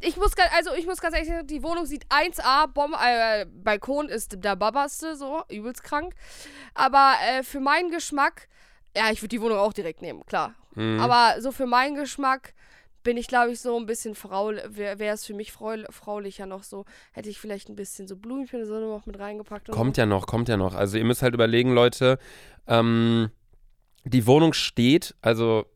ich 0.00 0.16
muss, 0.16 0.34
ga- 0.34 0.48
also 0.56 0.72
ich 0.72 0.86
muss 0.86 1.00
ganz 1.02 1.14
ehrlich 1.14 1.28
sagen, 1.28 1.46
die 1.46 1.62
Wohnung 1.62 1.84
sieht 1.84 2.06
1A, 2.06 2.68
Bom 2.68 2.94
äh, 2.98 3.44
Balkon 3.44 4.08
ist 4.08 4.42
der 4.42 4.56
babaste, 4.56 5.14
so, 5.14 5.42
übelst 5.50 5.84
krank. 5.84 6.14
Aber 6.74 7.14
äh, 7.28 7.42
für 7.42 7.60
meinen 7.60 7.90
Geschmack, 7.90 8.48
ja, 8.96 9.10
ich 9.10 9.22
würde 9.22 9.28
die 9.28 9.40
Wohnung 9.40 9.58
auch 9.58 9.72
direkt 9.72 10.02
nehmen, 10.02 10.24
klar. 10.26 10.54
Mhm. 10.74 11.00
Aber 11.00 11.40
so 11.40 11.52
für 11.52 11.66
meinen 11.66 11.94
Geschmack 11.94 12.54
bin 13.02 13.16
ich, 13.16 13.28
glaube 13.28 13.52
ich, 13.52 13.60
so 13.60 13.78
ein 13.78 13.86
bisschen 13.86 14.14
frau, 14.14 14.50
wäre 14.68 15.14
es 15.14 15.24
für 15.24 15.34
mich 15.34 15.52
frau, 15.52 15.74
fraulicher 15.90 16.46
noch 16.46 16.62
so. 16.62 16.84
Hätte 17.12 17.30
ich 17.30 17.38
vielleicht 17.38 17.68
ein 17.68 17.76
bisschen 17.76 18.06
so 18.06 18.16
Blümchen 18.16 18.60
oder 18.60 18.68
so 18.68 18.80
noch 18.80 19.06
mit 19.06 19.18
reingepackt. 19.18 19.70
Kommt 19.70 19.96
so. 19.96 20.02
ja 20.02 20.06
noch, 20.06 20.26
kommt 20.26 20.48
ja 20.48 20.56
noch. 20.56 20.74
Also 20.74 20.98
ihr 20.98 21.04
müsst 21.04 21.22
halt 21.22 21.34
überlegen, 21.34 21.72
Leute, 21.72 22.18
ähm, 22.66 23.30
die 24.04 24.26
Wohnung 24.26 24.52
steht, 24.52 25.14
also 25.22 25.66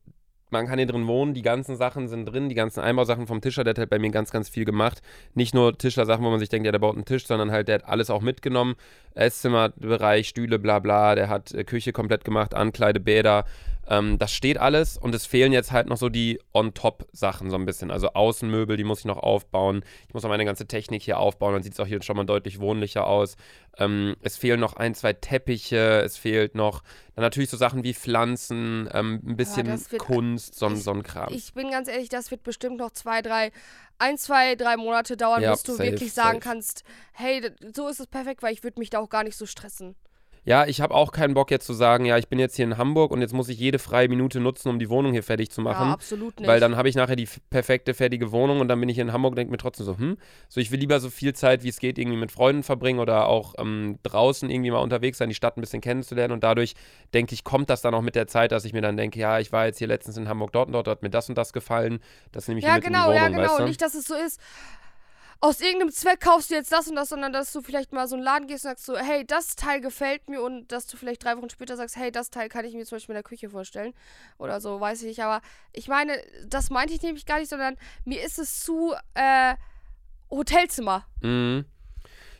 man 0.54 0.66
kann 0.66 0.78
hier 0.78 0.86
drin 0.86 1.06
wohnen, 1.06 1.34
die 1.34 1.42
ganzen 1.42 1.76
Sachen 1.76 2.08
sind 2.08 2.26
drin, 2.26 2.48
die 2.48 2.54
ganzen 2.54 2.80
Einbausachen 2.80 3.26
vom 3.26 3.40
Tischer, 3.40 3.64
der 3.64 3.72
hat 3.72 3.78
halt 3.78 3.90
bei 3.90 3.98
mir 3.98 4.10
ganz, 4.10 4.30
ganz 4.30 4.48
viel 4.48 4.64
gemacht. 4.64 5.02
Nicht 5.34 5.52
nur 5.52 5.76
Tischler-Sachen, 5.76 6.24
wo 6.24 6.30
man 6.30 6.38
sich 6.38 6.48
denkt, 6.48 6.64
ja, 6.64 6.72
der 6.72 6.78
baut 6.78 6.94
einen 6.94 7.04
Tisch, 7.04 7.26
sondern 7.26 7.50
halt, 7.50 7.68
der 7.68 7.74
hat 7.76 7.84
alles 7.84 8.08
auch 8.08 8.22
mitgenommen. 8.22 8.76
Esszimmerbereich, 9.14 10.28
Stühle, 10.28 10.58
bla 10.58 10.78
bla, 10.78 11.14
der 11.14 11.28
hat 11.28 11.52
äh, 11.52 11.64
Küche 11.64 11.92
komplett 11.92 12.24
gemacht, 12.24 12.54
Ankleide, 12.54 13.00
Bäder. 13.00 13.44
Ähm, 13.88 14.18
das 14.18 14.32
steht 14.32 14.56
alles 14.58 14.96
und 14.96 15.14
es 15.14 15.26
fehlen 15.26 15.52
jetzt 15.52 15.70
halt 15.72 15.88
noch 15.88 15.96
so 15.98 16.08
die 16.08 16.40
On-Top-Sachen 16.52 17.50
so 17.50 17.56
ein 17.56 17.66
bisschen. 17.66 17.90
Also 17.90 18.08
Außenmöbel, 18.14 18.76
die 18.76 18.84
muss 18.84 19.00
ich 19.00 19.04
noch 19.04 19.18
aufbauen. 19.18 19.84
Ich 20.08 20.14
muss 20.14 20.22
noch 20.22 20.30
meine 20.30 20.44
ganze 20.44 20.66
Technik 20.66 21.02
hier 21.02 21.18
aufbauen, 21.18 21.52
dann 21.52 21.62
sieht 21.62 21.74
es 21.74 21.80
auch 21.80 21.86
hier 21.86 22.02
schon 22.02 22.16
mal 22.16 22.24
deutlich 22.24 22.60
wohnlicher 22.60 23.06
aus. 23.06 23.36
Ähm, 23.76 24.16
es 24.22 24.36
fehlen 24.36 24.60
noch 24.60 24.74
ein, 24.74 24.94
zwei 24.94 25.12
Teppiche, 25.12 26.00
es 26.02 26.16
fehlt 26.16 26.54
noch 26.54 26.82
dann 27.14 27.22
natürlich 27.22 27.50
so 27.50 27.56
Sachen 27.56 27.84
wie 27.84 27.94
Pflanzen, 27.94 28.88
ähm, 28.92 29.20
ein 29.24 29.36
bisschen 29.36 29.66
das 29.66 29.90
wird- 29.92 30.02
Kunst, 30.02 30.54
so, 30.56 30.66
ein- 30.66 30.74
ich- 30.74 30.82
so 30.82 30.90
ein 30.92 31.02
Kram. 31.02 31.32
Ich 31.32 31.52
bin 31.54 31.70
ganz 31.70 31.88
ehrlich, 31.88 32.08
das 32.08 32.30
wird 32.30 32.42
bestimmt 32.42 32.78
noch 32.78 32.90
zwei, 32.92 33.20
drei, 33.22 33.52
ein, 33.98 34.16
zwei, 34.18 34.54
drei 34.56 34.76
Monate 34.76 35.16
dauern, 35.16 35.42
Ja, 35.42 35.52
bis 35.52 35.62
du 35.62 35.72
safe, 35.72 35.90
wirklich 35.92 36.12
sagen 36.12 36.40
safe. 36.40 36.48
kannst, 36.48 36.84
hey, 37.12 37.50
so 37.74 37.88
ist 37.88 38.00
es 38.00 38.06
perfekt, 38.06 38.42
weil 38.42 38.52
ich 38.52 38.62
würde 38.64 38.80
mich 38.80 38.90
da 38.90 38.98
auch 38.98 39.08
gar 39.10 39.24
nicht 39.24 39.36
so 39.36 39.46
stressen. 39.46 39.94
Ja, 40.44 40.66
ich 40.66 40.80
habe 40.82 40.94
auch 40.94 41.10
keinen 41.10 41.32
Bock 41.32 41.50
jetzt 41.50 41.66
zu 41.66 41.72
sagen, 41.72 42.04
ja, 42.04 42.18
ich 42.18 42.28
bin 42.28 42.38
jetzt 42.38 42.56
hier 42.56 42.66
in 42.66 42.76
Hamburg 42.76 43.12
und 43.12 43.22
jetzt 43.22 43.32
muss 43.32 43.48
ich 43.48 43.58
jede 43.58 43.78
freie 43.78 44.08
Minute 44.08 44.40
nutzen, 44.40 44.68
um 44.68 44.78
die 44.78 44.90
Wohnung 44.90 45.12
hier 45.12 45.22
fertig 45.22 45.50
zu 45.50 45.62
machen. 45.62 45.88
Ja, 45.88 45.94
absolut 45.94 46.38
nicht. 46.38 46.46
Weil 46.46 46.60
dann 46.60 46.76
habe 46.76 46.88
ich 46.88 46.94
nachher 46.94 47.16
die 47.16 47.28
perfekte, 47.48 47.94
fertige 47.94 48.30
Wohnung 48.30 48.60
und 48.60 48.68
dann 48.68 48.78
bin 48.78 48.88
ich 48.88 48.96
hier 48.96 49.04
in 49.04 49.12
Hamburg 49.12 49.32
und 49.32 49.36
denke 49.36 49.50
mir 49.50 49.56
trotzdem 49.56 49.86
so, 49.86 49.96
hm, 49.96 50.18
so 50.48 50.60
ich 50.60 50.70
will 50.70 50.78
lieber 50.78 51.00
so 51.00 51.08
viel 51.08 51.34
Zeit, 51.34 51.62
wie 51.62 51.70
es 51.70 51.78
geht, 51.78 51.98
irgendwie 51.98 52.18
mit 52.18 52.30
Freunden 52.30 52.62
verbringen 52.62 52.98
oder 52.98 53.26
auch 53.26 53.54
ähm, 53.58 53.98
draußen 54.02 54.50
irgendwie 54.50 54.70
mal 54.70 54.80
unterwegs 54.80 55.18
sein, 55.18 55.30
die 55.30 55.34
Stadt 55.34 55.56
ein 55.56 55.62
bisschen 55.62 55.80
kennenzulernen 55.80 56.32
und 56.34 56.44
dadurch 56.44 56.74
denke 57.14 57.34
ich, 57.34 57.42
kommt 57.42 57.70
das 57.70 57.80
dann 57.80 57.94
auch 57.94 58.02
mit 58.02 58.14
der 58.14 58.26
Zeit, 58.26 58.52
dass 58.52 58.66
ich 58.66 58.74
mir 58.74 58.82
dann 58.82 58.98
denke, 58.98 59.18
ja, 59.18 59.38
ich 59.38 59.50
war 59.50 59.64
jetzt 59.64 59.78
hier 59.78 59.88
letztens 59.88 60.18
in 60.18 60.28
Hamburg 60.28 60.52
dort 60.52 60.66
und 60.66 60.74
dort, 60.74 60.88
hat 60.88 61.02
mir 61.02 61.10
das 61.10 61.28
und 61.28 61.38
das 61.38 61.54
gefallen, 61.54 62.00
das 62.32 62.48
nehme 62.48 62.60
ich 62.60 62.66
ja, 62.66 62.74
mit 62.74 62.84
genau, 62.84 63.06
in 63.06 63.12
die 63.12 63.16
ja, 63.16 63.22
Wohnung, 63.22 63.36
genau. 63.36 63.48
weißt 63.48 63.60
du? 63.60 63.64
Nicht, 63.64 63.80
dass 63.80 63.94
es 63.94 64.04
so 64.04 64.14
ist, 64.14 64.38
aus 65.40 65.60
irgendeinem 65.60 65.92
Zweck 65.92 66.20
kaufst 66.20 66.50
du 66.50 66.54
jetzt 66.54 66.72
das 66.72 66.88
und 66.88 66.96
das, 66.96 67.08
sondern 67.08 67.32
dass 67.32 67.52
du 67.52 67.60
vielleicht 67.60 67.92
mal 67.92 68.08
so 68.08 68.14
in 68.16 68.20
den 68.20 68.24
Laden 68.24 68.46
gehst 68.46 68.64
und 68.64 68.70
sagst 68.70 68.86
so, 68.86 68.96
hey, 68.96 69.26
das 69.26 69.56
Teil 69.56 69.80
gefällt 69.80 70.28
mir 70.28 70.42
und 70.42 70.72
dass 70.72 70.86
du 70.86 70.96
vielleicht 70.96 71.24
drei 71.24 71.36
Wochen 71.36 71.50
später 71.50 71.76
sagst, 71.76 71.96
hey, 71.96 72.10
das 72.10 72.30
Teil 72.30 72.48
kann 72.48 72.64
ich 72.64 72.74
mir 72.74 72.86
zum 72.86 72.96
Beispiel 72.96 73.14
in 73.14 73.18
der 73.18 73.22
Küche 73.22 73.50
vorstellen 73.50 73.94
oder 74.38 74.60
so, 74.60 74.80
weiß 74.80 75.02
ich 75.02 75.08
nicht. 75.08 75.22
Aber 75.22 75.42
ich 75.72 75.88
meine, 75.88 76.16
das 76.46 76.70
meinte 76.70 76.94
ich 76.94 77.02
nämlich 77.02 77.26
gar 77.26 77.38
nicht, 77.38 77.50
sondern 77.50 77.76
mir 78.04 78.22
ist 78.22 78.38
es 78.38 78.60
zu 78.60 78.94
äh, 79.14 79.54
Hotelzimmer. 80.30 81.06
Mhm. 81.20 81.64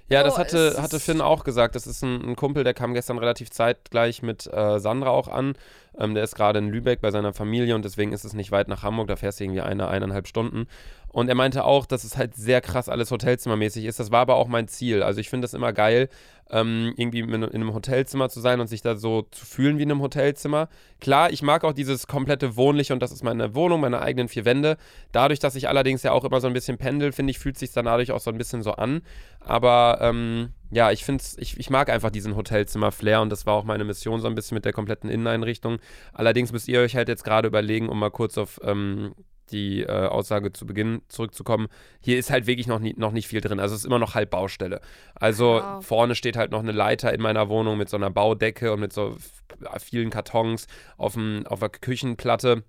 Ja, 0.08 0.20
So, 0.20 0.26
das 0.26 0.38
hatte, 0.38 0.82
hatte 0.82 1.00
Finn 1.00 1.20
auch 1.20 1.44
gesagt. 1.44 1.74
Das 1.74 1.86
ist 1.86 2.02
ein, 2.02 2.22
ein 2.30 2.36
Kumpel, 2.36 2.62
der 2.64 2.74
kam 2.74 2.94
gestern 2.94 3.18
relativ 3.18 3.50
zeitgleich 3.50 4.22
mit 4.22 4.46
äh, 4.52 4.78
Sandra 4.78 5.10
auch 5.10 5.28
an. 5.28 5.54
Ähm, 5.98 6.14
der 6.14 6.24
ist 6.24 6.34
gerade 6.34 6.58
in 6.58 6.68
Lübeck 6.68 7.00
bei 7.00 7.10
seiner 7.10 7.32
Familie 7.32 7.74
und 7.74 7.84
deswegen 7.84 8.12
ist 8.12 8.24
es 8.24 8.32
nicht 8.34 8.50
weit 8.50 8.68
nach 8.68 8.82
Hamburg. 8.82 9.08
Da 9.08 9.16
fährst 9.16 9.40
du 9.40 9.44
irgendwie 9.44 9.62
eine, 9.62 9.88
eineinhalb 9.88 10.26
Stunden. 10.26 10.66
Und 11.08 11.28
er 11.28 11.36
meinte 11.36 11.64
auch, 11.64 11.86
dass 11.86 12.02
es 12.02 12.16
halt 12.18 12.34
sehr 12.34 12.60
krass 12.60 12.88
alles 12.88 13.10
hotelzimmermäßig 13.12 13.84
ist. 13.84 14.00
Das 14.00 14.10
war 14.10 14.20
aber 14.20 14.34
auch 14.34 14.48
mein 14.48 14.66
Ziel. 14.66 15.02
Also 15.02 15.20
ich 15.20 15.30
finde 15.30 15.44
das 15.44 15.54
immer 15.54 15.72
geil, 15.72 16.08
ähm, 16.50 16.92
irgendwie 16.96 17.20
in, 17.20 17.32
in 17.32 17.44
einem 17.44 17.74
Hotelzimmer 17.74 18.28
zu 18.28 18.40
sein 18.40 18.60
und 18.60 18.66
sich 18.66 18.82
da 18.82 18.96
so 18.96 19.22
zu 19.30 19.46
fühlen 19.46 19.78
wie 19.78 19.82
in 19.82 19.90
einem 19.90 20.02
Hotelzimmer. 20.02 20.68
Klar, 21.00 21.30
ich 21.30 21.42
mag 21.42 21.64
auch 21.64 21.72
dieses 21.72 22.06
komplette 22.06 22.56
Wohnliche 22.56 22.92
und 22.92 23.00
das 23.00 23.12
ist 23.12 23.24
meine 23.24 23.54
Wohnung, 23.54 23.80
meine 23.80 24.00
eigenen 24.00 24.28
vier 24.28 24.44
Wände. 24.44 24.76
Dadurch, 25.12 25.38
dass 25.38 25.54
ich 25.54 25.68
allerdings 25.68 26.02
ja 26.02 26.12
auch 26.12 26.24
immer 26.24 26.40
so 26.40 26.46
ein 26.46 26.52
bisschen 26.52 26.78
pendel, 26.78 27.12
finde 27.12 27.30
ich, 27.30 27.38
fühlt 27.38 27.58
sich 27.58 27.72
dann 27.72 27.86
dadurch 27.86 28.12
auch 28.12 28.20
so 28.20 28.30
ein 28.30 28.38
bisschen 28.38 28.62
so 28.62 28.72
an. 28.72 29.02
Aber 29.40 29.98
ähm, 30.00 30.50
ja, 30.70 30.90
ich 30.90 31.04
finde 31.04 31.24
ich, 31.38 31.58
ich 31.58 31.70
mag 31.70 31.88
einfach 31.88 32.10
diesen 32.10 32.36
Hotelzimmer-Flair 32.36 33.20
und 33.20 33.30
das 33.30 33.46
war 33.46 33.54
auch 33.54 33.64
meine 33.64 33.84
Mission 33.84 34.20
so 34.20 34.26
ein 34.26 34.34
bisschen 34.34 34.54
mit 34.54 34.64
der 34.64 34.72
kompletten 34.72 35.08
Inneneinrichtung. 35.10 35.78
Allerdings 36.12 36.52
müsst 36.52 36.68
ihr 36.68 36.80
euch 36.80 36.96
halt 36.96 37.08
jetzt 37.08 37.24
gerade 37.24 37.48
überlegen, 37.48 37.88
um 37.88 37.98
mal 37.98 38.10
kurz 38.10 38.38
auf 38.38 38.60
ähm, 38.62 39.14
die 39.54 39.82
äh, 39.82 39.90
Aussage 40.08 40.52
zu 40.52 40.66
Beginn 40.66 41.00
zurückzukommen. 41.08 41.68
Hier 42.02 42.18
ist 42.18 42.30
halt 42.30 42.46
wirklich 42.46 42.66
noch, 42.66 42.80
nie, 42.80 42.94
noch 42.98 43.12
nicht 43.12 43.28
viel 43.28 43.40
drin. 43.40 43.60
Also 43.60 43.74
es 43.74 43.82
ist 43.82 43.86
immer 43.86 43.98
noch 44.00 44.14
halb 44.14 44.30
Baustelle. 44.30 44.80
Also 45.14 45.58
Ja. 45.58 45.80
vorne 45.80 46.14
steht 46.14 46.36
halt 46.36 46.50
noch 46.50 46.60
eine 46.60 46.72
Leiter 46.72 47.12
in 47.14 47.22
meiner 47.22 47.48
Wohnung 47.48 47.78
mit 47.78 47.88
so 47.88 47.96
einer 47.96 48.10
Baudecke 48.10 48.72
und 48.72 48.80
mit 48.80 48.92
so 48.92 49.10
f- 49.16 49.82
vielen 49.82 50.10
Kartons 50.10 50.66
auf, 50.96 51.14
dem, 51.14 51.46
auf 51.46 51.60
der 51.60 51.68
Küchenplatte. 51.70 52.64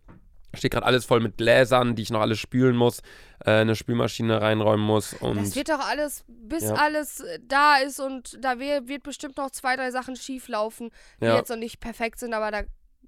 Steht 0.53 0.71
gerade 0.71 0.85
alles 0.85 1.03
voll 1.03 1.19
mit 1.19 1.35
Gläsern, 1.37 1.95
die 1.95 2.03
ich 2.03 2.11
noch 2.11 2.21
alles 2.21 2.39
spülen 2.39 2.77
muss, 2.77 3.01
äh, 3.43 3.51
eine 3.51 3.75
Spülmaschine 3.75 4.41
reinräumen 4.41 4.85
muss. 4.85 5.13
Und 5.13 5.35
Das 5.37 5.55
wird 5.55 5.67
doch 5.67 5.85
alles, 5.85 6.23
bis 6.29 6.63
Ja. 6.63 6.75
alles 6.75 7.19
äh, 7.19 7.39
da 7.45 7.77
ist 7.77 7.99
und 7.99 8.37
da 8.41 8.57
wir- 8.57 8.87
wird 8.87 9.03
bestimmt 9.03 9.35
noch 9.35 9.51
zwei, 9.51 9.75
drei 9.75 9.91
Sachen 9.91 10.15
schief 10.15 10.47
laufen, 10.47 10.91
die 11.19 11.25
Ja. 11.25 11.35
jetzt 11.35 11.49
noch 11.49 11.57
nicht 11.57 11.81
perfekt 11.81 12.19
sind, 12.19 12.33
aber 12.33 12.51
da 12.51 12.61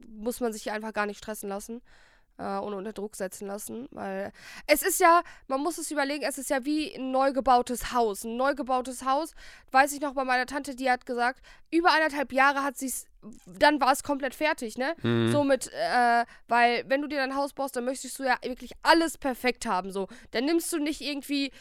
muss 0.09 0.41
man 0.41 0.51
sich 0.51 0.71
einfach 0.71 0.91
gar 0.93 1.05
nicht 1.05 1.19
stressen 1.19 1.47
lassen 1.49 1.81
äh, 2.37 2.57
und 2.57 2.73
unter 2.73 2.93
Druck 2.93 3.15
setzen 3.15 3.47
lassen, 3.47 3.87
weil 3.91 4.31
es 4.67 4.83
ist 4.83 4.99
ja, 4.99 5.21
man 5.47 5.61
muss 5.61 5.77
es 5.77 5.91
überlegen, 5.91 6.23
es 6.23 6.37
ist 6.37 6.49
ja 6.49 6.65
wie 6.65 6.95
ein 6.95 7.11
neu 7.11 7.33
gebautes 7.33 7.93
Haus. 7.93 8.23
Ein 8.23 8.37
neu 8.37 8.53
gebautes 8.55 9.05
Haus, 9.05 9.33
weiß 9.71 9.93
ich 9.93 10.01
noch 10.01 10.13
bei 10.13 10.23
meiner 10.23 10.45
Tante, 10.45 10.75
die 10.75 10.89
hat 10.89 11.05
gesagt, 11.05 11.41
über 11.71 11.91
eineinhalb 11.91 12.31
Jahre 12.31 12.63
hat 12.63 12.77
sie 12.77 12.87
es, 12.87 13.05
dann 13.45 13.81
war 13.81 13.91
es 13.91 14.03
komplett 14.03 14.35
fertig, 14.35 14.77
ne? 14.77 14.95
Mhm. 15.01 15.31
So 15.31 15.43
mit, 15.43 15.71
äh, 15.73 16.25
weil 16.47 16.83
wenn 16.87 17.01
du 17.01 17.07
dir 17.07 17.17
dein 17.17 17.35
Haus 17.35 17.53
baust, 17.53 17.75
dann 17.75 17.85
möchtest 17.85 18.19
du 18.19 18.23
ja 18.23 18.37
wirklich 18.41 18.71
alles 18.83 19.17
perfekt 19.17 19.65
haben, 19.65 19.91
so. 19.91 20.07
Dann 20.31 20.45
nimmst 20.45 20.71
du 20.71 20.77
nicht 20.77 21.01
irgendwie 21.01 21.51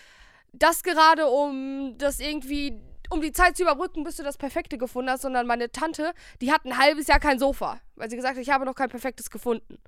das 0.52 0.82
gerade, 0.82 1.26
um 1.26 1.96
das 1.98 2.20
irgendwie, 2.20 2.80
um 3.10 3.20
die 3.20 3.32
Zeit 3.32 3.56
zu 3.56 3.62
überbrücken, 3.62 4.04
bis 4.04 4.16
du 4.16 4.22
das 4.22 4.38
Perfekte 4.38 4.78
gefunden 4.78 5.10
hast, 5.10 5.22
sondern 5.22 5.46
meine 5.46 5.70
Tante, 5.70 6.12
die 6.40 6.52
hat 6.52 6.64
ein 6.64 6.78
halbes 6.78 7.08
Jahr 7.08 7.20
kein 7.20 7.38
Sofa, 7.38 7.80
weil 7.94 8.08
sie 8.10 8.16
gesagt 8.16 8.36
hat, 8.36 8.42
ich 8.42 8.50
habe 8.50 8.64
noch 8.64 8.74
kein 8.74 8.88
perfektes 8.88 9.30
gefunden. 9.30 9.78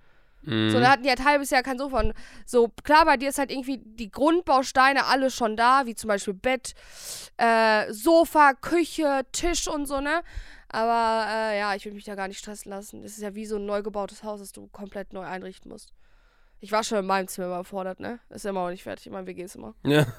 Mhm. 0.42 0.70
So, 0.70 0.80
dann 0.80 0.90
hatten 0.90 1.02
die 1.02 1.08
halt 1.08 1.20
ein 1.20 1.26
halbes 1.26 1.50
Jahr 1.50 1.62
kein 1.62 1.78
Sofa. 1.78 2.00
Und 2.00 2.14
so, 2.46 2.68
klar, 2.84 3.04
bei 3.04 3.16
dir 3.16 3.28
ist 3.28 3.38
halt 3.38 3.50
irgendwie 3.50 3.78
die 3.78 4.10
Grundbausteine 4.10 5.06
alle 5.06 5.30
schon 5.30 5.56
da, 5.56 5.86
wie 5.86 5.94
zum 5.94 6.08
Beispiel 6.08 6.34
Bett, 6.34 6.74
äh, 7.36 7.92
Sofa, 7.92 8.54
Küche, 8.54 9.22
Tisch 9.32 9.68
und 9.68 9.86
so, 9.86 10.00
ne? 10.00 10.22
Aber 10.70 11.26
äh, 11.30 11.58
ja, 11.58 11.74
ich 11.74 11.84
will 11.86 11.92
mich 11.92 12.04
da 12.04 12.14
gar 12.14 12.28
nicht 12.28 12.38
stressen 12.38 12.70
lassen. 12.70 13.02
Das 13.02 13.12
ist 13.12 13.22
ja 13.22 13.34
wie 13.34 13.46
so 13.46 13.56
ein 13.56 13.66
neu 13.66 13.82
gebautes 13.82 14.22
Haus, 14.22 14.40
das 14.40 14.52
du 14.52 14.68
komplett 14.68 15.12
neu 15.12 15.22
einrichten 15.24 15.70
musst. 15.70 15.94
Ich 16.60 16.72
war 16.72 16.82
schon 16.82 16.98
in 16.98 17.06
meinem 17.06 17.28
Zimmer 17.28 17.46
überfordert, 17.46 18.00
ne? 18.00 18.18
Ist 18.30 18.44
immer 18.44 18.64
noch 18.64 18.70
nicht 18.70 18.82
fertig, 18.82 19.06
in 19.06 19.12
meinem 19.12 19.26
WG-Zimmer. 19.26 19.74
Ja. 19.84 20.06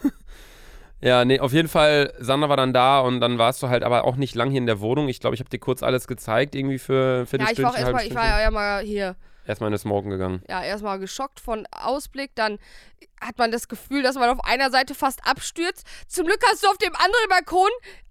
Ja, 1.02 1.24
nee, 1.24 1.40
auf 1.40 1.54
jeden 1.54 1.70
Fall, 1.70 2.14
Sandra 2.20 2.50
war 2.50 2.58
dann 2.58 2.74
da 2.74 3.00
und 3.00 3.22
dann 3.22 3.38
warst 3.38 3.64
du 3.64 3.70
halt 3.70 3.84
aber 3.84 4.04
auch 4.04 4.18
nicht 4.18 4.36
lang 4.36 4.50
hier 4.50 4.58
in 4.58 4.66
der 4.66 4.82
Wohnung. 4.82 5.08
Ich 5.08 5.22
glaube, 5.22 5.34
ich 5.34 5.40
habe 5.40 5.50
dir 5.50 5.58
kurz 5.60 5.82
alles 5.82 6.08
gezeigt, 6.08 6.56
irgendwie 6.56 6.78
für, 6.78 7.26
für 7.26 7.38
Ja, 7.38 7.48
ich 7.52 7.64
war 7.64 7.72
auch 7.72 7.78
erstmal, 7.78 8.06
ich 8.06 8.14
war 8.14 8.42
ja 8.42 8.52
mal 8.52 8.84
hier, 8.84 9.16
erstmal 9.50 9.70
in 9.70 9.74
das 9.74 9.82
Smoken 9.82 10.12
gegangen. 10.12 10.44
ja, 10.48 10.64
erstmal 10.64 11.00
geschockt 11.00 11.40
von 11.40 11.68
Ausblick, 11.72 12.32
dann 12.36 12.60
hat 13.20 13.38
man 13.38 13.52
das 13.52 13.68
Gefühl, 13.68 14.04
dass 14.04 14.16
man 14.16 14.30
auf 14.30 14.46
einer 14.46 14.72
Seite 14.72 14.96
fast 14.96 15.26
abstürzt. 15.28 15.86
Zum 16.08 16.26
Glück 16.26 16.42
hast 16.50 16.64
du 16.64 16.68
auf 16.68 16.78
dem 16.78 16.96
anderen 16.96 17.30
Balkon, 17.30 17.70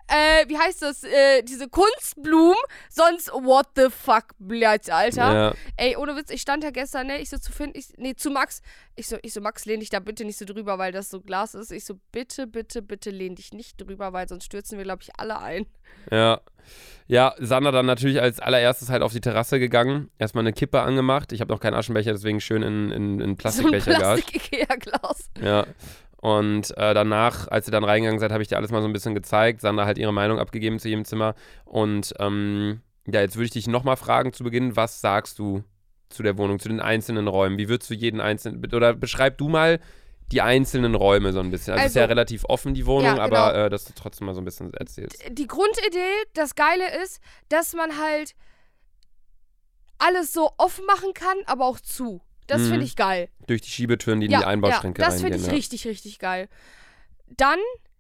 äh, 0.09 0.49
wie 0.49 0.59
heißt 0.59 0.83
das, 0.83 1.05
äh, 1.05 1.43
diese 1.43 1.69
Kunstblumen, 1.69 2.57
sonst 2.91 3.31
what 3.33 3.67
the 3.77 3.89
fuck, 3.91 4.35
blöd, 4.39 4.91
Alter. 4.91 5.35
Ja. 5.35 5.55
Ey, 5.77 5.97
ohne 5.97 6.17
Witz, 6.17 6.31
ich 6.31 6.41
stand 6.41 6.65
da 6.65 6.71
gestern, 6.71 7.07
ne, 7.07 7.19
ich 7.19 7.31
so 7.31 7.39
zu 7.39 7.53
Finn, 7.53 7.73
ich, 7.75 7.93
nee, 7.99 8.15
zu 8.15 8.31
Max, 8.31 8.63
ich 8.97 9.07
so, 9.07 9.17
ich 9.23 9.33
so, 9.33 9.41
Max, 9.41 9.65
lehn 9.65 9.81
dich 9.81 9.91
da 9.91 10.01
bitte 10.01 10.25
nicht 10.25 10.39
so 10.39 10.45
drüber, 10.45 10.79
weil 10.79 10.93
das 10.93 11.11
so 11.11 11.21
Glas 11.21 11.55
ist. 11.55 11.71
Ich 11.71 11.85
so, 11.85 11.95
bitte, 12.11 12.47
bitte, 12.47 12.83
bitte 12.83 13.11
lehn 13.11 13.35
dich 13.35 13.53
nicht 13.53 13.81
drüber, 13.81 14.13
weil 14.13 14.29
sonst 14.29 14.45
stürzen 14.45 14.79
wir, 14.79 14.85
glaube 14.85 15.03
ich, 15.03 15.11
alle 15.19 15.39
ein. 15.39 15.67
Ja. 16.11 16.41
Ja, 17.07 17.35
Sandra 17.39 17.71
dann 17.71 17.87
natürlich 17.87 18.21
als 18.21 18.41
allererstes 18.41 18.91
halt 18.91 19.03
auf 19.03 19.13
die 19.13 19.23
Terrasse 19.23 19.59
gegangen, 19.59 20.11
erstmal 20.19 20.43
eine 20.43 20.53
Kippe 20.53 20.81
angemacht. 20.81 21.33
Ich 21.33 21.41
habe 21.41 21.53
noch 21.53 21.61
keinen 21.61 21.75
Aschenbecher, 21.75 22.13
deswegen 22.13 22.41
schön 22.41 22.63
in, 22.63 22.91
in, 22.91 23.13
in 23.13 23.19
So 23.21 23.25
ein 23.25 23.37
Plastikbecher 23.37 23.95
gehabt. 23.95 24.27
Plastik-Ikea-Glas. 24.27 25.31
Ja. 25.41 25.67
Und 26.21 26.77
äh, 26.77 26.95
danach, 26.95 27.47
als 27.49 27.69
ihr 27.69 27.73
dann 27.73 27.85
reingegangen 27.85 28.19
seid, 28.19 28.33
habe 28.33 28.43
ich 28.43 28.49
dir 28.49 28.57
alles 28.57 28.71
mal 28.73 28.83
so 28.83 28.89
ein 28.89 28.93
bisschen 28.93 29.15
gezeigt. 29.15 29.61
Sandra 29.61 29.87
hat 29.87 29.99
ihre 29.99 30.13
Meinung 30.13 30.39
abgegeben 30.41 30.79
zu 30.81 30.89
jedem 30.89 31.05
Zimmer. 31.05 31.35
Und 31.65 32.13
ähm, 32.19 32.81
ja, 33.07 33.21
jetzt 33.21 33.37
würde 33.37 33.45
ich 33.47 33.53
dich 33.53 33.69
nochmal 33.69 33.97
fragen 33.97 34.33
zu 34.33 34.43
Beginn, 34.45 34.75
was 34.77 35.01
sagst 35.01 35.39
du 35.39 35.63
zu 36.09 36.23
der 36.23 36.37
Wohnung, 36.37 36.59
zu 36.59 36.69
den 36.69 36.81
einzelnen 36.81 37.29
Räumen? 37.29 37.57
Wie 37.59 37.69
würdest 37.69 37.89
du 37.91 37.95
jeden 37.95 38.21
einzelnen, 38.21 38.65
oder 38.75 38.95
beschreib 38.95 39.39
du 39.39 39.49
mal 39.49 39.79
die 40.33 40.43
einzelnen 40.43 40.95
Räume 40.95 41.33
so 41.33 41.41
ein 41.41 41.51
bisschen. 41.51 41.73
Also, 41.75 41.85
es 41.85 41.91
ist 41.93 41.95
ja 41.97 42.03
Also- 42.03 42.11
relativ 42.11 42.45
offen, 42.47 42.75
die 42.75 42.85
Wohnung, 42.85 43.05
Ja, 43.17 43.25
genau. 43.25 43.37
aber 43.37 43.55
äh, 43.67 43.71
dass 43.71 43.85
du 43.85 43.93
trotzdem 43.95 44.27
mal 44.27 44.35
so 44.35 44.41
ein 44.43 44.45
bisschen 44.45 44.75
erzählst. 44.75 45.17
die 45.31 45.47
Grundidee, 45.47 46.13
das 46.35 46.55
Geile 46.55 46.85
ist, 47.03 47.21
dass 47.49 47.73
man 47.75 47.97
halt 47.99 48.35
alles 49.99 50.33
so 50.33 50.51
offen 50.59 50.85
machen 50.87 51.15
kann, 51.15 51.37
aber 51.47 51.65
auch 51.67 51.81
zu. 51.81 52.21
Das 52.49 52.63
Mhm. 52.63 52.71
finde 52.71 52.85
ich 52.87 52.97
geil. 52.97 53.29
Durch 53.47 53.61
die 53.61 53.71
Schiebetüren, 53.71 54.21
die 54.21 54.27
in 54.27 54.33
ja, 54.33 54.41
die 54.41 54.45
Einbauschränke 54.47 55.01
ja, 55.01 55.09
das 55.09 55.21
finde 55.21 55.37
ich 55.37 55.47
ja. 55.47 55.53
richtig, 55.53 55.87
richtig 55.87 56.19
geil. 56.19 56.49
Dann, 57.37 57.59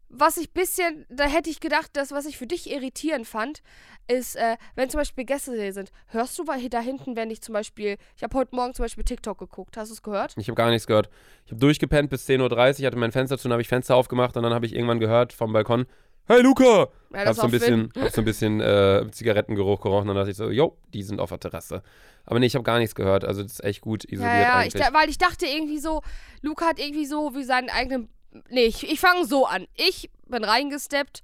was 0.08 0.38
ich 0.38 0.52
bisschen, 0.52 1.06
da 1.10 1.24
hätte 1.24 1.50
ich 1.50 1.60
gedacht, 1.60 1.90
das, 1.92 2.12
was 2.12 2.24
ich 2.26 2.38
für 2.38 2.46
dich 2.46 2.70
irritierend 2.70 3.26
fand, 3.26 3.62
ist, 4.08 4.36
äh, 4.36 4.56
wenn 4.74 4.88
zum 4.88 5.00
Beispiel 5.00 5.24
Gäste 5.26 5.54
hier 5.54 5.72
sind, 5.72 5.92
hörst 6.06 6.38
du 6.38 6.44
da 6.44 6.80
hinten, 6.80 7.14
wenn 7.14 7.30
ich 7.30 7.42
zum 7.42 7.52
Beispiel, 7.52 7.98
ich 8.16 8.22
habe 8.22 8.36
heute 8.36 8.56
Morgen 8.56 8.72
zum 8.72 8.84
Beispiel 8.84 9.04
TikTok 9.04 9.38
geguckt, 9.38 9.76
hast 9.76 9.90
du 9.90 9.94
es 9.94 10.02
gehört? 10.02 10.34
Ich 10.38 10.48
habe 10.48 10.56
gar 10.56 10.70
nichts 10.70 10.86
gehört. 10.86 11.10
Ich 11.44 11.52
habe 11.52 11.60
durchgepennt 11.60 12.08
bis 12.08 12.26
10.30 12.26 12.80
Uhr, 12.80 12.86
hatte 12.86 12.96
mein 12.96 13.12
Fenster 13.12 13.36
zu, 13.36 13.44
dann 13.44 13.52
habe 13.52 13.62
ich 13.62 13.68
Fenster 13.68 13.94
aufgemacht 13.96 14.36
und 14.38 14.42
dann 14.42 14.54
habe 14.54 14.64
ich 14.64 14.74
irgendwann 14.74 14.98
gehört 14.98 15.34
vom 15.34 15.52
Balkon, 15.52 15.86
hey 16.26 16.40
Luca! 16.40 16.88
Ja, 17.12 17.26
hab 17.26 17.34
so 17.36 17.42
ein 17.42 17.50
bisschen, 17.50 17.92
hab 17.98 18.10
so 18.10 18.22
ein 18.22 18.24
bisschen 18.24 18.60
äh, 18.60 19.06
Zigarettengeruch 19.10 19.80
gerochen 19.80 20.08
und 20.08 20.08
dann 20.08 20.16
dachte 20.16 20.30
ich 20.30 20.36
so, 20.36 20.50
jo, 20.50 20.78
die 20.94 21.02
sind 21.02 21.20
auf 21.20 21.28
der 21.30 21.40
Terrasse. 21.40 21.82
Aber 22.28 22.40
nee, 22.40 22.46
ich 22.46 22.54
habe 22.54 22.62
gar 22.62 22.78
nichts 22.78 22.94
gehört, 22.94 23.24
also 23.24 23.42
das 23.42 23.52
ist 23.52 23.64
echt 23.64 23.80
gut 23.80 24.04
isoliert 24.04 24.34
Ja, 24.34 24.38
ja, 24.40 24.48
ich, 24.60 24.74
eigentlich. 24.74 24.82
da, 24.84 24.92
weil 24.92 25.08
ich 25.08 25.16
dachte 25.16 25.46
irgendwie 25.46 25.78
so, 25.78 26.02
Luca 26.42 26.66
hat 26.66 26.78
irgendwie 26.78 27.06
so 27.06 27.34
wie 27.34 27.42
seinen 27.42 27.70
eigenen. 27.70 28.10
Nee, 28.50 28.66
ich, 28.66 28.86
ich 28.86 29.00
fange 29.00 29.24
so 29.24 29.46
an. 29.46 29.66
Ich 29.74 30.10
bin 30.26 30.44
reingesteppt. 30.44 31.22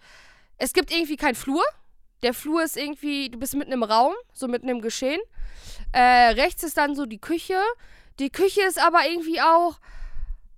Es 0.57 0.73
gibt 0.73 0.91
irgendwie 0.91 1.17
keinen 1.17 1.35
Flur. 1.35 1.63
Der 2.23 2.33
Flur 2.33 2.63
ist 2.63 2.79
irgendwie, 2.79 3.29
du 3.29 3.39
bist 3.39 3.55
mitten 3.55 3.73
im 3.73 3.83
Raum, 3.83 4.15
so 4.33 4.49
mitten 4.49 4.67
im 4.71 4.81
Geschehen. 4.81 5.21
Äh, 5.93 6.01
rechts 6.01 6.63
ist 6.63 6.79
dann 6.79 6.95
so 6.95 7.05
die 7.05 7.21
Küche. 7.21 7.61
Die 8.19 8.31
Küche 8.31 8.63
ist 8.63 8.81
aber 8.81 9.01
irgendwie 9.07 9.43
auch 9.43 9.79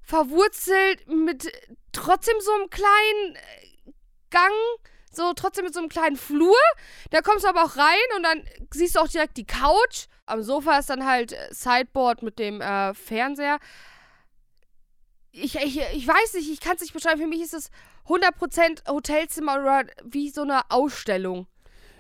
verwurzelt 0.01 1.09
mit 1.09 1.51
trotzdem 1.91 2.37
so 2.39 2.53
einem 2.53 2.71
kleinen 2.71 3.35
äh, 3.35 3.91
Gang, 4.31 4.53
so 5.17 5.33
trotzdem 5.35 5.65
mit 5.65 5.75
so 5.75 5.81
einem 5.81 5.89
kleinen 5.89 6.17
Flur. 6.17 6.55
Da 7.11 7.23
kommst 7.23 7.45
du 7.45 7.49
aber 7.49 7.65
auch 7.65 7.77
rein 7.77 8.17
und 8.17 8.23
dann 8.23 8.45
siehst 8.73 8.97
du 8.97 9.01
auch 9.01 9.09
direkt 9.09 9.37
die 9.37 9.47
Couch. 9.47 10.07
Am 10.27 10.43
Sofa 10.43 10.79
ist 10.79 10.91
dann 10.91 11.07
halt 11.07 11.33
äh, 11.33 11.49
Sideboard 11.51 12.23
mit 12.23 12.39
dem 12.39 12.61
äh, 12.61 12.95
Fernseher. 12.95 13.59
Ich, 15.33 15.55
ich, 15.57 15.81
ich 15.81 16.09
weiß 16.09 16.35
nicht, 16.35 16.51
ich 16.51 16.61
kann 16.61 16.77
es 16.77 16.83
nicht 16.83 16.95
beschreiben. 16.95 17.21
Für 17.21 17.27
mich 17.27 17.43
ist 17.43 17.55
es 17.55 17.71
100% 18.07 18.89
Hotelzimmer 18.89 19.61
oder 19.61 19.85
wie 20.05 20.31
so 20.31 20.43
eine 20.43 20.71
Ausstellung. 20.71 21.47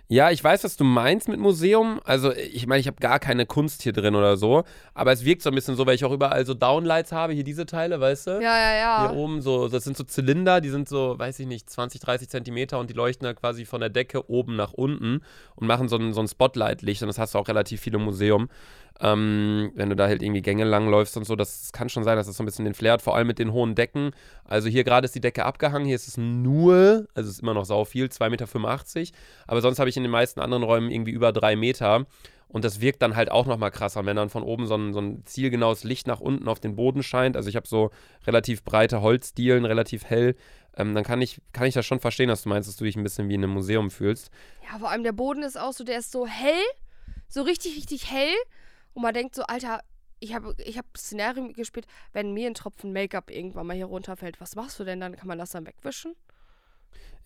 Ja, 0.08 0.30
ich 0.30 0.42
weiß, 0.42 0.62
was 0.62 0.76
du 0.76 0.84
meinst 0.84 1.26
mit 1.26 1.40
Museum. 1.40 2.00
Also, 2.04 2.32
ich 2.32 2.68
meine, 2.68 2.78
ich 2.78 2.86
habe 2.86 2.98
gar 3.00 3.18
keine 3.18 3.44
Kunst 3.44 3.82
hier 3.82 3.92
drin 3.92 4.14
oder 4.14 4.36
so. 4.36 4.62
Aber 4.94 5.10
es 5.10 5.24
wirkt 5.24 5.42
so 5.42 5.50
ein 5.50 5.54
bisschen 5.56 5.74
so, 5.74 5.84
weil 5.84 5.96
ich 5.96 6.04
auch 6.04 6.12
überall 6.12 6.46
so 6.46 6.54
Downlights 6.54 7.10
habe. 7.10 7.32
Hier 7.32 7.42
diese 7.42 7.66
Teile, 7.66 8.00
weißt 8.00 8.28
du? 8.28 8.30
Ja, 8.34 8.56
ja, 8.56 8.76
ja. 8.76 9.10
Hier 9.10 9.18
oben 9.18 9.42
so, 9.42 9.66
das 9.68 9.82
sind 9.82 9.96
so 9.96 10.04
Zylinder, 10.04 10.60
die 10.60 10.68
sind 10.68 10.88
so, 10.88 11.18
weiß 11.18 11.40
ich 11.40 11.48
nicht, 11.48 11.68
20, 11.68 12.00
30 12.00 12.28
Zentimeter 12.28 12.78
und 12.78 12.88
die 12.88 12.94
leuchten 12.94 13.24
da 13.24 13.34
quasi 13.34 13.64
von 13.64 13.80
der 13.80 13.90
Decke 13.90 14.30
oben 14.30 14.54
nach 14.54 14.72
unten 14.72 15.22
und 15.56 15.66
machen 15.66 15.88
so 15.88 15.96
ein, 15.96 16.12
so 16.12 16.20
ein 16.20 16.28
Spotlight-Licht 16.28 17.02
und 17.02 17.08
das 17.08 17.18
hast 17.18 17.34
du 17.34 17.38
auch 17.38 17.48
relativ 17.48 17.80
viel 17.80 17.94
im 17.94 18.04
Museum. 18.04 18.48
Ähm, 18.98 19.72
wenn 19.74 19.90
du 19.90 19.96
da 19.96 20.06
halt 20.06 20.22
irgendwie 20.22 20.40
Gänge 20.40 20.64
lang 20.64 20.88
läufst 20.88 21.16
und 21.18 21.24
so, 21.24 21.36
das, 21.36 21.70
kann 21.72 21.90
schon 21.90 22.04
sein, 22.04 22.16
dass 22.16 22.26
das 22.26 22.36
so 22.36 22.42
ein 22.42 22.46
bisschen 22.46 22.64
den 22.64 22.72
Flair 22.72 22.94
hat, 22.94 23.02
vor 23.02 23.14
allem 23.14 23.26
mit 23.26 23.38
den 23.38 23.52
hohen 23.52 23.74
Decken. 23.74 24.12
Also 24.44 24.68
hier 24.68 24.84
gerade 24.84 25.04
ist 25.04 25.14
die 25.14 25.20
Decke 25.20 25.44
abgehangen, 25.44 25.86
hier 25.86 25.96
ist 25.96 26.08
es 26.08 26.16
nur, 26.16 27.06
also 27.14 27.28
es 27.28 27.36
ist 27.36 27.42
immer 27.42 27.52
noch 27.52 27.66
sau 27.66 27.84
viel, 27.84 28.06
2,85 28.06 28.98
Meter, 28.98 29.16
aber 29.46 29.60
sonst 29.60 29.78
habe 29.78 29.90
ich 29.90 29.96
in 29.96 30.02
den 30.02 30.12
meisten 30.12 30.40
anderen 30.40 30.62
Räumen 30.62 30.90
irgendwie 30.90 31.10
über 31.10 31.32
drei 31.32 31.56
Meter. 31.56 32.06
Und 32.48 32.64
das 32.64 32.80
wirkt 32.80 33.02
dann 33.02 33.16
halt 33.16 33.30
auch 33.30 33.46
nochmal 33.46 33.72
krasser, 33.72 34.06
wenn 34.06 34.16
dann 34.16 34.30
von 34.30 34.44
oben 34.44 34.66
so 34.66 34.76
ein, 34.76 34.92
so 34.92 35.00
ein 35.00 35.26
zielgenaues 35.26 35.82
Licht 35.82 36.06
nach 36.06 36.20
unten 36.20 36.48
auf 36.48 36.60
den 36.60 36.76
Boden 36.76 37.02
scheint. 37.02 37.36
Also 37.36 37.48
ich 37.48 37.56
habe 37.56 37.66
so 37.66 37.90
relativ 38.26 38.62
breite 38.62 39.02
Holzdielen, 39.02 39.64
relativ 39.64 40.04
hell. 40.04 40.36
ähm, 40.76 40.94
dann 40.94 41.02
kann 41.02 41.20
ich, 41.20 41.40
kann 41.52 41.66
ich 41.66 41.74
das 41.74 41.84
schon 41.84 41.98
verstehen, 41.98 42.28
dass 42.28 42.44
du 42.44 42.48
meinst, 42.48 42.68
dass 42.68 42.76
du 42.76 42.84
dich 42.84 42.96
ein 42.96 43.02
bisschen 43.02 43.28
wie 43.28 43.34
in 43.34 43.42
einem 43.42 43.52
Museum 43.52 43.90
fühlst. 43.90 44.30
Ja, 44.70 44.78
vor 44.78 44.90
allem 44.90 45.02
der 45.02 45.12
Boden 45.12 45.42
ist 45.42 45.58
auch 45.58 45.72
so, 45.72 45.82
der 45.82 45.98
ist 45.98 46.12
so 46.12 46.26
hell, 46.26 46.62
so 47.28 47.42
richtig, 47.42 47.76
richtig 47.76 48.10
hell. 48.10 48.34
Und 48.96 49.02
man 49.02 49.12
denkt 49.12 49.34
so, 49.34 49.42
Alter, 49.42 49.82
ich 50.20 50.34
habe 50.34 50.54
ich 50.64 50.78
hab 50.78 50.86
Szenario 50.96 51.52
gespielt, 51.52 51.86
wenn 52.14 52.32
mir 52.32 52.46
ein 52.46 52.54
Tropfen 52.54 52.94
Make-up 52.94 53.30
irgendwann 53.30 53.66
mal 53.66 53.76
hier 53.76 53.84
runterfällt, 53.84 54.40
was 54.40 54.56
machst 54.56 54.80
du 54.80 54.84
denn 54.84 55.00
dann? 55.00 55.14
Kann 55.16 55.28
man 55.28 55.36
das 55.36 55.50
dann 55.50 55.66
wegwischen? 55.66 56.16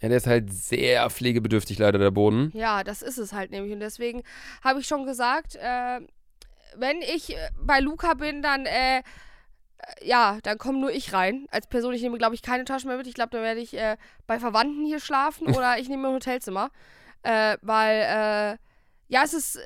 Ja, 0.01 0.09
der 0.09 0.17
ist 0.17 0.27
halt 0.27 0.53
sehr 0.53 1.09
pflegebedürftig, 1.09 1.79
leider, 1.79 2.01
der 2.01 2.11
Boden. 2.11 2.51
Ja, 2.55 2.83
das 2.83 3.03
ist 3.03 3.19
es 3.19 3.33
halt 3.33 3.53
nämlich. 3.53 3.73
Und 3.73 3.79
deswegen 3.79 4.25
habe 4.65 4.81
ich 4.81 4.89
schon 4.89 5.07
gesagt, 5.07 5.55
äh, 5.55 6.01
wenn 6.75 7.03
ich 7.03 7.37
äh, 7.37 7.51
bei 7.63 7.79
Luca 7.79 8.15
bin, 8.15 8.43
dann, 8.43 8.67
äh, 8.67 8.99
äh, 8.99 9.03
ja, 10.03 10.39
dann 10.43 10.59
komme 10.59 10.81
nur 10.81 10.91
ich 10.91 11.13
rein. 11.13 11.47
Als 11.53 11.69
Person, 11.69 11.95
ich 11.95 12.03
nehme, 12.03 12.19
glaube 12.19 12.35
ich, 12.35 12.43
keine 12.43 12.65
Tasche 12.65 12.89
mehr 12.89 12.97
mit. 12.97 13.07
Ich 13.07 13.15
glaube, 13.15 13.31
dann 13.31 13.45
werde 13.45 13.61
ich 13.61 13.75
äh, 13.77 13.97
bei 14.27 14.41
Verwandten 14.41 14.85
hier 14.87 14.99
schlafen 14.99 15.47
oder 15.55 15.79
ich 15.79 15.89
nehme 15.89 16.09
ein 16.09 16.15
Hotelzimmer. 16.15 16.73
Äh, 17.23 17.59
weil, 17.63 18.57
äh, 18.57 18.70
ja, 19.11 19.25
es 19.25 19.35
ist. 19.35 19.59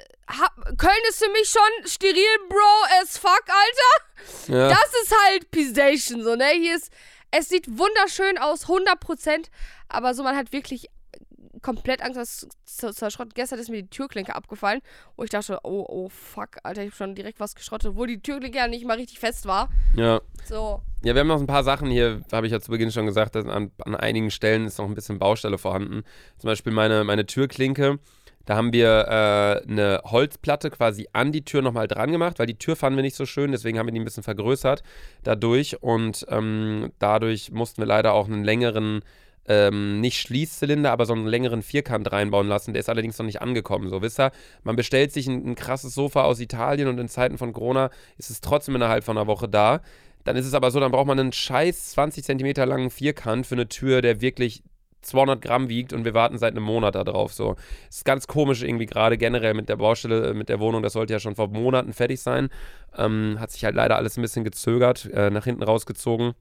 Köln 0.79 1.03
ist 1.11 1.23
für 1.23 1.31
mich 1.31 1.49
schon 1.49 1.87
steril, 1.87 2.25
Bro, 2.49 3.03
as 3.03 3.19
fuck, 3.19 3.45
Alter. 3.47 4.59
Ja. 4.59 4.69
Das 4.71 4.91
ist 5.03 5.15
halt 5.27 5.51
Pisation, 5.51 6.25
so, 6.25 6.35
ne? 6.35 6.49
Hier 6.59 6.77
ist. 6.77 6.91
Es 7.31 7.49
sieht 7.49 7.67
wunderschön 7.67 8.39
aus, 8.39 8.67
100%, 8.67 9.47
aber 9.89 10.15
so, 10.15 10.23
man 10.23 10.37
hat 10.37 10.53
wirklich 10.53 10.89
komplett 11.63 12.01
Angst, 12.01 12.17
das 12.17 12.49
zu 12.65 12.93
zerschrotten. 12.93 13.33
Gestern 13.35 13.59
ist 13.59 13.69
mir 13.71 13.83
die 13.83 13.91
Türklinke 13.91 14.37
abgefallen, 14.37 14.81
wo 15.17 15.25
ich 15.25 15.31
dachte, 15.31 15.59
oh, 15.65 15.85
oh, 15.89 16.09
fuck, 16.09 16.59
Alter, 16.63 16.83
ich 16.83 16.91
habe 16.91 16.97
schon 16.97 17.15
direkt 17.17 17.41
was 17.41 17.57
geschrottet, 17.57 17.91
obwohl 17.91 18.07
die 18.07 18.21
Türklinke 18.21 18.59
ja 18.59 18.69
nicht 18.69 18.87
mal 18.87 18.97
richtig 18.97 19.19
fest 19.19 19.47
war. 19.47 19.69
ja. 19.97 20.21
So, 20.45 20.81
Ja, 21.03 21.15
wir 21.15 21.21
haben 21.21 21.27
noch 21.27 21.41
ein 21.41 21.47
paar 21.47 21.65
Sachen 21.65 21.91
hier, 21.91 22.23
habe 22.31 22.47
ich 22.47 22.53
ja 22.53 22.61
zu 22.61 22.71
Beginn 22.71 22.93
schon 22.93 23.07
gesagt, 23.07 23.35
dass 23.35 23.47
an, 23.47 23.73
an 23.85 23.97
einigen 23.97 24.31
Stellen 24.31 24.67
ist 24.67 24.79
noch 24.79 24.85
ein 24.85 24.95
bisschen 24.95 25.19
Baustelle 25.19 25.59
vorhanden. 25.59 26.05
Zum 26.39 26.49
Beispiel 26.49 26.73
meine, 26.73 27.03
meine 27.03 27.27
Türklinke. 27.27 27.99
Da 28.45 28.57
haben 28.57 28.73
wir 28.73 29.07
äh, 29.09 29.71
eine 29.71 30.01
Holzplatte 30.05 30.71
quasi 30.71 31.09
an 31.13 31.33
die 31.33 31.45
Tür 31.45 31.63
nochmal 31.63 31.89
dran 31.89 32.13
gemacht, 32.13 32.39
weil 32.39 32.47
die 32.47 32.59
Tür 32.59 32.77
fanden 32.77 32.97
wir 32.99 33.03
nicht 33.03 33.17
so 33.17 33.27
schön, 33.27 33.53
deswegen 33.53 33.79
haben 33.79 33.87
wir 33.87 33.93
die 33.93 34.01
ein 34.01 34.05
bisschen 34.05 34.23
vergrößert 34.23 34.83
dadurch. 35.23 35.83
Und 35.83 36.27
ähm, 36.29 36.93
dadurch 36.99 37.51
mussten 37.53 37.81
wir 37.81 37.87
leider 37.87 38.13
auch 38.13 38.27
einen 38.27 38.45
längeren, 38.45 39.03
ähm, 39.47 40.01
nicht 40.01 40.21
Schließzylinder, 40.21 40.91
aber 40.91 41.07
so 41.07 41.15
einen 41.15 41.27
längeren 41.27 41.63
Vierkant 41.63 42.11
reinbauen 42.13 42.49
lassen. 42.49 42.75
Der 42.75 42.81
ist 42.81 42.89
allerdings 42.89 43.19
noch 43.19 43.27
nicht 43.27 43.41
angekommen. 43.41 43.89
So, 43.89 44.03
wisst 44.03 44.21
ihr, 44.21 44.33
man 44.63 44.77
bestellt 44.77 45.13
sich 45.13 45.27
ein, 45.27 45.51
ein 45.51 45.55
krasses 45.55 45.95
Sofa 45.95 46.25
aus 46.25 46.41
Italien 46.41 46.89
und 46.89 46.99
in 46.99 47.09
Zeiten 47.09 47.39
von 47.39 47.53
Corona 47.53 47.91
ist 48.19 48.31
es 48.31 48.41
trotzdem 48.41 48.77
innerhalb 48.77 49.05
von 49.05 49.17
einer 49.17 49.27
Woche 49.27 49.49
da. 49.49 49.81
Dann 50.25 50.37
ist 50.37 50.47
es 50.47 50.55
aber 50.55 50.71
so, 50.71 50.81
dann 50.81 50.91
braucht 50.93 51.07
man 51.07 51.21
einen 51.21 51.33
scheiß 51.33 51.91
20 51.93 52.25
Zentimeter 52.25 52.65
langen 52.65 52.91
Vierkant 52.91 53.47
für 53.47 53.55
eine 53.55 53.69
Tür, 53.69 54.01
der 54.01 54.23
wirklich 54.23 54.63
200 55.05 55.41
Gramm 55.41 55.69
wiegt 55.69 55.93
und 55.93 56.05
wir 56.05 56.15
warten 56.15 56.39
seit 56.39 56.53
einem 56.53 56.65
Monat 56.65 56.95
da 56.95 57.05
drauf. 57.05 57.33
So. 57.33 57.57
Ist 57.89 58.05
ganz 58.05 58.27
komisch 58.27 58.63
irgendwie 58.63 58.87
gerade 58.87 59.19
generell 59.19 59.55
mit 59.55 59.69
der 59.69 59.77
Baustelle, 59.77 60.31
äh, 60.31 60.35
mit 60.35 60.49
der 60.49 60.61
Wohnung. 60.61 60.83
Das 60.83 60.95
sollte 60.95 61.13
ja 61.13 61.21
schon 61.21 61.35
vor 61.35 61.49
Monaten 61.49 61.93
fertig 61.93 62.21
sein. 62.21 62.49
Ähm, 62.97 63.37
hat 63.39 63.51
sich 63.51 63.65
halt 63.65 63.75
leider 63.75 63.97
alles 63.97 64.17
ein 64.17 64.23
bisschen 64.23 64.45
gezögert, 64.45 65.07
äh, 65.13 65.31
nach 65.31 65.45
hinten 65.45 65.63
rausgezogen. 65.63 66.35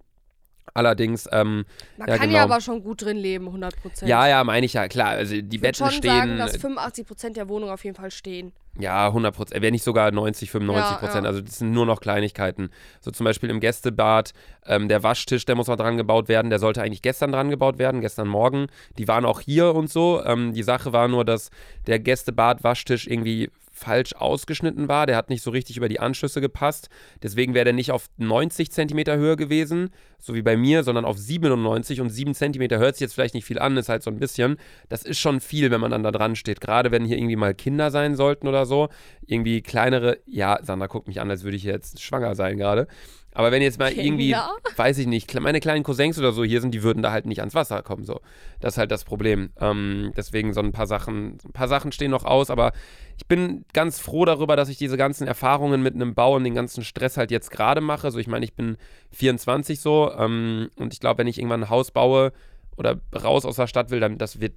Allerdings, 0.74 1.28
ähm, 1.32 1.66
man 1.98 2.08
Ja, 2.08 2.18
kann 2.18 2.28
genau. 2.28 2.38
ja 2.40 2.44
aber 2.44 2.60
schon 2.62 2.82
gut 2.84 3.04
drin 3.04 3.18
leben, 3.18 3.48
100%. 3.48 4.08
ja, 4.08 4.28
ja, 4.28 4.44
meine 4.44 4.66
ich 4.66 4.74
ja, 4.74 4.88
klar. 4.88 5.10
Also 5.10 5.34
die 5.34 5.38
ich 5.40 5.44
würde 5.52 5.60
Betten 5.60 5.76
schon 5.86 5.92
stehen. 5.92 6.12
sagen, 6.12 6.38
dass 6.38 6.58
85% 6.60 7.34
der 7.34 7.48
Wohnung 7.50 7.70
auf 7.70 7.84
jeden 7.84 7.96
Fall 7.96 8.10
stehen. 8.12 8.52
Ja, 8.80 9.06
100 9.08 9.36
Prozent. 9.36 9.62
Wenn 9.62 9.74
nicht 9.74 9.84
sogar 9.84 10.10
90, 10.12 10.50
95 10.50 10.92
Ja, 10.92 10.98
Prozent. 10.98 11.26
ja. 11.26 11.30
Also 11.30 11.42
das 11.42 11.60
sind 11.60 11.72
nur 11.74 11.86
noch 11.86 12.00
Kleinigkeiten. 12.02 12.72
So 13.02 13.12
zum 13.12 13.24
Beispiel 13.24 13.52
im 13.52 13.60
Gästebad, 13.60 14.34
ähm, 14.66 14.88
der 14.88 15.04
Waschtisch, 15.04 15.46
der 15.46 15.54
muss 15.56 15.68
noch 15.68 15.76
dran 15.76 15.96
gebaut 15.96 16.28
werden. 16.28 16.50
Der 16.50 16.58
sollte 16.58 16.82
eigentlich 16.82 17.04
gestern 17.04 17.32
dran 17.32 17.52
gebaut 17.52 17.78
werden, 17.78 18.02
gestern 18.02 18.28
Morgen. 18.28 18.66
Die 18.98 19.08
waren 19.08 19.26
auch 19.26 19.42
hier 19.42 19.76
und 19.76 19.92
so. 19.92 20.24
Ähm, 20.26 20.54
die 20.54 20.64
Sache 20.64 20.92
war 20.92 21.08
nur, 21.08 21.24
dass 21.24 21.52
der 21.86 22.00
Gästebad-Waschtisch 22.00 23.06
irgendwie 23.06 23.52
falsch 23.74 24.14
ausgeschnitten 24.14 24.88
war. 24.88 25.08
Der 25.08 25.18
hat 25.18 25.30
nicht 25.30 25.42
so 25.42 25.52
richtig 25.52 25.78
über 25.78 25.90
die 25.90 26.00
Anschlüsse 26.00 26.40
gepasst. 26.40 26.90
Deswegen 27.22 27.54
wäre 27.54 27.66
der 27.66 27.74
nicht 27.74 27.92
auf 27.92 28.06
90 28.18 28.72
Zentimeter 28.72 29.18
Höhe 29.18 29.36
gewesen, 29.36 29.90
so 30.20 30.36
wie 30.36 30.44
bei 30.44 30.56
mir, 30.56 30.84
sondern 30.84 31.04
auf 31.04 31.18
97 31.18 32.00
und 32.00 32.10
7 32.10 32.34
Zentimeter 32.36 32.78
hört 32.78 32.96
sich 32.96 33.02
jetzt 33.02 33.14
vielleicht 33.16 33.34
nicht 33.34 33.46
viel 33.46 33.60
an, 33.60 33.76
ist 33.76 33.90
halt 33.90 34.04
so 34.04 34.12
ein 34.12 34.20
bisschen. 34.20 34.58
Das 34.90 35.04
ist 35.04 35.20
schon 35.20 35.42
viel, 35.42 35.72
wenn 35.72 35.82
man 35.82 35.92
dann 35.92 36.04
da 36.04 36.12
dran 36.12 36.36
steht. 36.36 36.62
Gerade 36.62 36.92
wenn 36.92 37.04
hier 37.04 37.18
irgendwie 37.18 37.36
mal 37.36 37.56
Kinder 37.56 37.92
sein 37.92 38.16
sollten 38.16 38.48
oder 38.48 38.66
so. 38.66 38.90
Irgendwie 39.26 39.62
kleinere, 39.62 40.20
ja, 40.28 40.60
Sandra 40.62 40.88
guckt 40.88 41.08
mich 41.08 41.20
an, 41.20 41.30
als 41.30 41.44
würde 41.44 41.58
ich 41.58 41.64
jetzt 41.64 42.02
schwanger 42.02 42.36
sein 42.36 42.58
gerade. 42.58 42.88
Aber 43.34 43.52
wenn 43.52 43.62
jetzt 43.62 43.80
mal 43.80 43.92
irgendwie, 43.92 44.32
Kinder? 44.32 44.50
weiß 44.76 44.98
ich 45.00 45.08
nicht, 45.08 45.34
meine 45.40 45.60
kleinen 45.60 45.84
Cousins 45.84 46.20
oder 46.20 46.32
so 46.32 46.44
hier 46.44 46.62
sind, 46.62 46.72
die 46.72 46.84
würden 46.84 47.02
da 47.02 47.12
halt 47.12 47.26
nicht 47.26 47.40
ans 47.40 47.56
Wasser 47.56 47.82
kommen. 47.82 48.04
So. 48.04 48.22
Das 48.60 48.76
ist 48.76 48.78
halt 48.78 48.92
das 48.92 49.04
Problem. 49.04 49.52
Ähm, 49.60 50.12
deswegen 50.16 50.54
so 50.54 50.62
ein 50.62 50.72
paar 50.72 50.88
Sachen, 50.88 51.38
ein 51.44 51.52
paar 51.52 51.68
Sachen 51.68 51.92
stehen 51.92 52.12
noch 52.12 52.26
aus, 52.26 52.50
aber 52.50 52.74
ich 53.18 53.28
bin 53.28 53.66
ganz 53.74 54.00
froh 54.00 54.26
darüber, 54.26 54.56
dass 54.56 54.70
ich 54.70 54.78
diese 54.78 54.98
ganzen 54.98 55.28
Erfahrungen 55.28 55.82
mit 55.82 55.96
einem 55.96 56.14
Bau 56.14 56.36
und 56.36 56.44
den 56.44 56.56
ganzen 56.56 56.84
Stress 56.84 57.18
halt 57.18 57.32
jetzt 57.32 57.50
gerade 57.50 57.82
mache. 57.82 58.12
So, 58.12 58.20
ich 58.20 58.28
meine, 58.28 58.46
ich 58.46 58.54
bin 58.54 58.78
24 59.12 59.80
so 59.80 60.12
ähm, 60.18 60.70
und 60.76 60.94
ich 60.94 61.00
glaube, 61.00 61.20
wenn 61.20 61.28
ich 61.28 61.40
irgendwann 61.40 61.64
ein 61.64 61.70
Haus 61.70 61.92
baue 61.92 62.34
oder 62.78 63.00
raus 63.16 63.46
aus 63.46 63.56
der 63.56 63.68
Stadt 63.68 63.90
will, 63.90 64.00
dann 64.00 64.18
das 64.18 64.40
wird 64.40 64.54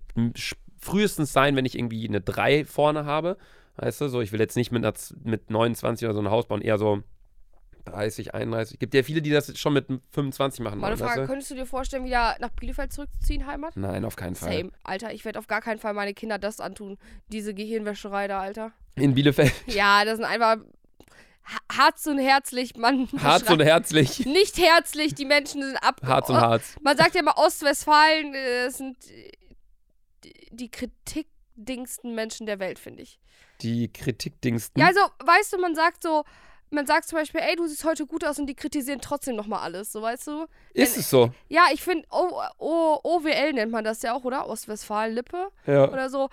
frühestens 0.79 1.33
sein, 1.33 1.57
wenn 1.57 1.65
ich 1.65 1.79
irgendwie 1.79 2.07
eine 2.09 2.21
3 2.21 2.65
vorne 2.65 3.05
habe. 3.07 3.37
Weißt 3.77 4.01
du, 4.01 4.09
so, 4.09 4.21
ich 4.21 4.33
will 4.33 4.41
jetzt 4.41 4.57
nicht 4.57 4.73
mit, 4.73 4.85
einer, 4.85 4.95
mit 5.23 5.51
29 5.51 6.07
oder 6.07 6.15
so 6.15 6.21
ein 6.21 6.31
Haus 6.31 6.47
bauen, 6.47 6.63
eher 6.63 6.79
so 6.79 7.03
30, 7.87 8.35
31. 8.35 8.79
Gibt 8.79 8.95
ja 8.95 9.03
viele, 9.03 9.23
die 9.23 9.31
das 9.31 9.59
schon 9.59 9.73
mit 9.73 9.87
25 10.13 10.61
machen. 10.61 10.79
Mal 10.79 10.89
eine 10.89 10.99
wollen, 10.99 11.09
Frage, 11.09 11.21
weißt 11.23 11.29
könntest 11.31 11.51
du 11.51 11.55
dir 11.55 11.67
vorstellen, 11.67 12.05
wieder 12.05 12.37
nach 12.41 12.51
Bielefeld 12.51 12.93
zurückzuziehen, 12.93 13.47
Heimat? 13.47 13.75
du? 13.77 13.81
Nein, 13.81 14.05
auf 14.05 14.17
keinen 14.17 14.35
Fall. 14.35 14.53
Same. 14.53 14.73
Alter, 14.85 15.13
ich 15.15 15.25
werde 15.25 15.39
auf 15.39 15.47
gar 15.47 15.61
keinen 15.61 15.79
Fall 15.79 15.95
meine 15.95 16.15
Kinder 16.15 16.39
das 16.39 16.61
antun. 16.61 16.99
Diese 17.29 17.55
Gehirnwäscherei 17.55 18.29
da, 18.29 18.41
Alter. 18.41 18.73
In 18.97 19.15
Bielefeld. 19.15 19.53
Ja, 19.67 20.05
das 20.05 20.17
sind 20.17 20.25
einfach 20.25 20.57
ha- 21.45 21.77
Harz 21.77 22.07
und 22.07 22.19
herzlich, 22.19 22.77
man. 22.77 23.09
Harz 23.23 23.49
und 23.51 23.61
herzlich. 23.63 24.25
Nicht 24.27 24.59
herzlich, 24.59 25.15
die 25.15 25.25
Menschen 25.27 25.63
sind 25.63 25.77
ab. 25.77 26.01
Harz 26.05 26.29
und 26.29 26.37
Oh, 26.37 26.41
Harz. 26.41 26.77
Man 26.83 26.97
sagt 26.97 27.15
ja 27.15 27.21
immer 27.21 27.37
Ostwestfalen, 27.39 28.35
äh, 28.35 28.65
das 28.67 28.79
sind 28.79 28.97
die, 30.25 30.33
die 30.51 30.71
kritikdingsten 30.71 32.15
Menschen 32.15 32.47
der 32.47 32.59
Welt, 32.59 32.79
finde 32.79 33.03
ich. 33.03 33.19
Die 33.63 33.93
Kritikdingsten. 33.93 34.81
Ja, 34.81 34.89
also, 34.89 35.01
weißt 35.25 35.53
du, 35.55 35.59
man 35.59 35.75
sagt 35.75 36.03
so, 36.03 36.25
man 36.71 36.87
sagt 36.87 37.09
zum 37.09 37.19
Beispiel, 37.19 37.41
ey, 37.41 37.57
du 37.57 37.67
siehst 37.67 37.85
heute 37.85 38.07
gut 38.07 38.25
aus 38.25 38.39
und 38.39 38.47
die 38.47 38.55
kritisieren 38.55 39.01
trotzdem 39.01 39.37
nochmal 39.37 39.61
alles, 39.61 39.93
so 39.93 40.03
weißt 40.03 40.27
du? 40.27 40.47
ist 40.75 40.97
es 40.97 41.09
so? 41.11 41.31
Ja, 41.49 41.67
ich 41.73 41.83
finde, 41.83 42.07
OWL 42.11 43.53
nennt 43.53 43.73
man 43.73 43.85
das 43.85 44.03
ja 44.03 44.15
auch, 44.15 44.25
oder? 44.25 44.49
Ostwestfalen-Lippe 44.49 45.49
Ja. 45.67 45.89
oder 45.91 46.11
so. 46.11 46.29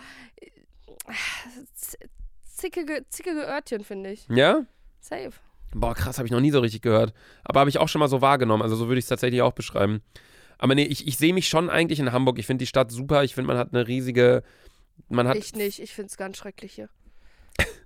Z- 1.76 1.98
Zickige, 2.46 3.06
zickige 3.10 3.42
Örtchen, 3.46 3.84
finde 3.84 4.12
ich. 4.12 4.26
Ja? 4.30 4.66
Safe. 5.02 5.32
Boah, 5.76 5.96
krass, 5.96 6.18
habe 6.18 6.28
ich 6.28 6.32
noch 6.32 6.40
nie 6.40 6.52
so 6.52 6.60
richtig 6.60 6.82
gehört. 6.82 7.14
Aber 7.44 7.60
habe 7.62 7.70
ich 7.70 7.78
auch 7.80 7.90
schon 7.90 8.00
mal 8.00 8.08
so 8.08 8.22
wahrgenommen. 8.22 8.62
Also 8.64 8.76
so 8.76 8.88
würde 8.88 9.00
ich 9.00 9.06
es 9.06 9.10
tatsächlich 9.10 9.42
auch 9.42 9.54
beschreiben. 9.54 10.02
Aber 10.60 10.76
nee, 10.76 10.84
ich, 10.86 11.08
ich 11.08 11.18
sehe 11.18 11.34
mich 11.34 11.48
schon 11.48 11.70
eigentlich 11.70 12.00
in 12.00 12.12
Hamburg. 12.12 12.38
Ich 12.40 12.46
finde 12.46 12.62
die 12.62 12.68
Stadt 12.68 12.92
super. 12.92 13.24
Ich 13.24 13.34
finde, 13.36 13.48
man 13.48 13.58
hat 13.58 13.74
eine 13.74 13.88
riesige. 13.88 14.44
Man 15.10 15.28
hat. 15.28 15.36
Ich 15.36 15.54
nicht, 15.56 15.80
ich 15.80 15.94
finde 15.94 16.08
es 16.10 16.18
ganz 16.18 16.38
schrecklich 16.38 16.74
hier. 16.74 16.90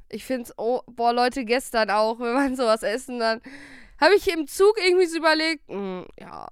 Ich 0.10 0.26
finde 0.26 0.43
es, 0.43 0.54
oh, 0.58 0.82
boah, 0.88 1.13
Leute, 1.13 1.46
gestern 1.46 1.89
auch, 1.89 2.20
wenn 2.20 2.34
man 2.34 2.56
sowas 2.58 2.84
essen, 2.84 3.20
dann 3.20 3.41
habe 4.00 4.15
ich 4.15 4.28
im 4.32 4.48
Zug 4.48 4.76
irgendwie 4.84 5.06
so 5.06 5.17
überlegt, 5.17 5.70
mm, 5.70 6.04
ja. 6.20 6.48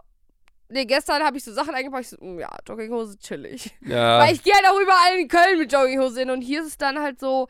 Nee, 0.68 0.86
gestern 0.86 1.24
habe 1.24 1.38
ich 1.38 1.44
so 1.44 1.54
Sachen 1.54 1.76
eingebaut, 1.76 2.02
ich 2.02 2.10
so, 2.10 2.18
mm, 2.20 2.39
ja, 2.39 2.50
Jogginghose 2.68 3.18
chillig. 3.20 3.72
ja, 3.82 4.20
Weil 4.20 4.34
ich 4.34 4.44
gehe 4.44 4.54
halt 4.54 4.65
auch 4.68 4.80
überall 4.80 5.18
in 5.20 5.28
Köln 5.28 5.60
mit 5.60 5.72
Jogginghose 5.72 6.20
hin 6.22 6.32
und 6.32 6.41
hier 6.41 6.62
ist 6.62 6.68
es 6.68 6.78
dann 6.78 7.00
halt 7.00 7.20
so, 7.20 7.48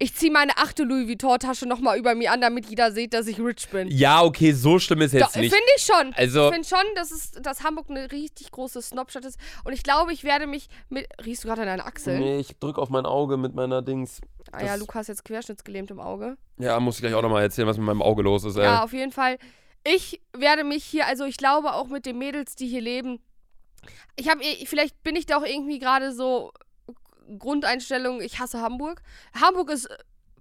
ich 0.00 0.14
ziehe 0.14 0.30
meine 0.30 0.56
achte 0.58 0.84
Louis 0.84 1.08
Vuitton-Tasche 1.08 1.66
nochmal 1.66 1.98
über 1.98 2.14
mir 2.14 2.30
an, 2.32 2.40
damit 2.40 2.66
jeder 2.66 2.92
sieht, 2.92 3.14
dass 3.14 3.26
ich 3.26 3.40
rich 3.40 3.68
bin. 3.68 3.88
ja, 3.88 4.22
okay, 4.22 4.52
so 4.52 4.78
schlimm 4.78 5.00
ist 5.00 5.12
Doch, 5.14 5.18
jetzt 5.20 5.32
Finde 5.32 5.50
nicht. 5.56 5.62
ich 5.76 5.82
schon. 5.84 6.12
Also, 6.14 6.46
Ich 6.48 6.54
finde 6.54 6.68
schon, 6.68 6.94
dass, 6.94 7.10
es, 7.10 7.32
dass 7.32 7.64
Hamburg 7.64 7.90
eine 7.90 8.10
richtig 8.12 8.50
große 8.52 8.80
Snobstadt 8.80 9.24
ist. 9.24 9.38
Und 9.64 9.72
ich 9.72 9.82
glaube, 9.82 10.12
ich 10.12 10.22
werde 10.22 10.46
mich 10.46 10.68
mit. 10.88 11.08
Riechst 11.24 11.42
du 11.42 11.48
gerade 11.48 11.62
an 11.62 11.66
deinen 11.68 11.80
Achseln? 11.80 12.20
nee, 12.20 12.38
ich 12.38 12.58
drücke 12.58 12.80
auf 12.80 12.90
mein 12.90 13.06
Auge 13.06 13.36
mit 13.36 13.54
meiner 13.54 13.82
Dings. 13.82 14.20
Ah 14.52 14.64
ja, 14.64 14.74
Lukas 14.76 15.08
jetzt 15.08 15.24
querschnittsgelähmt 15.24 15.90
im 15.90 16.00
Auge. 16.00 16.36
Ja, 16.58 16.78
muss 16.80 16.96
ich 16.96 17.00
gleich 17.02 17.14
auch 17.14 17.22
nochmal 17.22 17.42
erzählen, 17.42 17.66
was 17.68 17.76
mit 17.76 17.84
meinem 17.86 18.00
Auge 18.02 18.22
los 18.22 18.44
ist, 18.44 18.56
ey. 18.56 18.62
Ja, 18.64 18.84
auf 18.84 18.92
jeden 18.92 19.12
Fall. 19.12 19.36
Ich 19.84 20.20
werde 20.36 20.64
mich 20.64 20.84
hier, 20.84 21.06
also 21.06 21.24
ich 21.24 21.36
glaube 21.36 21.72
auch 21.74 21.88
mit 21.88 22.06
den 22.06 22.18
Mädels, 22.18 22.54
die 22.54 22.66
hier 22.68 22.80
leben. 22.80 23.20
Ich 24.16 24.28
habe, 24.28 24.40
vielleicht 24.64 25.02
bin 25.02 25.16
ich 25.16 25.26
da 25.26 25.38
auch 25.38 25.44
irgendwie 25.44 25.78
gerade 25.78 26.12
so 26.12 26.52
Grundeinstellung, 27.38 28.20
ich 28.20 28.38
hasse 28.38 28.60
Hamburg. 28.60 29.02
Hamburg 29.40 29.70
ist 29.70 29.88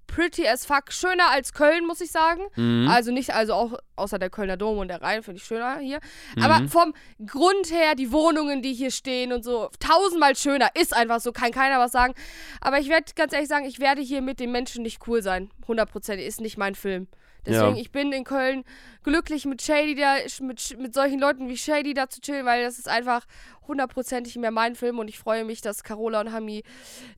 pretty 0.08 0.48
as 0.48 0.66
fuck, 0.66 0.94
schöner 0.94 1.30
als 1.32 1.52
Köln, 1.52 1.86
muss 1.86 2.00
ich 2.00 2.12
sagen. 2.12 2.44
Mhm. 2.56 2.88
Also 2.90 3.12
nicht, 3.12 3.34
also 3.34 3.54
auch 3.54 3.74
außer 3.98 4.18
der 4.18 4.30
Kölner 4.30 4.56
Dom 4.56 4.78
und 4.78 4.88
der 4.88 5.02
Rhein 5.02 5.22
finde 5.22 5.40
ich 5.42 5.46
schöner 5.46 5.80
hier. 5.80 6.00
Aber 6.42 6.62
Mhm. 6.62 6.70
vom 6.70 6.94
Grund 7.26 7.72
her, 7.72 7.94
die 7.94 8.12
Wohnungen, 8.14 8.62
die 8.62 8.74
hier 8.74 8.92
stehen 8.92 9.34
und 9.34 9.44
so, 9.44 9.70
tausendmal 9.80 10.36
schöner. 10.38 10.70
Ist 10.80 10.96
einfach 10.96 11.20
so, 11.20 11.34
kann 11.34 11.52
keiner 11.52 11.78
was 11.80 11.92
sagen. 11.92 12.14
Aber 12.62 12.80
ich 12.80 12.88
werde 12.88 13.12
ganz 13.16 13.34
ehrlich 13.34 13.50
sagen, 13.50 13.66
ich 13.66 13.80
werde 13.80 14.02
hier 14.02 14.22
mit 14.22 14.40
den 14.40 14.52
Menschen 14.54 14.82
nicht 14.84 15.06
cool 15.08 15.22
sein. 15.22 15.52
100% 15.68 16.20
ist 16.26 16.40
nicht 16.40 16.58
mein 16.58 16.76
Film. 16.76 17.08
Deswegen, 17.48 17.76
Ja. 17.76 17.82
ich 17.82 17.92
bin 17.92 18.12
in 18.12 18.24
Köln 18.24 18.64
glücklich 19.04 19.46
mit 19.46 19.62
Shady 19.62 19.96
da, 19.96 20.16
mit, 20.42 20.78
mit 20.78 20.94
solchen 20.94 21.20
Leuten 21.20 21.48
wie 21.50 21.58
Shady 21.58 21.94
da 21.94 22.10
zu 22.10 22.20
chillen, 22.22 22.46
weil 22.46 22.64
das 22.64 22.78
ist 22.78 22.90
einfach 22.90 23.26
hundertprozentig 23.68 24.36
mehr 24.38 24.52
mein 24.52 24.76
Film 24.76 25.00
und 25.00 25.08
ich 25.08 25.18
freue 25.18 25.46
mich, 25.46 25.62
dass 25.62 25.84
Carola 25.84 26.22
und 26.22 26.32
Hami 26.32 26.64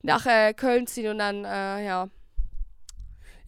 nach 0.02 0.26
äh, 0.26 0.52
Köln 0.54 0.86
ziehen 0.86 1.10
und 1.10 1.18
dann, 1.18 1.44
äh, 1.44 1.84
ja. 1.86 2.08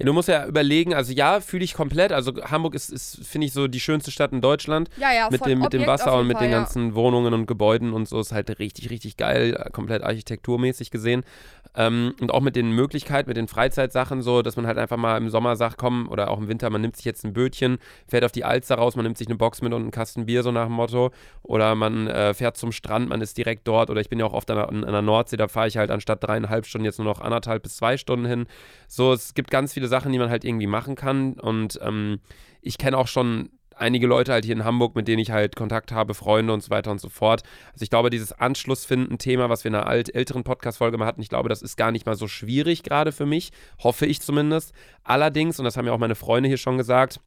Ja, 0.03 0.07
du 0.07 0.13
musst 0.13 0.29
ja 0.29 0.47
überlegen, 0.47 0.95
also 0.95 1.13
ja, 1.13 1.41
fühle 1.41 1.65
ich 1.65 1.75
komplett. 1.75 2.13
Also 2.13 2.33
Hamburg 2.43 2.75
ist, 2.75 2.91
ist 2.91 3.25
finde 3.27 3.47
ich, 3.47 3.53
so 3.53 3.69
die 3.69 3.81
schönste 3.81 4.11
Stadt 4.11 4.33
in 4.33 4.41
Deutschland. 4.41 4.91
Ja, 4.97 5.13
ja, 5.13 5.29
mit 5.31 5.47
dem, 5.47 5.61
mit 5.61 5.73
dem 5.73 5.87
Wasser 5.87 6.19
und 6.19 6.27
mit 6.27 6.37
Fall, 6.37 6.47
den 6.47 6.53
ja. 6.53 6.59
ganzen 6.59 6.95
Wohnungen 6.95 7.33
und 7.35 7.47
Gebäuden 7.47 7.93
und 7.93 8.09
so 8.09 8.21
ist 8.21 8.33
halt 8.33 8.59
richtig, 8.59 8.91
richtig 8.91 9.17
geil, 9.17 9.57
äh, 9.59 9.71
komplett 9.71 10.03
architekturmäßig 10.03 10.91
gesehen. 10.91 11.25
Ähm, 11.75 12.15
und 12.21 12.31
auch 12.33 12.41
mit 12.41 12.55
den 12.55 12.73
Möglichkeiten, 12.73 13.31
mit 13.31 13.37
den 13.37 13.49
Freizeitsachen, 13.49 14.21
so, 14.21 14.43
dass 14.43 14.57
man 14.57 14.67
halt 14.67 14.77
einfach 14.77 14.99
mal 14.99 15.17
im 15.17 15.31
Sommer 15.31 15.57
sagt, 15.57 15.79
komm, 15.79 16.09
oder 16.11 16.31
auch 16.31 16.39
im 16.39 16.49
Winter, 16.49 16.69
man 16.69 16.83
nimmt 16.83 16.97
sich 16.97 17.07
jetzt 17.07 17.25
ein 17.25 17.33
Bötchen, 17.33 17.79
fährt 18.07 18.25
auf 18.25 18.33
die 18.33 18.45
Alster 18.45 18.75
raus, 18.75 18.95
man 18.95 19.05
nimmt 19.05 19.17
sich 19.17 19.29
eine 19.29 19.37
Box 19.37 19.63
mit 19.63 19.73
und 19.73 19.83
einen 19.83 19.91
Kasten 19.91 20.27
Bier, 20.27 20.43
so 20.43 20.53
nach 20.53 20.67
dem 20.67 20.75
Motto. 20.75 21.13
Oder 21.43 21.75
man 21.75 22.09
äh, 22.09 22.35
fährt 22.35 22.59
zum 22.59 22.73
Strand, 22.73 23.09
man 23.09 23.23
ist 23.23 23.39
direkt 23.39 23.67
dort. 23.67 23.89
Oder 23.89 24.01
ich 24.01 24.11
bin 24.11 24.19
ja 24.19 24.27
auch 24.27 24.35
oft 24.35 24.51
an 24.51 24.57
der, 24.57 24.69
an 24.69 24.83
der 24.83 25.03
Nordsee, 25.03 25.37
da 25.37 25.49
fahre 25.49 25.69
ich 25.69 25.79
halt 25.79 25.91
anstatt 25.91 26.23
dreieinhalb 26.23 26.67
Stunden 26.67 26.85
jetzt 26.85 26.99
nur 26.99 27.07
noch 27.07 27.21
anderthalb 27.21 27.63
bis 27.63 27.77
zwei 27.77 27.97
Stunden 27.97 28.27
hin. 28.27 28.47
So, 28.87 29.15
es 29.15 29.33
gibt 29.33 29.51
ganz 29.51 29.73
viele 29.73 29.89
Sachen, 29.93 30.13
die 30.13 30.19
man 30.19 30.31
halt 30.31 30.45
irgendwie 30.45 30.67
machen 30.67 30.95
kann. 30.97 31.35
Und 31.35 31.79
ähm, 31.83 32.19
ich 32.63 32.79
kenne 32.79 32.99
auch 32.99 33.07
schon 33.07 33.51
einige 33.77 34.07
Leute 34.07 34.33
halt 34.33 34.45
hier 34.45 34.55
in 34.55 34.65
Hamburg, 34.65 34.95
mit 34.95 35.09
denen 35.09 35.19
ich 35.19 35.31
halt 35.31 35.57
Kontakt 35.57 35.93
habe, 35.93 36.15
Freunde 36.15 36.53
und 36.53 36.63
so 36.63 36.71
weiter 36.71 36.91
und 36.91 37.01
so 37.01 37.09
fort. 37.09 37.43
Also 37.73 37.83
ich 37.83 37.91
glaube, 37.91 38.11
dieses 38.11 38.33
Anschlussfinden-Thema, 38.33 39.49
was 39.49 39.65
wir 39.65 39.71
in 39.71 39.75
einer 39.75 39.87
alt, 39.87 40.15
älteren 40.15 40.45
Podcast-Folge 40.45 40.97
mal 40.99 41.07
hatten, 41.07 41.21
ich 41.21 41.29
glaube, 41.29 41.49
das 41.49 41.63
ist 41.63 41.77
gar 41.77 41.93
nicht 41.93 42.07
mal 42.07 42.17
so 42.17 42.29
schwierig 42.29 42.83
gerade 42.83 43.13
für 43.13 43.27
mich, 43.27 43.53
hoffe 43.83 44.07
ich 44.07 44.21
zumindest. 44.21 44.73
Allerdings, 45.05 45.59
und 45.59 45.65
das 45.65 45.77
haben 45.77 45.87
ja 45.87 45.93
auch 45.93 45.99
meine 45.99 46.15
Freunde 46.15 46.49
hier 46.49 46.59
schon 46.59 46.79
gesagt, 46.79 47.21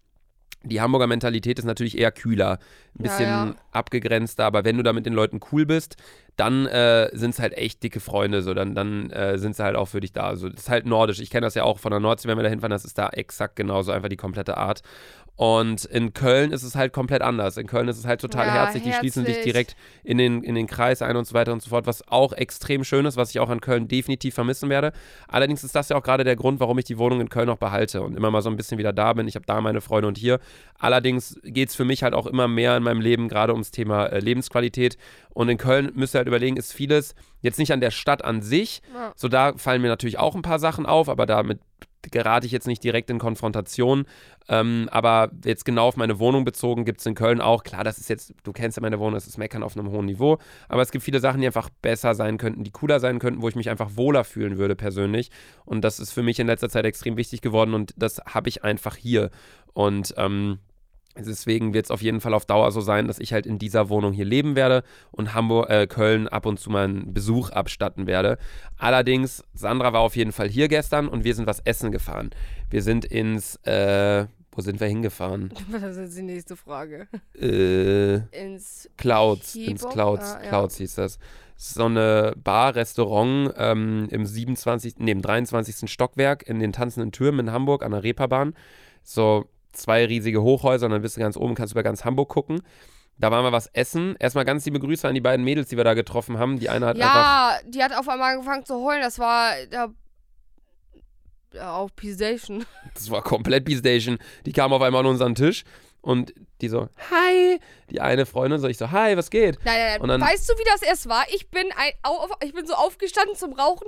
die 0.65 0.81
Hamburger 0.81 1.07
Mentalität 1.07 1.59
ist 1.59 1.65
natürlich 1.65 1.97
eher 1.97 2.11
kühler, 2.11 2.59
ein 2.97 3.03
Ja, 3.03 3.03
bisschen 3.03 3.29
ja. 3.49 3.55
abgegrenzter, 3.71 4.45
aber 4.45 4.65
wenn 4.65 4.77
du 4.77 4.83
da 4.83 4.93
mit 4.93 5.05
den 5.05 5.13
Leuten 5.13 5.39
cool 5.51 5.65
bist, 5.65 5.97
dann 6.35 6.65
äh, 6.65 7.09
sind 7.13 7.31
es 7.31 7.39
halt 7.39 7.53
echt 7.57 7.81
dicke 7.83 7.99
Freunde, 7.99 8.41
so 8.41 8.53
dann, 8.53 8.75
dann 8.75 9.09
äh, 9.11 9.37
sind 9.37 9.55
sie 9.55 9.63
halt 9.63 9.75
auch 9.75 9.87
für 9.87 10.01
dich 10.01 10.11
da. 10.13 10.23
Also 10.23 10.49
das 10.49 10.61
ist 10.63 10.69
halt 10.69 10.85
nordisch. 10.85 11.19
Ich 11.19 11.29
kenne 11.29 11.45
das 11.45 11.55
ja 11.55 11.63
auch 11.63 11.79
von 11.79 11.91
der 11.91 11.99
Nordsee, 12.01 12.27
wenn 12.27 12.37
wir 12.37 12.43
da 12.43 12.49
hinfahren, 12.49 12.71
das 12.71 12.85
ist 12.85 12.97
da 12.97 13.09
exakt 13.09 13.55
genauso, 13.55 13.91
einfach 13.91 14.09
die 14.09 14.17
komplette 14.17 14.57
Art. 14.57 14.81
Und 15.37 15.83
in 15.85 16.13
Köln 16.13 16.51
ist 16.51 16.63
es 16.63 16.75
halt 16.75 16.93
komplett 16.93 17.21
anders. 17.21 17.57
In 17.57 17.67
Köln 17.67 17.89
ist 17.89 17.97
es 17.97 18.05
halt 18.05 18.21
total 18.21 18.47
Ja, 18.47 18.53
herzlich, 18.53 18.83
die 18.83 18.93
schließen 18.93 19.25
sich 19.25 19.41
direkt 19.41 19.75
in 20.03 20.17
den, 20.17 20.43
in 20.43 20.55
den 20.55 20.65
Kreis 20.65 21.01
ein 21.01 21.17
und 21.17 21.27
so 21.27 21.33
weiter 21.33 21.51
und 21.51 21.61
so 21.61 21.69
fort, 21.69 21.87
was 21.87 22.07
auch 22.07 22.31
extrem 22.31 22.85
schön 22.85 23.05
ist, 23.05 23.17
was 23.17 23.31
ich 23.31 23.39
auch 23.39 23.49
an 23.49 23.59
Köln 23.59 23.89
definitiv 23.89 24.33
vermissen 24.33 24.69
werde. 24.69 24.93
Allerdings 25.27 25.63
ist 25.63 25.75
das 25.75 25.89
ja 25.89 25.97
auch 25.97 26.03
gerade 26.03 26.23
der 26.23 26.37
Grund, 26.37 26.61
warum 26.61 26.77
ich 26.79 26.85
die 26.85 26.97
Wohnung 26.97 27.19
in 27.19 27.29
Köln 27.29 27.47
noch 27.47 27.57
behalte 27.57 28.01
und 28.01 28.15
immer 28.15 28.31
mal 28.31 28.41
so 28.41 28.49
ein 28.49 28.55
bisschen 28.55 28.77
wieder 28.77 28.93
da 28.93 29.11
bin. 29.11 29.27
Ich 29.27 29.35
habe 29.35 29.45
da 29.45 29.59
meine 29.59 29.81
Freunde 29.81 30.07
und 30.07 30.17
hier. 30.17 30.39
Allerdings 30.79 31.37
geht 31.43 31.69
es 31.69 31.75
für 31.75 31.85
mich 31.85 32.03
halt 32.03 32.13
auch 32.13 32.27
immer 32.27 32.47
mehr 32.47 32.77
in 32.77 32.83
meinem 32.83 33.01
Leben 33.01 33.27
gerade 33.27 33.51
ums 33.51 33.71
Thema 33.71 34.05
äh, 34.05 34.19
Lebensqualität. 34.19 34.97
Und 35.33 35.49
in 35.49 35.57
Köln 35.57 35.91
müsst 35.95 36.15
ihr 36.15 36.19
halt 36.19 36.29
überlegen, 36.29 36.55
ist 36.55 36.71
vieles 36.71 37.13
jetzt 37.41 37.59
nicht 37.59 37.73
an 37.73 37.81
der 37.81 37.91
Stadt 37.91 38.23
an 38.23 38.41
sich. 38.41 38.81
Ja. 38.93 39.11
So, 39.17 39.27
da 39.27 39.53
fallen 39.57 39.81
mir 39.81 39.89
natürlich 39.89 40.17
auch 40.17 40.33
ein 40.33 40.41
paar 40.41 40.59
Sachen 40.59 40.85
auf, 40.85 41.09
aber 41.09 41.25
damit 41.25 41.59
gerate 42.11 42.45
ich 42.45 42.51
jetzt 42.51 42.67
nicht 42.67 42.83
direkt 42.83 43.09
in 43.09 43.19
Konfrontation. 43.19 44.05
Ähm, 44.47 44.87
aber 44.91 45.31
jetzt 45.43 45.65
genau 45.65 45.87
auf 45.87 45.97
meine 45.97 46.19
Wohnung 46.19 46.45
bezogen 46.45 46.85
gibt 46.85 46.99
es 46.99 47.05
in 47.05 47.15
Köln 47.15 47.41
auch, 47.41 47.63
klar, 47.63 47.83
das 47.83 47.97
ist 47.97 48.09
jetzt, 48.09 48.33
du 48.43 48.53
kennst 48.53 48.77
ja 48.77 48.81
meine 48.81 48.99
Wohnung, 48.99 49.15
das 49.15 49.25
ist 49.25 49.37
Meckern 49.37 49.63
auf 49.63 49.75
einem 49.75 49.89
hohen 49.89 50.05
Niveau, 50.05 50.37
aber 50.69 50.83
es 50.83 50.91
gibt 50.91 51.03
viele 51.03 51.19
Sachen, 51.19 51.41
die 51.41 51.47
einfach 51.47 51.69
besser 51.81 52.13
sein 52.13 52.37
könnten, 52.37 52.63
die 52.63 52.71
cooler 52.71 52.99
sein 52.99 53.17
könnten, 53.17 53.41
wo 53.41 53.49
ich 53.49 53.55
mich 53.55 53.69
einfach 53.69 53.91
wohler 53.95 54.23
fühlen 54.23 54.57
würde 54.57 54.75
persönlich. 54.75 55.31
Und 55.65 55.81
das 55.81 55.99
ist 55.99 56.11
für 56.11 56.21
mich 56.21 56.39
in 56.39 56.47
letzter 56.47 56.69
Zeit 56.69 56.85
extrem 56.85 57.17
wichtig 57.17 57.41
geworden 57.41 57.73
und 57.73 57.93
das 57.97 58.21
habe 58.25 58.49
ich 58.49 58.63
einfach 58.63 58.95
hier. 58.95 59.31
Und 59.73 60.13
ähm, 60.17 60.59
Deswegen 61.17 61.73
wird 61.73 61.85
es 61.85 61.91
auf 61.91 62.01
jeden 62.01 62.19
Fall 62.19 62.33
auf 62.33 62.45
Dauer 62.45 62.71
so 62.71 62.81
sein, 62.81 63.07
dass 63.07 63.19
ich 63.19 63.31
halt 63.31 63.45
in 63.45 63.57
dieser 63.57 63.87
Wohnung 63.89 64.11
hier 64.11 64.25
leben 64.25 64.55
werde 64.55 64.83
und 65.11 65.33
Hamburg, 65.33 65.69
äh, 65.69 65.87
Köln 65.87 66.27
ab 66.27 66.45
und 66.45 66.59
zu 66.59 66.69
mal 66.69 66.83
einen 66.85 67.13
Besuch 67.13 67.51
abstatten 67.51 68.05
werde. 68.05 68.37
Allerdings, 68.77 69.43
Sandra 69.53 69.93
war 69.93 70.01
auf 70.01 70.15
jeden 70.17 70.33
Fall 70.33 70.49
hier 70.49 70.67
gestern 70.67 71.07
und 71.07 71.23
wir 71.23 71.33
sind 71.33 71.47
was 71.47 71.59
essen 71.61 71.91
gefahren. 71.91 72.31
Wir 72.69 72.81
sind 72.81 73.05
ins, 73.05 73.55
äh, 73.65 74.25
wo 74.51 74.61
sind 74.61 74.79
wir 74.81 74.87
hingefahren? 74.87 75.53
Das 75.71 75.95
ist 75.95 76.17
die 76.17 76.21
nächste 76.23 76.55
Frage. 76.57 77.07
Äh, 77.39 78.15
Ins 78.37 78.89
Clouds, 78.97 79.55
ins 79.55 79.81
Keybox? 79.83 79.93
Clouds, 79.93 80.35
Ah, 80.35 80.41
ja. 80.43 80.49
Clouds 80.49 80.77
hieß 80.77 80.95
das. 80.95 81.19
So 81.57 81.85
eine 81.85 82.33
Bar, 82.43 82.75
Restaurant 82.75 83.53
ähm, 83.57 84.07
im 84.11 84.25
27., 84.25 84.95
nee, 84.97 85.11
im 85.11 85.21
23. 85.21 85.89
Stockwerk 85.89 86.45
in 86.49 86.59
den 86.59 86.73
Tanzenden 86.73 87.13
Türmen 87.13 87.47
in 87.47 87.51
Hamburg 87.53 87.83
an 87.85 87.91
der 87.91 88.03
Reeperbahn. 88.03 88.53
So 89.03 89.45
zwei 89.75 90.05
riesige 90.05 90.41
Hochhäuser 90.41 90.85
und 90.87 90.91
dann 90.93 91.01
bist 91.01 91.15
du 91.17 91.21
ganz 91.21 91.37
oben, 91.37 91.55
kannst 91.55 91.73
über 91.73 91.83
ganz 91.83 92.03
Hamburg 92.05 92.29
gucken. 92.29 92.61
Da 93.17 93.31
waren 93.31 93.43
wir 93.45 93.51
was 93.53 93.67
essen. 93.67 94.15
Erstmal 94.19 94.43
ganz 94.43 94.65
liebe 94.65 94.79
Grüße 94.79 95.07
an 95.07 95.15
die 95.15 95.21
beiden 95.21 95.45
Mädels, 95.45 95.69
die 95.69 95.77
wir 95.77 95.83
da 95.85 95.93
getroffen 95.93 96.37
haben. 96.37 96.59
Die 96.59 96.67
eine 96.69 96.85
hat 96.87 96.97
einfach. 96.97 97.15
Ja, 97.15 97.59
die 97.65 97.81
hat 97.83 97.93
auf 97.95 98.09
einmal 98.09 98.33
angefangen 98.33 98.65
zu 98.65 98.83
heulen. 98.83 99.01
Das 99.01 99.19
war 99.19 99.53
da, 99.69 99.87
ja, 101.53 101.73
auf 101.75 101.95
P-Station. 101.95 102.65
Das 102.93 103.09
war 103.09 103.21
komplett 103.23 103.63
B-Station. 103.65 104.17
Die 104.45 104.51
kam 104.51 104.73
auf 104.73 104.81
einmal 104.81 105.01
an 105.01 105.05
unseren 105.11 105.35
Tisch 105.35 105.63
und 106.01 106.33
die 106.61 106.67
so, 106.67 106.89
hi. 107.09 107.59
Die 107.89 108.01
eine 108.01 108.25
Freundin 108.25 108.59
so, 108.59 108.67
ich 108.67 108.77
so, 108.77 108.91
hi, 108.91 109.15
was 109.15 109.29
geht? 109.29 109.57
Nein, 109.63 109.75
nein, 109.77 109.99
nein. 110.01 110.07
dann- 110.09 110.21
Weißt 110.21 110.49
du, 110.49 110.53
wie 110.53 110.63
das 110.69 110.81
erst 110.81 111.07
war? 111.07 111.23
Ich 111.33 111.49
bin, 111.49 111.67
ein, 111.77 111.91
auf, 112.03 112.29
ich 112.43 112.53
bin 112.53 112.65
so 112.65 112.73
aufgestanden 112.73 113.35
zum 113.35 113.53
Rauchen. 113.53 113.87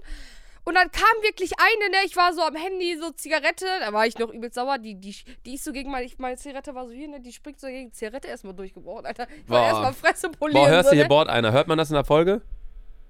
Und 0.68 0.76
dann 0.76 0.92
kam 0.92 1.24
wirklich 1.24 1.52
eine, 1.58 1.92
ne? 1.92 1.98
Ich 2.06 2.18
war 2.18 2.34
so 2.34 2.42
am 2.42 2.54
Handy, 2.54 2.98
so 3.00 3.10
Zigarette. 3.12 3.66
Da 3.80 3.94
war 3.94 4.06
ich 4.06 4.18
noch 4.18 4.30
übelst 4.34 4.56
sauer. 4.56 4.78
Die, 4.78 4.96
die, 4.96 5.16
die 5.46 5.56
ist 5.56 5.64
so 5.64 5.72
gegen 5.72 5.90
meine, 5.90 6.12
meine 6.18 6.36
Zigarette 6.36 6.76
war 6.76 6.86
so 6.86 6.92
hier, 6.92 7.08
ne? 7.08 7.22
Die 7.22 7.32
springt 7.32 7.62
so 7.62 7.68
gegen 7.68 7.90
die 7.90 7.94
Zigarette 7.94 8.28
erstmal 8.28 8.54
durchgebrochen, 8.54 9.06
Alter. 9.06 9.28
Ich 9.30 9.50
wollte 9.50 9.66
erstmal 9.66 9.94
Fresse 9.94 10.28
polieren. 10.30 10.62
Boah, 10.62 10.70
hörst 10.70 10.88
so, 10.88 10.90
du 10.90 10.96
hier 10.98 11.06
ne? 11.06 11.08
Bord 11.08 11.30
einer? 11.30 11.54
Hört 11.54 11.70
man 11.70 11.78
das 11.78 11.90
in 11.90 11.94
der 11.94 12.04
Folge? 12.04 12.42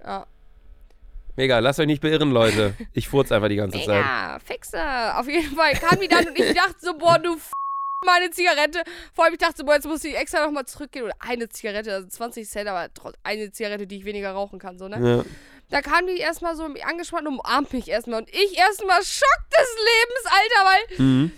Ja. 0.04 0.28
Mega, 1.36 1.58
lasst 1.58 1.80
euch 1.80 1.88
nicht 1.88 2.04
beirren, 2.04 2.30
Leute. 2.30 2.76
Ich 2.93 3.08
furze 3.08 3.36
einfach 3.36 3.50
die 3.50 3.56
ganze 3.56 3.80
Zeit. 3.80 3.88
Mega, 3.88 4.38
Fixer. 4.46 5.20
Auf 5.20 5.28
jeden 5.28 5.56
Fall 5.56 5.74
kam 5.74 6.00
die 6.00 6.08
dann 6.08 6.28
und 6.28 6.38
ich 6.38 6.54
dachte 6.54 6.76
so, 6.78 6.96
boah, 6.96 7.17
du 7.17 7.38
f 7.38 7.52
meine 8.05 8.29
Zigarette. 8.31 8.83
Vor 9.13 9.25
allem, 9.25 9.33
ich 9.33 9.39
dachte 9.39 9.63
boah, 9.63 9.75
jetzt 9.75 9.86
muss 9.88 10.03
ich 10.03 10.15
extra 10.17 10.45
nochmal 10.45 10.65
zurückgehen. 10.65 11.05
Oder 11.05 11.15
eine 11.19 11.49
Zigarette, 11.49 11.93
also 11.93 12.07
20 12.07 12.47
Cent, 12.47 12.67
aber 12.69 12.89
eine 13.23 13.51
Zigarette, 13.51 13.88
die 13.88 13.97
ich 13.97 14.05
weniger 14.05 14.31
rauchen 14.31 14.60
kann, 14.60 14.77
so, 14.77 14.88
ne? 14.88 15.17
Ja. 15.17 15.25
Da 15.69 15.81
kam 15.81 16.07
die 16.07 16.17
erstmal 16.17 16.55
so 16.55 16.63
angespannt 16.63 17.27
und 17.27 17.39
umarmt 17.39 17.73
mich 17.73 17.89
erstmal. 17.89 18.21
Und 18.21 18.29
ich 18.29 18.57
erstmal 18.57 19.03
Schock 19.03 19.49
des 19.51 19.75
Lebens, 19.75 20.25
Alter, 20.25 20.69
weil 20.69 21.05
Mhm. 21.05 21.31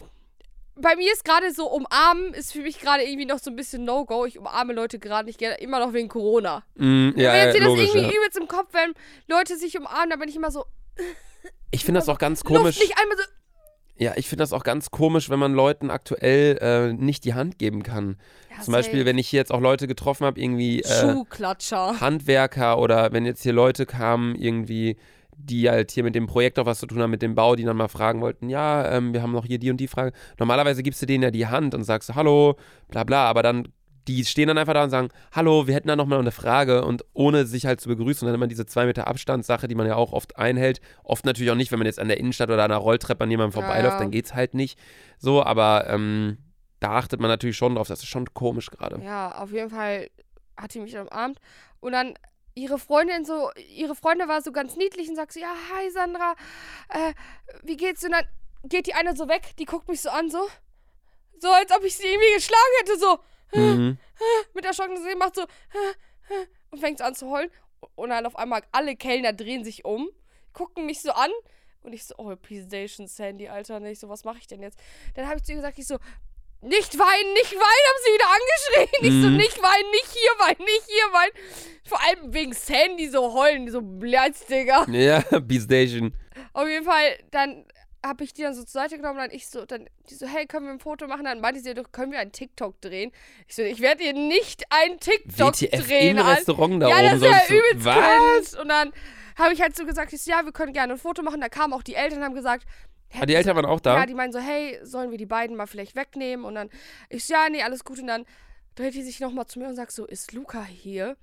bei 0.75 0.95
mir 0.95 1.11
ist 1.11 1.25
gerade 1.25 1.51
so 1.51 1.65
umarmen, 1.67 2.35
ist 2.35 2.53
für 2.53 2.59
mich 2.61 2.79
gerade 2.79 3.03
irgendwie 3.03 3.25
noch 3.25 3.39
so 3.39 3.49
ein 3.49 3.55
bisschen 3.55 3.85
No-Go. 3.85 4.25
Ich 4.25 4.37
umarme 4.37 4.73
Leute 4.73 4.99
gerade 4.99 5.25
nicht 5.27 5.39
gerne, 5.39 5.55
immer 5.55 5.79
noch 5.79 5.93
wegen 5.93 6.09
Corona. 6.09 6.63
Mhm. 6.75 7.13
Ja, 7.17 7.33
wenn 7.33 7.45
jetzt 7.45 7.45
ja, 7.45 7.51
dir 7.53 7.59
das 7.59 7.67
logisch, 7.69 7.85
irgendwie 7.95 8.13
ja. 8.15 8.19
übelst 8.21 8.37
im 8.37 8.47
Kopf, 8.47 8.67
wenn 8.73 8.93
Leute 9.27 9.57
sich 9.57 9.75
umarmen, 9.77 10.11
dann 10.11 10.19
bin 10.19 10.29
ich 10.29 10.35
immer 10.35 10.51
so, 10.51 10.65
Ich 11.71 11.83
finde 11.85 11.99
das 11.99 12.07
auch 12.09 12.19
ganz 12.19 12.43
Luft 12.43 12.55
komisch. 12.55 12.79
nicht 12.79 12.99
einmal 12.99 13.17
so, 13.17 13.23
Ja, 13.99 14.13
ich 14.15 14.29
finde 14.29 14.43
das 14.43 14.53
auch 14.53 14.63
ganz 14.63 14.91
komisch, 14.91 15.29
wenn 15.29 15.39
man 15.39 15.53
Leuten 15.53 15.91
aktuell 15.91 16.57
äh, 16.61 16.93
nicht 16.93 17.25
die 17.25 17.33
Hand 17.33 17.59
geben 17.59 17.83
kann. 17.83 18.15
Ja, 18.49 18.63
Zum 18.63 18.71
Beispiel, 18.71 18.99
safe. 18.99 19.05
wenn 19.05 19.17
ich 19.17 19.27
hier 19.27 19.39
jetzt 19.39 19.51
auch 19.51 19.59
Leute 19.59 19.87
getroffen 19.87 20.25
habe, 20.25 20.39
irgendwie 20.39 20.81
äh, 20.81 21.01
Schuhklatscher. 21.01 21.99
Handwerker 21.99 22.79
oder 22.79 23.11
wenn 23.11 23.25
jetzt 23.25 23.43
hier 23.43 23.51
Leute 23.51 23.85
kamen, 23.85 24.35
irgendwie, 24.35 24.95
die 25.35 25.69
halt 25.69 25.91
hier 25.91 26.03
mit 26.03 26.15
dem 26.15 26.27
Projekt 26.27 26.59
auch 26.59 26.65
was 26.65 26.79
zu 26.79 26.87
tun 26.87 27.01
haben, 27.01 27.11
mit 27.11 27.21
dem 27.21 27.35
Bau, 27.35 27.57
die 27.57 27.63
dann 27.65 27.75
mal 27.75 27.89
fragen 27.89 28.21
wollten, 28.21 28.47
ja, 28.47 28.89
ähm, 28.89 29.13
wir 29.13 29.21
haben 29.21 29.33
noch 29.33 29.45
hier 29.45 29.59
die 29.59 29.69
und 29.69 29.77
die 29.77 29.87
Frage. 29.87 30.13
Normalerweise 30.37 30.81
gibst 30.81 31.01
du 31.01 31.05
denen 31.05 31.23
ja 31.23 31.31
die 31.31 31.47
Hand 31.47 31.75
und 31.75 31.83
sagst, 31.83 32.15
hallo, 32.15 32.55
bla 32.89 33.03
bla, 33.03 33.25
aber 33.25 33.43
dann, 33.43 33.67
die 34.09 34.25
stehen 34.25 34.47
dann 34.47 34.57
einfach 34.57 34.73
da 34.73 34.83
und 34.83 34.89
sagen, 34.89 35.09
hallo, 35.31 35.67
wir 35.67 35.75
hätten 35.75 35.87
da 35.87 35.95
nochmal 35.95 36.17
eine 36.17 36.31
Frage 36.31 36.83
und 36.83 37.05
ohne 37.13 37.45
sich 37.45 37.67
halt 37.67 37.79
zu 37.79 37.89
begrüßen, 37.89 38.25
dann 38.25 38.33
immer 38.33 38.47
diese 38.47 38.65
zwei 38.65 38.87
Meter 38.87 39.07
Abstandssache, 39.07 39.67
die 39.67 39.75
man 39.75 39.85
ja 39.85 39.95
auch 39.95 40.13
oft 40.13 40.35
einhält. 40.35 40.81
Oft 41.03 41.25
natürlich 41.25 41.51
auch 41.51 41.55
nicht, 41.55 41.71
wenn 41.71 41.77
man 41.77 41.85
jetzt 41.85 41.99
an 41.99 42.07
der 42.07 42.17
Innenstadt 42.17 42.49
oder 42.49 42.63
an 42.63 42.71
einer 42.71 42.79
Rolltreppe 42.79 43.23
an 43.23 43.29
jemandem 43.29 43.53
vorbeiläuft, 43.53 43.93
ja. 43.93 43.99
dann 43.99 44.09
geht's 44.09 44.33
halt 44.33 44.55
nicht 44.55 44.79
so, 45.19 45.43
aber 45.43 45.85
ähm, 45.87 46.39
da 46.79 46.93
achtet 46.93 47.19
man 47.19 47.29
natürlich 47.29 47.55
schon 47.55 47.75
drauf, 47.75 47.87
das 47.87 47.99
ist 47.99 48.07
schon 48.07 48.33
komisch 48.33 48.71
gerade. 48.71 48.99
Ja, 49.03 49.35
auf 49.35 49.51
jeden 49.51 49.69
Fall 49.69 50.09
hat 50.57 50.73
die 50.73 50.79
mich 50.79 50.97
umarmt. 50.97 51.39
Und 51.79 51.91
dann 51.91 52.15
ihre 52.55 52.79
Freundin 52.79 53.25
so, 53.25 53.51
ihre 53.75 53.93
Freundin 53.93 54.27
war 54.27 54.41
so 54.41 54.51
ganz 54.51 54.75
niedlich 54.75 55.07
und 55.07 55.17
sagt 55.17 55.33
so, 55.33 55.39
ja, 55.39 55.53
hi 55.71 55.91
Sandra, 55.91 56.33
äh, 56.89 57.13
wie 57.61 57.77
geht's? 57.77 58.03
Und 58.03 58.13
dann 58.13 58.25
geht 58.63 58.87
die 58.87 58.95
eine 58.95 59.15
so 59.15 59.29
weg, 59.29 59.55
die 59.59 59.65
guckt 59.65 59.87
mich 59.87 60.01
so 60.01 60.09
an, 60.09 60.31
so, 60.31 60.47
so 61.37 61.49
als 61.49 61.71
ob 61.71 61.83
ich 61.83 61.95
sie 61.95 62.07
irgendwie 62.07 62.33
geschlagen 62.33 62.73
hätte, 62.79 62.97
so, 62.97 63.19
Mhm. 63.53 63.97
mit 64.53 64.63
der 64.65 64.73
Schocken 64.73 64.95
gesehen, 64.95 65.17
macht 65.17 65.35
so, 65.35 65.45
und 66.71 66.79
fängt 66.79 66.99
so 66.99 67.03
an 67.03 67.15
zu 67.15 67.29
heulen. 67.29 67.49
Und 67.95 68.09
dann 68.09 68.25
auf 68.25 68.35
einmal 68.35 68.61
alle 68.71 68.95
Kellner 68.95 69.33
drehen 69.33 69.63
sich 69.63 69.85
um, 69.85 70.09
gucken 70.53 70.85
mich 70.85 71.01
so 71.01 71.11
an. 71.11 71.31
Und 71.81 71.93
ich 71.93 72.03
so, 72.05 72.13
oh, 72.17 72.35
P-Station 72.35 73.07
Sandy, 73.07 73.47
Alter. 73.47 73.77
Und 73.77 73.85
ich 73.85 73.99
so, 73.99 74.09
was 74.09 74.25
mache 74.25 74.37
ich 74.39 74.47
denn 74.47 74.61
jetzt? 74.61 74.77
Dann 75.15 75.27
habe 75.27 75.37
ich 75.37 75.43
zu 75.43 75.53
ihr 75.53 75.57
gesagt, 75.57 75.79
ich 75.79 75.87
so, 75.87 75.97
nicht 76.61 76.99
weinen, 76.99 77.33
nicht 77.33 77.53
weinen, 77.53 77.85
haben 77.87 78.01
sie 78.03 78.13
wieder 78.13 78.27
angeschrien. 78.27 78.89
Ich 79.07 79.21
so, 79.23 79.29
Mhm. 79.29 79.37
nicht 79.37 79.63
weinen, 79.63 79.91
nicht 79.91 80.11
hier 80.11 80.31
weinen, 80.45 80.65
nicht 80.65 80.83
hier 80.87 81.13
weinen. 81.13 81.31
Vor 81.85 82.01
allem 82.05 82.33
wegen 82.33 82.51
Sandy 82.53 83.07
so 83.09 83.33
heulen, 83.33 83.71
so 83.71 83.79
Blatz, 83.81 84.45
Digga. 84.45 84.85
Ja, 84.89 85.21
B-Station. 85.39 86.13
Auf 86.51 86.67
jeden 86.67 86.83
Fall, 86.83 87.17
dann 87.31 87.65
habe 88.05 88.23
ich 88.23 88.33
die 88.33 88.43
dann 88.43 88.53
so 88.53 88.61
zur 88.63 88.81
Seite 88.81 88.95
genommen 88.97 89.19
und 89.19 89.25
dann 89.27 89.31
ich 89.35 89.47
so, 89.47 89.65
dann 89.65 89.89
die 90.09 90.15
so, 90.15 90.25
hey, 90.27 90.45
können 90.45 90.65
wir 90.65 90.71
ein 90.73 90.79
Foto 90.79 91.07
machen? 91.07 91.25
Dann 91.25 91.41
meinte 91.41 91.59
sie, 91.59 91.73
doch, 91.73 91.91
können 91.91 92.11
wir 92.11 92.19
einen 92.19 92.31
TikTok 92.31 92.79
drehen? 92.81 93.11
Ich 93.47 93.55
so, 93.55 93.61
ich 93.61 93.81
werde 93.81 94.03
ihr 94.03 94.13
nicht 94.13 94.63
einen 94.69 94.99
TikTok 94.99 95.53
WTF 95.59 95.85
drehen. 95.87 96.17
im 96.17 96.25
Restaurant 96.25 96.81
da 96.81 96.89
ja, 96.89 97.01
das 97.01 97.13
oben. 97.13 97.15
ist 97.17 97.23
ja 97.23 97.31
sollst 97.37 97.49
du- 97.49 97.55
übelst 97.55 97.85
Was? 97.85 97.95
cringe. 98.51 98.61
Und 98.61 98.69
dann 98.69 98.93
habe 99.37 99.53
ich 99.53 99.61
halt 99.61 99.75
so 99.75 99.85
gesagt, 99.85 100.13
ich 100.13 100.21
so, 100.21 100.31
ja, 100.31 100.43
wir 100.45 100.51
können 100.51 100.73
gerne 100.73 100.93
ein 100.93 100.99
Foto 100.99 101.21
machen. 101.23 101.41
Da 101.41 101.49
kamen 101.49 101.73
auch 101.73 101.83
die 101.83 101.95
Eltern 101.95 102.19
und 102.19 102.25
haben 102.25 102.35
gesagt, 102.35 102.65
Ah, 103.19 103.25
die 103.25 103.33
Eltern 103.33 103.55
waren 103.55 103.65
auch 103.65 103.79
da? 103.79 103.97
ja, 103.97 104.05
die 104.05 104.13
meinen 104.13 104.31
so, 104.31 104.39
hey, 104.39 104.77
sollen 104.83 105.09
wir 105.09 105.17
die 105.17 105.25
beiden 105.25 105.55
mal 105.55 105.65
vielleicht 105.65 105.95
wegnehmen? 105.95 106.45
Und 106.45 106.53
dann, 106.55 106.69
ich 107.09 107.25
so, 107.25 107.33
ja, 107.33 107.49
nee, 107.49 107.63
alles 107.63 107.83
gut. 107.83 107.97
Und 107.99 108.05
dann 108.07 108.23
dreht 108.75 108.93
die 108.93 109.01
sich 109.01 109.19
nochmal 109.19 109.47
zu 109.47 109.57
mir 109.59 109.67
und 109.67 109.75
sagt 109.75 109.91
so, 109.91 110.05
ist 110.05 110.31
Luca 110.31 110.63
hier? 110.63 111.17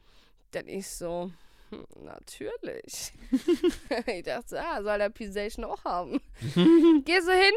Dann 0.51 0.67
ich 0.67 0.89
so, 0.89 1.31
natürlich. 2.03 3.13
ich 4.07 4.23
dachte, 4.25 4.61
ah, 4.61 4.83
soll 4.83 4.99
der 4.99 5.11
Pisation 5.11 5.65
auch 5.65 5.85
haben. 5.85 6.21
Geh 7.05 7.21
so 7.21 7.33
hin, 7.33 7.55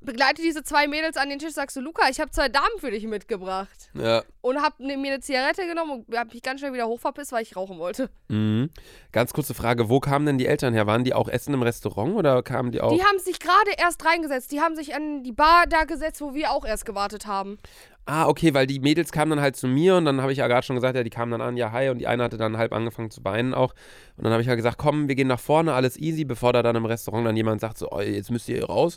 begleite 0.00 0.42
diese 0.42 0.62
zwei 0.62 0.86
Mädels 0.86 1.16
an 1.16 1.28
den 1.28 1.38
Tisch, 1.38 1.52
sagst 1.52 1.74
so, 1.74 1.80
Luca, 1.80 2.08
ich 2.08 2.20
habe 2.20 2.30
zwei 2.30 2.48
Damen 2.48 2.78
für 2.78 2.90
dich 2.90 3.06
mitgebracht. 3.06 3.90
Ja. 3.94 4.22
Und 4.40 4.62
hab 4.62 4.78
ne, 4.78 4.96
mir 4.96 5.12
eine 5.12 5.20
Zigarette 5.20 5.66
genommen 5.66 6.04
und 6.06 6.16
hab 6.16 6.32
mich 6.32 6.42
ganz 6.42 6.60
schnell 6.60 6.72
wieder 6.72 6.86
hochverpisst, 6.86 7.32
weil 7.32 7.42
ich 7.42 7.56
rauchen 7.56 7.78
wollte. 7.78 8.08
Mhm. 8.28 8.70
Ganz 9.12 9.32
kurze 9.32 9.54
Frage, 9.54 9.88
wo 9.88 10.00
kamen 10.00 10.26
denn 10.26 10.38
die 10.38 10.46
Eltern 10.46 10.72
her? 10.72 10.86
Waren 10.86 11.04
die 11.04 11.14
auch 11.14 11.28
essen 11.28 11.52
im 11.54 11.62
Restaurant 11.62 12.14
oder 12.14 12.42
kamen 12.42 12.70
die 12.70 12.80
auch? 12.80 12.94
Die 12.94 13.02
haben 13.02 13.18
sich 13.18 13.40
gerade 13.40 13.72
erst 13.76 14.04
reingesetzt. 14.04 14.52
Die 14.52 14.60
haben 14.60 14.76
sich 14.76 14.94
an 14.94 15.24
die 15.24 15.32
Bar 15.32 15.64
da 15.68 15.84
gesetzt, 15.84 16.20
wo 16.20 16.34
wir 16.34 16.52
auch 16.52 16.64
erst 16.64 16.86
gewartet 16.86 17.26
haben. 17.26 17.58
Ah, 18.06 18.26
okay, 18.26 18.54
weil 18.54 18.66
die 18.66 18.80
Mädels 18.80 19.12
kamen 19.12 19.32
dann 19.32 19.40
halt 19.42 19.54
zu 19.54 19.66
mir 19.68 19.96
und 19.96 20.06
dann 20.06 20.22
habe 20.22 20.32
ich 20.32 20.38
ja 20.38 20.46
gerade 20.46 20.64
schon 20.64 20.76
gesagt, 20.76 20.96
ja, 20.96 21.02
die 21.02 21.10
kamen 21.10 21.30
dann 21.30 21.42
an, 21.42 21.58
ja, 21.58 21.72
hi, 21.72 21.90
und 21.90 21.98
die 21.98 22.06
eine 22.06 22.22
hatte 22.22 22.38
dann 22.38 22.56
halb 22.56 22.72
angefangen 22.72 23.10
zu 23.10 23.22
weinen 23.22 23.52
auch. 23.52 23.74
Und 24.16 24.24
dann 24.24 24.32
habe 24.32 24.40
ich 24.40 24.48
halt 24.48 24.56
gesagt, 24.56 24.78
komm, 24.78 25.08
wir 25.08 25.14
gehen 25.14 25.28
nach 25.28 25.38
vorne, 25.38 25.74
alles 25.74 25.98
easy, 25.98 26.24
bevor 26.24 26.54
da 26.54 26.62
dann 26.62 26.74
im 26.74 26.86
Restaurant 26.86 27.26
dann 27.26 27.36
jemand 27.36 27.60
sagt, 27.60 27.76
so, 27.76 27.90
oh, 27.90 28.00
jetzt 28.00 28.30
müsst 28.30 28.48
ihr 28.48 28.56
hier 28.56 28.66
raus. 28.66 28.96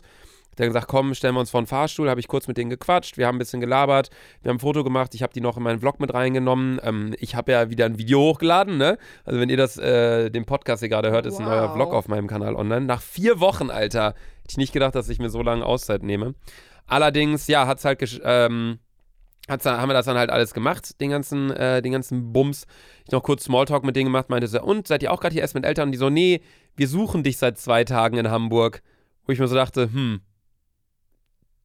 Dann 0.56 0.66
gesagt, 0.66 0.86
komm, 0.88 1.14
stellen 1.14 1.34
wir 1.34 1.40
uns 1.40 1.50
vor 1.50 1.62
den 1.62 1.66
Fahrstuhl, 1.66 2.10
habe 2.10 2.20
ich 2.20 2.28
kurz 2.28 2.46
mit 2.46 2.58
denen 2.58 2.68
gequatscht, 2.70 3.16
wir 3.16 3.26
haben 3.26 3.36
ein 3.36 3.38
bisschen 3.38 3.60
gelabert, 3.60 4.10
wir 4.42 4.50
haben 4.50 4.56
ein 4.56 4.60
Foto 4.60 4.84
gemacht, 4.84 5.14
ich 5.14 5.22
habe 5.22 5.32
die 5.32 5.40
noch 5.40 5.56
in 5.56 5.62
meinen 5.62 5.78
Vlog 5.78 5.98
mit 5.98 6.12
reingenommen. 6.12 6.78
Ähm, 6.82 7.14
ich 7.18 7.34
habe 7.34 7.52
ja 7.52 7.70
wieder 7.70 7.86
ein 7.86 7.98
Video 7.98 8.20
hochgeladen, 8.20 8.76
ne? 8.76 8.98
Also 9.24 9.40
wenn 9.40 9.48
ihr 9.48 9.56
das, 9.56 9.78
äh, 9.78 10.30
den 10.30 10.44
Podcast 10.44 10.80
hier 10.80 10.88
gerade 10.90 11.10
hört, 11.10 11.26
ist 11.26 11.38
ein 11.38 11.46
neuer 11.46 11.68
Wow. 11.68 11.74
Vlog 11.74 11.92
auf 11.94 12.08
meinem 12.08 12.26
Kanal 12.26 12.54
online. 12.54 12.86
Nach 12.86 13.00
vier 13.00 13.40
Wochen, 13.40 13.70
Alter, 13.70 14.08
hätte 14.08 14.50
ich 14.50 14.56
nicht 14.58 14.72
gedacht, 14.72 14.94
dass 14.94 15.08
ich 15.08 15.18
mir 15.18 15.30
so 15.30 15.42
lange 15.42 15.64
Auszeit 15.64 16.02
nehme. 16.02 16.34
Allerdings, 16.86 17.46
ja, 17.46 17.66
hat's 17.66 17.84
halt, 17.84 18.00
gesch- 18.00 18.20
ähm, 18.22 18.78
hat's, 19.48 19.64
haben 19.64 19.88
wir 19.88 19.94
das 19.94 20.06
dann 20.06 20.18
halt 20.18 20.30
alles 20.30 20.52
gemacht, 20.52 21.00
den 21.00 21.10
ganzen, 21.10 21.50
äh, 21.50 21.80
den 21.80 21.92
ganzen 21.92 22.32
Bums. 22.32 22.66
Ich 23.06 23.12
noch 23.12 23.22
kurz 23.22 23.44
Smalltalk 23.44 23.84
mit 23.84 23.96
denen 23.96 24.06
gemacht, 24.06 24.28
meinte 24.28 24.48
so, 24.48 24.60
und 24.60 24.86
seid 24.86 25.02
ihr 25.02 25.12
auch 25.12 25.20
gerade 25.20 25.32
hier 25.32 25.42
erst 25.42 25.54
mit 25.54 25.64
Eltern? 25.64 25.88
Und 25.88 25.92
die 25.92 25.98
so, 25.98 26.10
nee, 26.10 26.42
wir 26.76 26.88
suchen 26.88 27.22
dich 27.22 27.38
seit 27.38 27.58
zwei 27.58 27.84
Tagen 27.84 28.18
in 28.18 28.30
Hamburg. 28.30 28.82
Wo 29.24 29.32
ich 29.32 29.38
mir 29.38 29.46
so 29.46 29.54
dachte, 29.54 29.88
hm, 29.92 30.20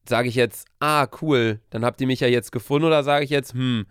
sage 0.08 0.28
ich 0.28 0.34
jetzt, 0.34 0.66
ah, 0.80 1.06
cool, 1.22 1.60
dann 1.70 1.84
habt 1.84 2.00
ihr 2.00 2.06
mich 2.06 2.20
ja 2.20 2.28
jetzt 2.28 2.52
gefunden 2.52 2.86
oder 2.86 3.02
sage 3.02 3.24
ich 3.24 3.30
jetzt, 3.30 3.52
hm, 3.52 3.86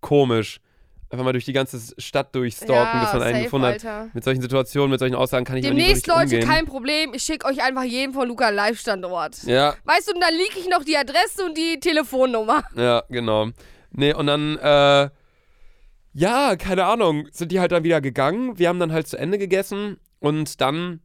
komisch. 0.00 0.60
Einfach 1.08 1.24
mal 1.24 1.32
durch 1.32 1.44
die 1.44 1.52
ganze 1.52 1.78
Stadt 1.98 2.34
durchstalken, 2.34 3.00
bis 3.00 3.12
man 3.12 3.22
einen 3.22 3.34
safe, 3.34 3.44
gefunden 3.44 3.66
hat. 3.68 3.74
Alter. 3.74 4.08
Mit 4.12 4.24
solchen 4.24 4.42
Situationen, 4.42 4.90
mit 4.90 4.98
solchen 4.98 5.14
Aussagen 5.14 5.44
kann 5.44 5.56
ich 5.56 5.64
Demnächst, 5.64 5.88
nicht 5.88 5.96
richtig 6.08 6.14
Leute, 6.14 6.24
umgehen. 6.34 6.48
kein 6.48 6.66
Problem. 6.66 7.14
Ich 7.14 7.22
schicke 7.22 7.46
euch 7.46 7.62
einfach 7.62 7.84
jeden 7.84 8.12
von 8.12 8.26
Luca 8.26 8.48
Live-Standort. 8.48 9.44
ja, 9.44 9.74
Weißt 9.84 10.08
du, 10.08 10.14
und 10.14 10.20
dann 10.20 10.34
liege 10.34 10.58
ich 10.58 10.68
noch 10.68 10.82
die 10.82 10.96
Adresse 10.96 11.44
und 11.44 11.56
die 11.56 11.78
Telefonnummer. 11.78 12.64
Ja, 12.74 13.04
genau. 13.08 13.50
Nee, 13.92 14.14
und 14.14 14.26
dann, 14.26 14.58
äh, 14.58 15.08
ja, 16.12 16.56
keine 16.56 16.86
Ahnung, 16.86 17.28
sind 17.30 17.52
die 17.52 17.60
halt 17.60 17.70
dann 17.70 17.84
wieder 17.84 18.00
gegangen. 18.00 18.58
Wir 18.58 18.68
haben 18.68 18.80
dann 18.80 18.90
halt 18.90 19.06
zu 19.06 19.16
Ende 19.16 19.38
gegessen 19.38 19.98
und 20.18 20.60
dann 20.60 21.00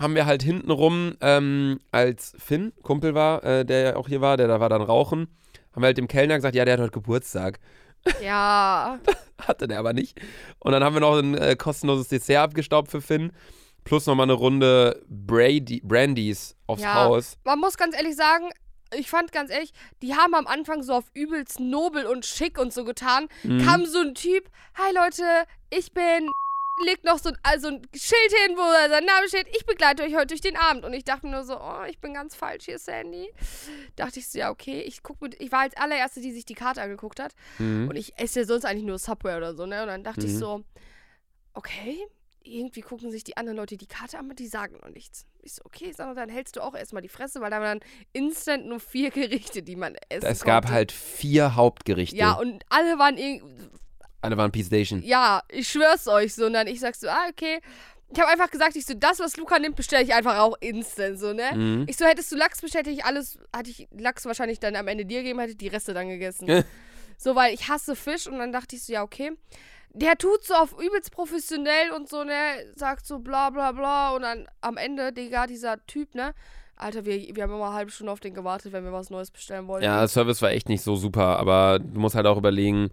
haben 0.00 0.14
wir 0.14 0.26
halt 0.26 0.42
hintenrum, 0.42 1.14
ähm, 1.20 1.80
als 1.92 2.34
Finn, 2.38 2.72
Kumpel 2.82 3.14
war, 3.14 3.44
äh, 3.44 3.64
der 3.64 3.80
ja 3.80 3.96
auch 3.96 4.08
hier 4.08 4.20
war, 4.20 4.36
der 4.36 4.48
da 4.48 4.60
war 4.60 4.68
dann 4.68 4.82
rauchen, 4.82 5.28
haben 5.72 5.82
wir 5.82 5.86
halt 5.86 5.98
dem 5.98 6.08
Kellner 6.08 6.36
gesagt, 6.36 6.54
ja, 6.54 6.64
der 6.64 6.74
hat 6.74 6.80
heute 6.80 6.92
Geburtstag. 6.92 7.58
Ja. 8.22 8.98
Hatte 9.46 9.68
der 9.68 9.78
aber 9.78 9.92
nicht. 9.92 10.18
Und 10.58 10.72
dann 10.72 10.82
haben 10.82 10.94
wir 10.94 11.00
noch 11.00 11.18
ein 11.18 11.36
äh, 11.36 11.56
kostenloses 11.56 12.08
Dessert 12.08 12.38
abgestaubt 12.38 12.90
für 12.90 13.00
Finn. 13.00 13.32
Plus 13.84 14.06
nochmal 14.06 14.24
eine 14.24 14.32
Runde 14.34 15.02
Brady, 15.08 15.80
Brandys 15.84 16.56
aufs 16.66 16.82
Ja. 16.82 16.94
Haus. 16.94 17.38
Man 17.44 17.58
muss 17.58 17.76
ganz 17.76 17.96
ehrlich 17.96 18.16
sagen, 18.16 18.50
ich 18.96 19.08
fand 19.08 19.32
ganz 19.32 19.50
ehrlich, 19.50 19.72
die 20.02 20.14
haben 20.14 20.34
am 20.34 20.46
Anfang 20.46 20.82
so 20.82 20.94
auf 20.94 21.04
übelst 21.14 21.60
nobel 21.60 22.06
und 22.06 22.26
schick 22.26 22.58
und 22.58 22.72
so 22.72 22.84
getan. 22.84 23.28
Mhm. 23.42 23.64
Kam 23.64 23.86
so 23.86 24.00
ein 24.00 24.14
Typ, 24.14 24.48
hi 24.74 24.92
Leute, 24.94 25.24
ich 25.70 25.92
bin 25.92 26.30
legt 26.84 27.04
noch 27.04 27.18
so 27.18 27.30
ein, 27.30 27.38
also 27.42 27.68
ein 27.68 27.82
Schild 27.94 28.32
hin, 28.44 28.56
wo 28.56 28.62
sein 28.90 29.04
Name 29.04 29.28
steht, 29.28 29.46
ich 29.56 29.64
begleite 29.66 30.02
euch 30.02 30.14
heute 30.14 30.28
durch 30.28 30.40
den 30.40 30.56
Abend. 30.56 30.84
Und 30.84 30.92
ich 30.92 31.04
dachte 31.04 31.26
mir 31.26 31.32
nur 31.32 31.44
so, 31.44 31.58
oh, 31.58 31.84
ich 31.88 31.98
bin 32.00 32.14
ganz 32.14 32.34
falsch 32.34 32.64
hier, 32.66 32.78
Sandy. 32.78 33.28
Dachte 33.96 34.18
ich 34.20 34.28
so, 34.28 34.38
ja, 34.38 34.50
okay, 34.50 34.80
ich 34.82 35.02
guck 35.02 35.20
mit, 35.20 35.40
ich 35.40 35.52
war 35.52 35.60
als 35.60 35.76
allererste, 35.76 36.20
die 36.20 36.32
sich 36.32 36.44
die 36.44 36.54
Karte 36.54 36.82
angeguckt 36.82 37.20
hat. 37.20 37.32
Mhm. 37.58 37.88
Und 37.88 37.96
ich 37.96 38.18
esse 38.18 38.40
ja 38.40 38.46
sonst 38.46 38.64
eigentlich 38.64 38.84
nur 38.86 38.98
Subway 38.98 39.36
oder 39.36 39.54
so, 39.54 39.66
ne? 39.66 39.82
Und 39.82 39.88
dann 39.88 40.04
dachte 40.04 40.26
ich 40.26 40.32
Mhm. 40.32 40.38
so, 40.38 40.64
okay, 41.54 41.98
irgendwie 42.42 42.80
gucken 42.80 43.10
sich 43.10 43.24
die 43.24 43.36
anderen 43.36 43.58
Leute 43.58 43.76
die 43.76 43.86
Karte 43.86 44.18
an, 44.18 44.26
aber 44.26 44.34
die 44.34 44.46
sagen 44.46 44.76
noch 44.82 44.88
nichts. 44.88 45.26
Ich 45.42 45.54
so, 45.54 45.62
okay, 45.64 45.92
mal, 45.98 46.14
dann 46.14 46.28
hältst 46.30 46.56
du 46.56 46.62
auch 46.62 46.74
erstmal 46.74 47.02
die 47.02 47.08
Fresse, 47.08 47.40
weil 47.40 47.50
da 47.50 47.60
waren 47.60 47.80
dann 47.80 47.88
instant 48.12 48.66
nur 48.66 48.80
vier 48.80 49.10
Gerichte, 49.12 49.62
die 49.62 49.76
man 49.76 49.96
essen 50.08 50.26
Es 50.26 50.44
gab 50.44 50.64
konnte. 50.64 50.74
halt 50.74 50.92
vier 50.92 51.56
Hauptgerichte. 51.56 52.16
Ja, 52.16 52.32
und 52.34 52.64
alle 52.70 52.98
waren 52.98 53.18
irgendwie, 53.18 53.68
Alle 54.20 54.36
waren 54.36 54.50
Peace 54.50 54.66
Station. 54.66 55.02
ja, 55.02 55.42
ich 55.48 55.68
schwör's 55.68 56.08
euch 56.08 56.34
so. 56.34 56.46
Und 56.46 56.52
dann 56.54 56.66
ich 56.66 56.80
sag 56.80 56.94
so, 56.94 57.08
ah, 57.08 57.26
okay. 57.30 57.60
Ich 58.10 58.18
habe 58.18 58.30
einfach 58.30 58.50
gesagt, 58.50 58.74
ich 58.74 58.86
so, 58.86 58.94
das, 58.94 59.20
was 59.20 59.36
Luca 59.36 59.58
nimmt, 59.58 59.76
bestelle 59.76 60.02
ich 60.02 60.14
einfach 60.14 60.38
auch 60.38 60.56
instant, 60.60 61.18
so, 61.18 61.34
ne? 61.34 61.52
Mhm. 61.54 61.84
Ich 61.88 61.98
so, 61.98 62.06
hättest 62.06 62.32
du 62.32 62.36
Lachs 62.36 62.60
bestellt, 62.62 62.86
hätte 62.86 62.96
ich 62.96 63.04
alles, 63.04 63.38
hatte 63.54 63.68
ich 63.68 63.86
Lachs 63.92 64.24
wahrscheinlich 64.24 64.58
dann 64.60 64.76
am 64.76 64.88
Ende 64.88 65.04
dir 65.04 65.22
gegeben, 65.22 65.40
hätte 65.40 65.52
ich 65.52 65.58
die 65.58 65.68
Reste 65.68 65.92
dann 65.92 66.08
gegessen. 66.08 66.64
so, 67.18 67.34
weil 67.34 67.52
ich 67.52 67.68
hasse 67.68 67.94
Fisch 67.94 68.26
und 68.26 68.38
dann 68.38 68.50
dachte 68.50 68.76
ich 68.76 68.82
so, 68.82 68.94
ja, 68.94 69.02
okay. 69.02 69.32
Der 69.92 70.16
tut 70.16 70.42
so 70.42 70.54
auf 70.54 70.72
übelst 70.72 71.10
professionell 71.12 71.90
und 71.94 72.08
so, 72.08 72.24
ne, 72.24 72.32
sagt 72.76 73.06
so 73.06 73.18
bla 73.18 73.50
bla 73.50 73.72
bla 73.72 74.14
und 74.16 74.22
dann 74.22 74.48
am 74.62 74.78
Ende, 74.78 75.12
Digga, 75.12 75.46
dieser 75.46 75.84
Typ, 75.86 76.14
ne? 76.14 76.34
Alter, 76.76 77.04
wir, 77.04 77.34
wir 77.34 77.42
haben 77.42 77.52
immer 77.52 77.66
eine 77.66 77.74
halbe 77.74 77.90
Stunde 77.90 78.12
auf 78.12 78.20
den 78.20 78.34
gewartet, 78.34 78.72
wenn 78.72 78.84
wir 78.84 78.92
was 78.92 79.10
Neues 79.10 79.30
bestellen 79.32 79.66
wollten. 79.66 79.84
Ja, 79.84 79.98
der 79.98 80.08
Service 80.08 80.40
war 80.42 80.50
echt 80.50 80.68
nicht 80.68 80.82
so 80.82 80.94
super, 80.94 81.36
aber 81.38 81.80
du 81.80 81.98
musst 81.98 82.14
halt 82.14 82.26
auch 82.26 82.38
überlegen, 82.38 82.90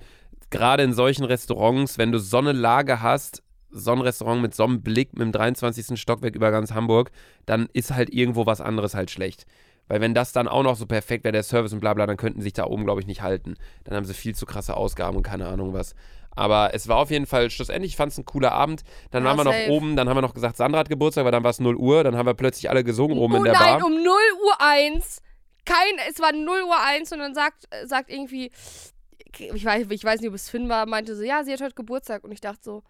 gerade 0.57 0.83
in 0.83 0.93
solchen 0.93 1.25
Restaurants, 1.25 1.97
wenn 1.97 2.11
du 2.11 2.19
so 2.19 2.37
eine 2.37 2.51
Lage 2.51 3.01
hast, 3.01 3.43
so 3.69 3.91
ein 3.91 4.01
Restaurant 4.01 4.41
mit 4.41 4.55
so 4.55 4.63
einem 4.63 4.81
Blick 4.81 5.13
mit 5.13 5.21
dem 5.23 5.31
23. 5.31 5.99
Stockwerk 5.99 6.35
über 6.35 6.51
ganz 6.51 6.71
Hamburg, 6.73 7.11
dann 7.45 7.67
ist 7.73 7.91
halt 7.93 8.09
irgendwo 8.13 8.45
was 8.45 8.61
anderes 8.61 8.93
halt 8.95 9.11
schlecht. 9.11 9.45
Weil 9.87 10.01
wenn 10.01 10.13
das 10.15 10.31
dann 10.31 10.47
auch 10.47 10.63
noch 10.63 10.75
so 10.77 10.85
perfekt 10.87 11.23
wäre, 11.25 11.33
der 11.33 11.43
Service 11.43 11.73
und 11.73 11.79
bla 11.79 11.93
bla, 11.93 12.07
dann 12.07 12.17
könnten 12.17 12.41
sich 12.41 12.53
da 12.53 12.65
oben, 12.65 12.85
glaube 12.85 13.01
ich, 13.01 13.07
nicht 13.07 13.21
halten. 13.21 13.55
Dann 13.83 13.95
haben 13.95 14.05
sie 14.05 14.13
viel 14.15 14.33
zu 14.33 14.45
krasse 14.45 14.75
Ausgaben 14.75 15.17
und 15.17 15.23
keine 15.23 15.47
Ahnung 15.47 15.73
was. 15.73 15.93
Aber 16.37 16.73
es 16.73 16.87
war 16.87 16.97
auf 16.97 17.11
jeden 17.11 17.27
Fall, 17.27 17.49
schlussendlich 17.49 17.91
ich 17.91 17.97
fand 17.97 18.11
es 18.11 18.17
ein 18.17 18.25
cooler 18.25 18.51
Abend. 18.51 18.83
Dann 19.11 19.23
Ja, 19.23 19.29
waren 19.29 19.37
wir 19.37 19.43
noch 19.45 19.53
safe. 19.53 19.69
oben, 19.71 19.95
dann 19.95 20.09
haben 20.09 20.17
wir 20.17 20.21
noch 20.21 20.33
gesagt, 20.33 20.57
Sandra 20.57 20.79
hat 20.79 20.89
Geburtstag, 20.89 21.23
weil 21.23 21.31
dann 21.31 21.43
war 21.43 21.51
es 21.51 21.59
0 21.59 21.75
Uhr, 21.75 22.03
dann 22.03 22.17
haben 22.17 22.25
wir 22.25 22.33
plötzlich 22.33 22.69
alle 22.69 22.83
gesungen 22.83 23.17
oben 23.17 23.35
oh 23.35 23.37
in 23.37 23.43
der 23.43 23.53
nein, 23.53 23.79
Bar. 23.79 23.85
um 23.85 23.93
0 23.93 24.03
Uhr 24.03 24.55
1. 24.59 25.21
Kein, 25.65 25.75
es 26.09 26.19
war 26.19 26.31
0 26.33 26.45
Uhr 26.63 26.81
1 26.83 27.11
und 27.13 27.19
dann 27.19 27.33
sagt, 27.33 27.65
sagt 27.85 28.09
irgendwie, 28.09 28.51
ich 29.39 29.65
weiß, 29.65 29.87
ich 29.89 30.03
weiß 30.03 30.21
nicht, 30.21 30.29
ob 30.29 30.35
es 30.35 30.49
Finn 30.49 30.69
war, 30.69 30.85
meinte 30.85 31.15
so, 31.15 31.23
ja, 31.23 31.43
sie 31.43 31.53
hat 31.53 31.61
heute 31.61 31.75
Geburtstag. 31.75 32.23
Und 32.23 32.31
ich 32.31 32.41
dachte 32.41 32.61
so, 32.63 32.83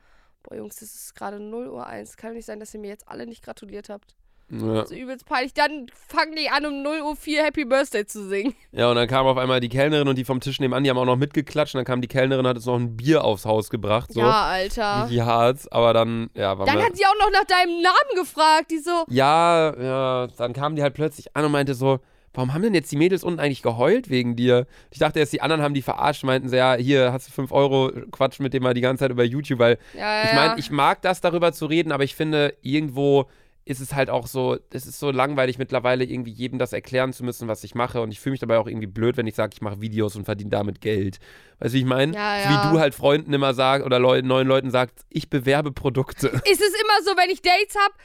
boah 0.44 0.56
Jungs, 0.56 0.76
das 0.78 0.94
ist 0.94 1.16
gerade 1.16 1.40
0 1.40 1.68
Uhr 1.70 1.86
1. 1.86 2.18
Kann 2.18 2.32
doch 2.32 2.36
nicht 2.36 2.46
sein, 2.46 2.60
dass 2.60 2.74
ihr 2.74 2.80
mir 2.80 2.90
jetzt 2.90 3.08
alle 3.08 3.26
nicht 3.26 3.44
gratuliert 3.44 3.90
habt. 3.90 4.16
Ja. 4.50 4.86
So 4.86 4.94
übelst 4.94 5.26
peinlich. 5.26 5.54
Dann 5.54 5.88
fangen 6.08 6.36
die 6.36 6.50
an, 6.50 6.66
um 6.66 6.84
0 6.84 7.02
Uhr 7.02 7.16
4 7.16 7.44
Happy 7.44 7.66
Birthday 7.66 8.06
zu 8.06 8.28
singen. 8.28 8.54
Ja, 8.72 8.90
und 8.90 8.96
dann 8.96 9.08
kam 9.08 9.26
auf 9.26 9.38
einmal 9.38 9.60
die 9.60 9.70
Kellnerin 9.70 10.08
und 10.08 10.18
die 10.18 10.26
vom 10.26 10.40
Tisch 10.40 10.60
nebenan, 10.60 10.84
die 10.84 10.90
haben 10.90 10.98
auch 10.98 11.06
noch 11.06 11.16
mitgeklatscht. 11.16 11.74
Und 11.74 11.80
dann 11.80 11.86
kam 11.86 12.02
die 12.02 12.08
Kellnerin, 12.08 12.46
hat 12.46 12.56
uns 12.56 12.66
noch 12.66 12.76
ein 12.76 12.96
Bier 12.96 13.24
aufs 13.24 13.46
Haus 13.46 13.70
gebracht. 13.70 14.14
So. 14.14 14.20
Ja, 14.20 14.44
Alter. 14.44 15.06
Richtig 15.06 15.22
hart, 15.22 15.72
aber 15.72 15.94
dann, 15.94 16.30
ja, 16.36 16.58
war 16.58 16.66
Dann 16.66 16.78
hat 16.78 16.96
sie 16.96 17.06
auch 17.06 17.20
noch 17.20 17.32
nach 17.32 17.46
deinem 17.46 17.82
Namen 17.82 18.16
gefragt. 18.16 18.70
Die 18.70 18.78
so, 18.78 19.06
Ja, 19.10 19.76
ja, 19.82 20.28
dann 20.38 20.54
kam 20.54 20.76
die 20.76 20.84
halt 20.84 20.94
plötzlich 20.94 21.36
an 21.36 21.46
und 21.46 21.52
meinte 21.52 21.74
so, 21.74 22.00
warum 22.36 22.54
haben 22.54 22.62
denn 22.62 22.74
jetzt 22.74 22.92
die 22.92 22.98
Mädels 22.98 23.24
unten 23.24 23.40
eigentlich 23.40 23.62
geheult 23.62 24.10
wegen 24.10 24.36
dir? 24.36 24.68
Ich 24.92 25.00
dachte 25.00 25.20
erst, 25.20 25.34
die 25.34 25.42
anderen 25.42 25.62
haben 25.62 25.74
die 25.74 25.82
verarscht, 25.82 26.24
meinten 26.24 26.50
sie, 26.50 26.58
ja, 26.58 26.76
hier 26.76 27.12
hast 27.12 27.28
du 27.28 27.32
5 27.32 27.52
Euro, 27.52 27.92
quatsch 28.12 28.40
mit 28.40 28.54
dem 28.54 28.64
mal 28.64 28.74
die 28.74 28.82
ganze 28.82 29.02
Zeit 29.02 29.12
über 29.12 29.24
YouTube, 29.24 29.60
weil 29.60 29.78
ja, 29.94 30.00
ja. 30.00 30.24
ich 30.26 30.34
meine, 30.34 30.60
ich 30.60 30.72
mag 30.72 31.02
das, 31.02 31.22
darüber 31.22 31.54
zu 31.54 31.66
reden, 31.66 31.92
aber 31.92 32.04
ich 32.04 32.16
finde, 32.16 32.56
irgendwo 32.62 33.28
ist 33.68 33.80
es 33.80 33.96
halt 33.96 34.12
auch 34.12 34.28
so, 34.28 34.58
es 34.70 34.86
ist 34.86 35.00
so 35.00 35.10
langweilig 35.10 35.58
mittlerweile 35.58 36.04
irgendwie 36.04 36.32
jedem 36.32 36.60
das 36.60 36.72
erklären 36.72 37.14
zu 37.14 37.26
müssen, 37.26 37.48
was 37.48 37.64
ich 37.64 37.74
mache 37.74 38.00
und 38.00 38.12
ich 38.12 38.20
fühle 38.20 38.32
mich 38.32 38.40
dabei 38.40 38.60
auch 38.60 38.68
irgendwie 38.68 38.86
blöd, 38.86 39.18
wenn 39.18 39.26
ich 39.26 39.34
sage, 39.34 39.54
ich 39.56 39.62
mache 39.62 39.82
Videos 39.82 40.16
und 40.16 40.26
verdiene 40.26 40.52
damit 40.52 40.82
Geld. 40.82 41.18
Weißt 41.58 41.74
du, 41.74 41.78
wie 41.78 41.82
ich 41.82 41.86
meine? 41.86 42.14
Ja, 42.14 42.44
so 42.44 42.50
ja. 42.50 42.64
wie 42.64 42.74
du 42.74 42.80
halt 42.80 42.94
Freunden 42.94 43.34
immer 43.34 43.56
sagst 43.56 43.84
oder 43.84 43.98
Leu 43.98 44.22
neuen 44.22 44.48
Leuten 44.48 44.70
sagst, 44.70 45.04
ich 45.10 45.32
bewerbe 45.32 45.72
Produkte. 45.72 46.28
ist 46.28 46.62
es 46.62 46.74
immer 46.74 47.04
so, 47.04 47.18
wenn 47.18 47.32
ich 47.32 47.42
Dates 47.42 47.76
habe, 47.76 47.96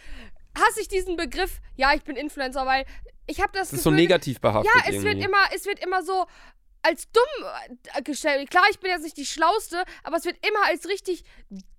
hasse 0.57 0.81
ich 0.81 0.89
diesen 0.89 1.17
Begriff, 1.17 1.61
ja, 1.77 1.93
ich 1.95 2.05
bin 2.05 2.17
Influencer, 2.17 2.65
weil 2.65 2.87
ich 3.31 3.41
habe 3.41 3.53
das, 3.53 3.71
Das 3.71 3.79
ist 3.79 3.85
so 3.85 3.91
Gefühl, 3.91 4.03
negativ 4.03 4.41
behaftet 4.41 4.73
Ja, 4.75 4.81
es 4.89 4.95
irgendwie. 4.97 5.09
wird 5.17 5.25
immer, 5.25 5.45
es 5.55 5.67
wird 5.67 5.79
immer 5.85 6.03
so 6.03 6.27
als 6.83 7.11
dumm 7.13 7.47
äh, 7.95 8.03
gestellt. 8.03 8.51
Klar, 8.51 8.65
ich 8.71 8.81
bin 8.81 8.91
jetzt 8.91 9.03
nicht 9.05 9.17
die 9.17 9.27
Schlauste, 9.27 9.85
aber 10.03 10.17
es 10.17 10.25
wird 10.25 10.37
immer 10.47 10.67
als 10.67 10.89
richtig 10.89 11.25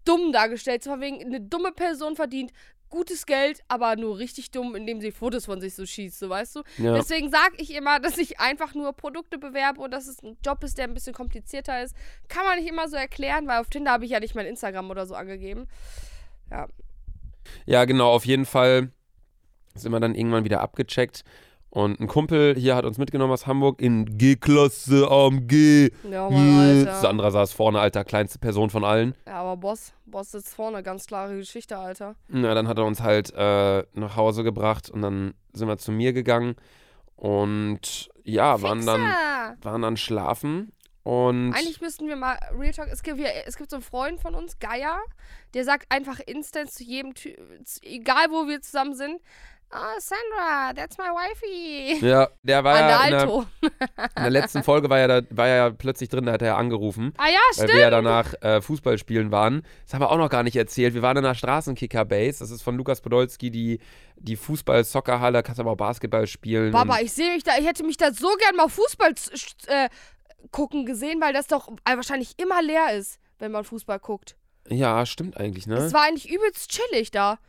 dumm 0.06 0.32
dargestellt. 0.32 0.84
Von 0.84 1.02
wegen, 1.02 1.22
eine 1.22 1.42
dumme 1.42 1.72
Person 1.72 2.16
verdient 2.16 2.52
gutes 2.90 3.26
Geld, 3.26 3.62
aber 3.70 3.96
nur 3.96 4.20
richtig 4.20 4.52
dumm, 4.52 4.76
indem 4.76 5.00
sie 5.00 5.12
Fotos 5.12 5.46
von 5.46 5.62
sich 5.62 5.74
so 5.76 5.86
schießt, 5.86 6.20
so 6.20 6.30
weißt 6.30 6.58
du? 6.58 6.62
Ja. 6.78 6.94
Deswegen 6.94 7.32
sage 7.32 7.56
ich 7.58 7.74
immer, 7.74 8.00
dass 8.00 8.18
ich 8.18 8.40
einfach 8.40 8.76
nur 8.76 8.92
Produkte 8.94 9.38
bewerbe 9.38 9.80
und 9.82 9.92
dass 9.92 10.08
es 10.08 10.22
ein 10.22 10.38
Job 10.46 10.62
ist, 10.64 10.78
der 10.78 10.86
ein 10.86 10.94
bisschen 10.94 11.14
komplizierter 11.14 11.82
ist. 11.84 11.96
Kann 12.28 12.46
man 12.46 12.60
nicht 12.60 12.68
immer 12.70 12.90
so 12.90 12.98
erklären, 12.98 13.48
weil 13.48 13.60
auf 13.62 13.70
Tinder 13.70 13.92
habe 13.92 14.04
ich 14.06 14.12
ja 14.12 14.20
nicht 14.20 14.36
mein 14.36 14.46
Instagram 14.46 14.90
oder 14.92 15.06
so 15.08 15.16
angegeben. 15.16 15.68
Ja. 16.52 16.68
Ja, 17.66 17.86
genau, 17.86 18.12
auf 18.12 18.26
jeden 18.26 18.46
Fall 18.46 18.92
sind 19.76 19.92
wir 19.92 20.00
dann 20.00 20.16
irgendwann 20.16 20.44
wieder 20.44 20.62
abgecheckt. 20.62 21.24
Und 21.70 22.02
ein 22.02 22.08
Kumpel 22.08 22.56
hier 22.58 22.76
hat 22.76 22.84
uns 22.84 22.98
mitgenommen 22.98 23.32
aus 23.32 23.48
Hamburg 23.48 23.82
in 23.82 24.18
G-Klasse 24.18 25.10
AMG. 25.10 25.90
Ja, 26.10 26.30
Mann, 26.30 26.86
Alter. 26.86 27.10
andere 27.10 27.32
saß 27.32 27.54
vorne, 27.54 27.80
Alter, 27.80 28.04
kleinste 28.04 28.40
Person 28.40 28.70
von 28.70 28.84
allen. 28.84 29.16
Ja, 29.26 29.36
aber 29.36 29.56
Boss, 29.56 29.94
Boss 30.06 30.32
sitzt 30.32 30.54
vorne, 30.54 30.84
ganz 30.84 31.06
klare 31.06 31.38
Geschichte, 31.38 31.78
Alter. 31.78 32.16
Na, 32.28 32.54
dann 32.54 32.68
hat 32.68 32.78
er 32.78 32.84
uns 32.84 33.02
halt 33.02 33.32
äh, 33.34 33.84
nach 33.94 34.18
Hause 34.18 34.44
gebracht 34.44 34.90
und 34.90 35.02
dann 35.02 35.34
sind 35.54 35.70
wir 35.70 35.78
zu 35.78 35.94
mir 35.94 36.12
gegangen 36.12 36.56
und 37.16 38.10
ja, 38.26 38.62
waren 38.62 38.86
dann, 38.86 39.02
waren 39.62 39.82
dann 39.82 39.96
schlafen 39.96 40.74
und 41.04 41.54
Eigentlich 41.54 41.82
müssten 41.82 42.08
wir 42.08 42.16
mal 42.16 42.38
Real 42.54 42.74
Talk. 42.74 42.90
Es 42.92 43.02
gibt, 43.02 43.20
es 43.20 43.58
gibt 43.58 43.70
so 43.70 43.78
einen 43.78 43.84
Freund 43.84 44.20
von 44.20 44.36
uns, 44.36 44.60
Gaia, 44.60 45.00
der 45.54 45.64
sagt 45.64 45.92
einfach 45.92 46.20
instant 46.20 46.72
zu 46.72 46.84
jedem 46.84 47.16
Typ, 47.16 47.38
egal 47.82 48.28
wo 48.30 48.48
wir 48.48 48.62
zusammen 48.62 48.94
sind, 48.94 49.20
oh, 49.74 50.00
Sandra, 50.00 50.74
that's 50.74 50.98
my 50.98 51.06
wifey. 51.06 52.06
ja, 52.06 52.30
der 52.44 52.64
war 52.64 52.80
ja 52.80 53.06
in 53.06 53.12
der, 53.12 53.46
in 54.18 54.24
der 54.24 54.30
letzten 54.30 54.64
Folge 54.64 54.90
war 54.90 55.00
ja, 55.00 55.08
da, 55.08 55.22
war 55.30 55.48
er 55.48 55.56
ja 55.56 55.70
plötzlich 55.70 56.10
drin, 56.10 56.26
da 56.26 56.34
hat 56.34 56.42
er 56.42 56.50
ja 56.50 56.58
angerufen. 56.58 57.14
Ah 57.18 57.28
ja, 57.28 57.34
Weil 57.34 57.54
stimmt. 57.54 57.74
wir 57.74 57.80
ja 57.80 57.90
danach 57.90 58.34
äh, 58.42 58.62
Fußball 58.62 58.98
spielen 58.98 59.32
waren. 59.32 59.64
Das 59.86 59.94
haben 59.94 60.02
wir 60.02 60.12
auch 60.12 60.18
noch 60.18 60.30
gar 60.30 60.44
nicht 60.44 60.56
erzählt. 60.56 60.94
Wir 60.94 61.02
waren 61.02 61.18
in 61.18 61.24
der 61.24 61.36
Straßenkicker-Base. 61.36 62.40
Das 62.40 62.52
ist 62.52 62.62
von 62.62 62.76
Lukas 62.78 63.02
Podolski 63.02 63.52
die, 63.52 63.80
die 64.18 64.36
Fußball-Soccerhalle. 64.36 65.44
Kannst 65.44 65.60
aber 65.60 65.72
auch 65.72 65.78
Basketball 65.78 66.28
spielen. 66.28 66.72
Baba, 66.72 67.00
ich 67.00 67.14
sehe 67.14 67.34
mich 67.34 67.44
da, 67.44 67.54
ich 67.58 67.66
hätte 67.66 67.84
mich 67.84 67.98
da 67.98 68.12
so 68.14 68.30
gern 68.40 68.56
mal 68.56 68.70
Fußball 68.70 69.14
äh, 69.68 69.90
gucken 70.52 70.86
gesehen, 70.86 71.22
weil 71.22 71.34
das 71.34 71.48
doch 71.48 71.70
äh, 71.86 71.96
wahrscheinlich 71.96 72.40
immer 72.40 72.62
leer 72.62 72.94
ist, 72.94 73.20
wenn 73.40 73.52
man 73.52 73.64
Fußball 73.64 74.00
guckt. 74.00 74.36
ja, 74.70 75.06
stimmt 75.06 75.38
eigentlich, 75.38 75.68
ne? 75.68 75.76
Es 75.76 75.94
war 75.94 76.04
eigentlich 76.04 76.30
übelst 76.30 76.70
chillig 76.70 77.12
da. 77.12 77.40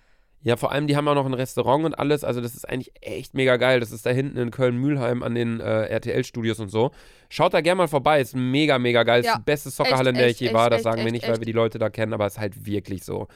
Ja, 0.45 0.57
vor 0.57 0.73
allem, 0.73 0.87
die 0.87 0.97
haben 0.97 1.07
auch 1.07 1.15
noch 1.15 1.27
ein 1.27 1.35
Restaurant 1.35 1.85
und 1.85 1.95
alles. 1.99 2.25
Also, 2.25 2.41
das 2.41 2.55
ist 2.55 2.69
eigentlich 2.69 2.93
echt 3.01 3.35
mega 3.35 3.57
geil. 3.57 3.81
Das 3.81 3.93
ist 3.93 4.05
da 4.05 4.11
hinten 4.11 4.39
in 4.39 4.51
Köln-Mühlheim 4.51 5.23
an 5.23 5.35
den 5.35 5.61
äh, 5.61 5.85
RTL-Studios 5.85 6.59
und 6.59 6.69
so. 6.69 6.91
Schaut 7.29 7.55
da 7.55 7.61
gerne 7.61 7.79
mal 7.79 7.89
vorbei. 7.89 8.21
Ist 8.21 8.35
mega, 8.35 8.79
mega 8.79 9.05
geil. 9.05 9.25
Ja, 9.25 9.33
Ist 9.33 9.39
die 9.39 9.45
beste 9.45 9.71
Soccerhalle, 9.71 10.11
in 10.11 10.17
der 10.17 10.27
echt, 10.27 10.41
ich 10.41 10.49
je 10.49 10.55
war. 10.55 10.69
Das 10.69 10.79
echt, 10.79 10.85
sagen 10.85 10.99
wir 10.99 11.05
echt, 11.05 11.13
nicht, 11.13 11.29
weil 11.29 11.39
wir 11.39 11.47
die 11.47 11.53
Leute 11.53 11.79
da 11.79 11.91
kennen, 11.91 12.13
aber 12.13 12.27
es 12.27 12.35
ist 12.35 12.41
halt 12.41 12.67
wirklich 12.67 13.05
so. 13.05 13.29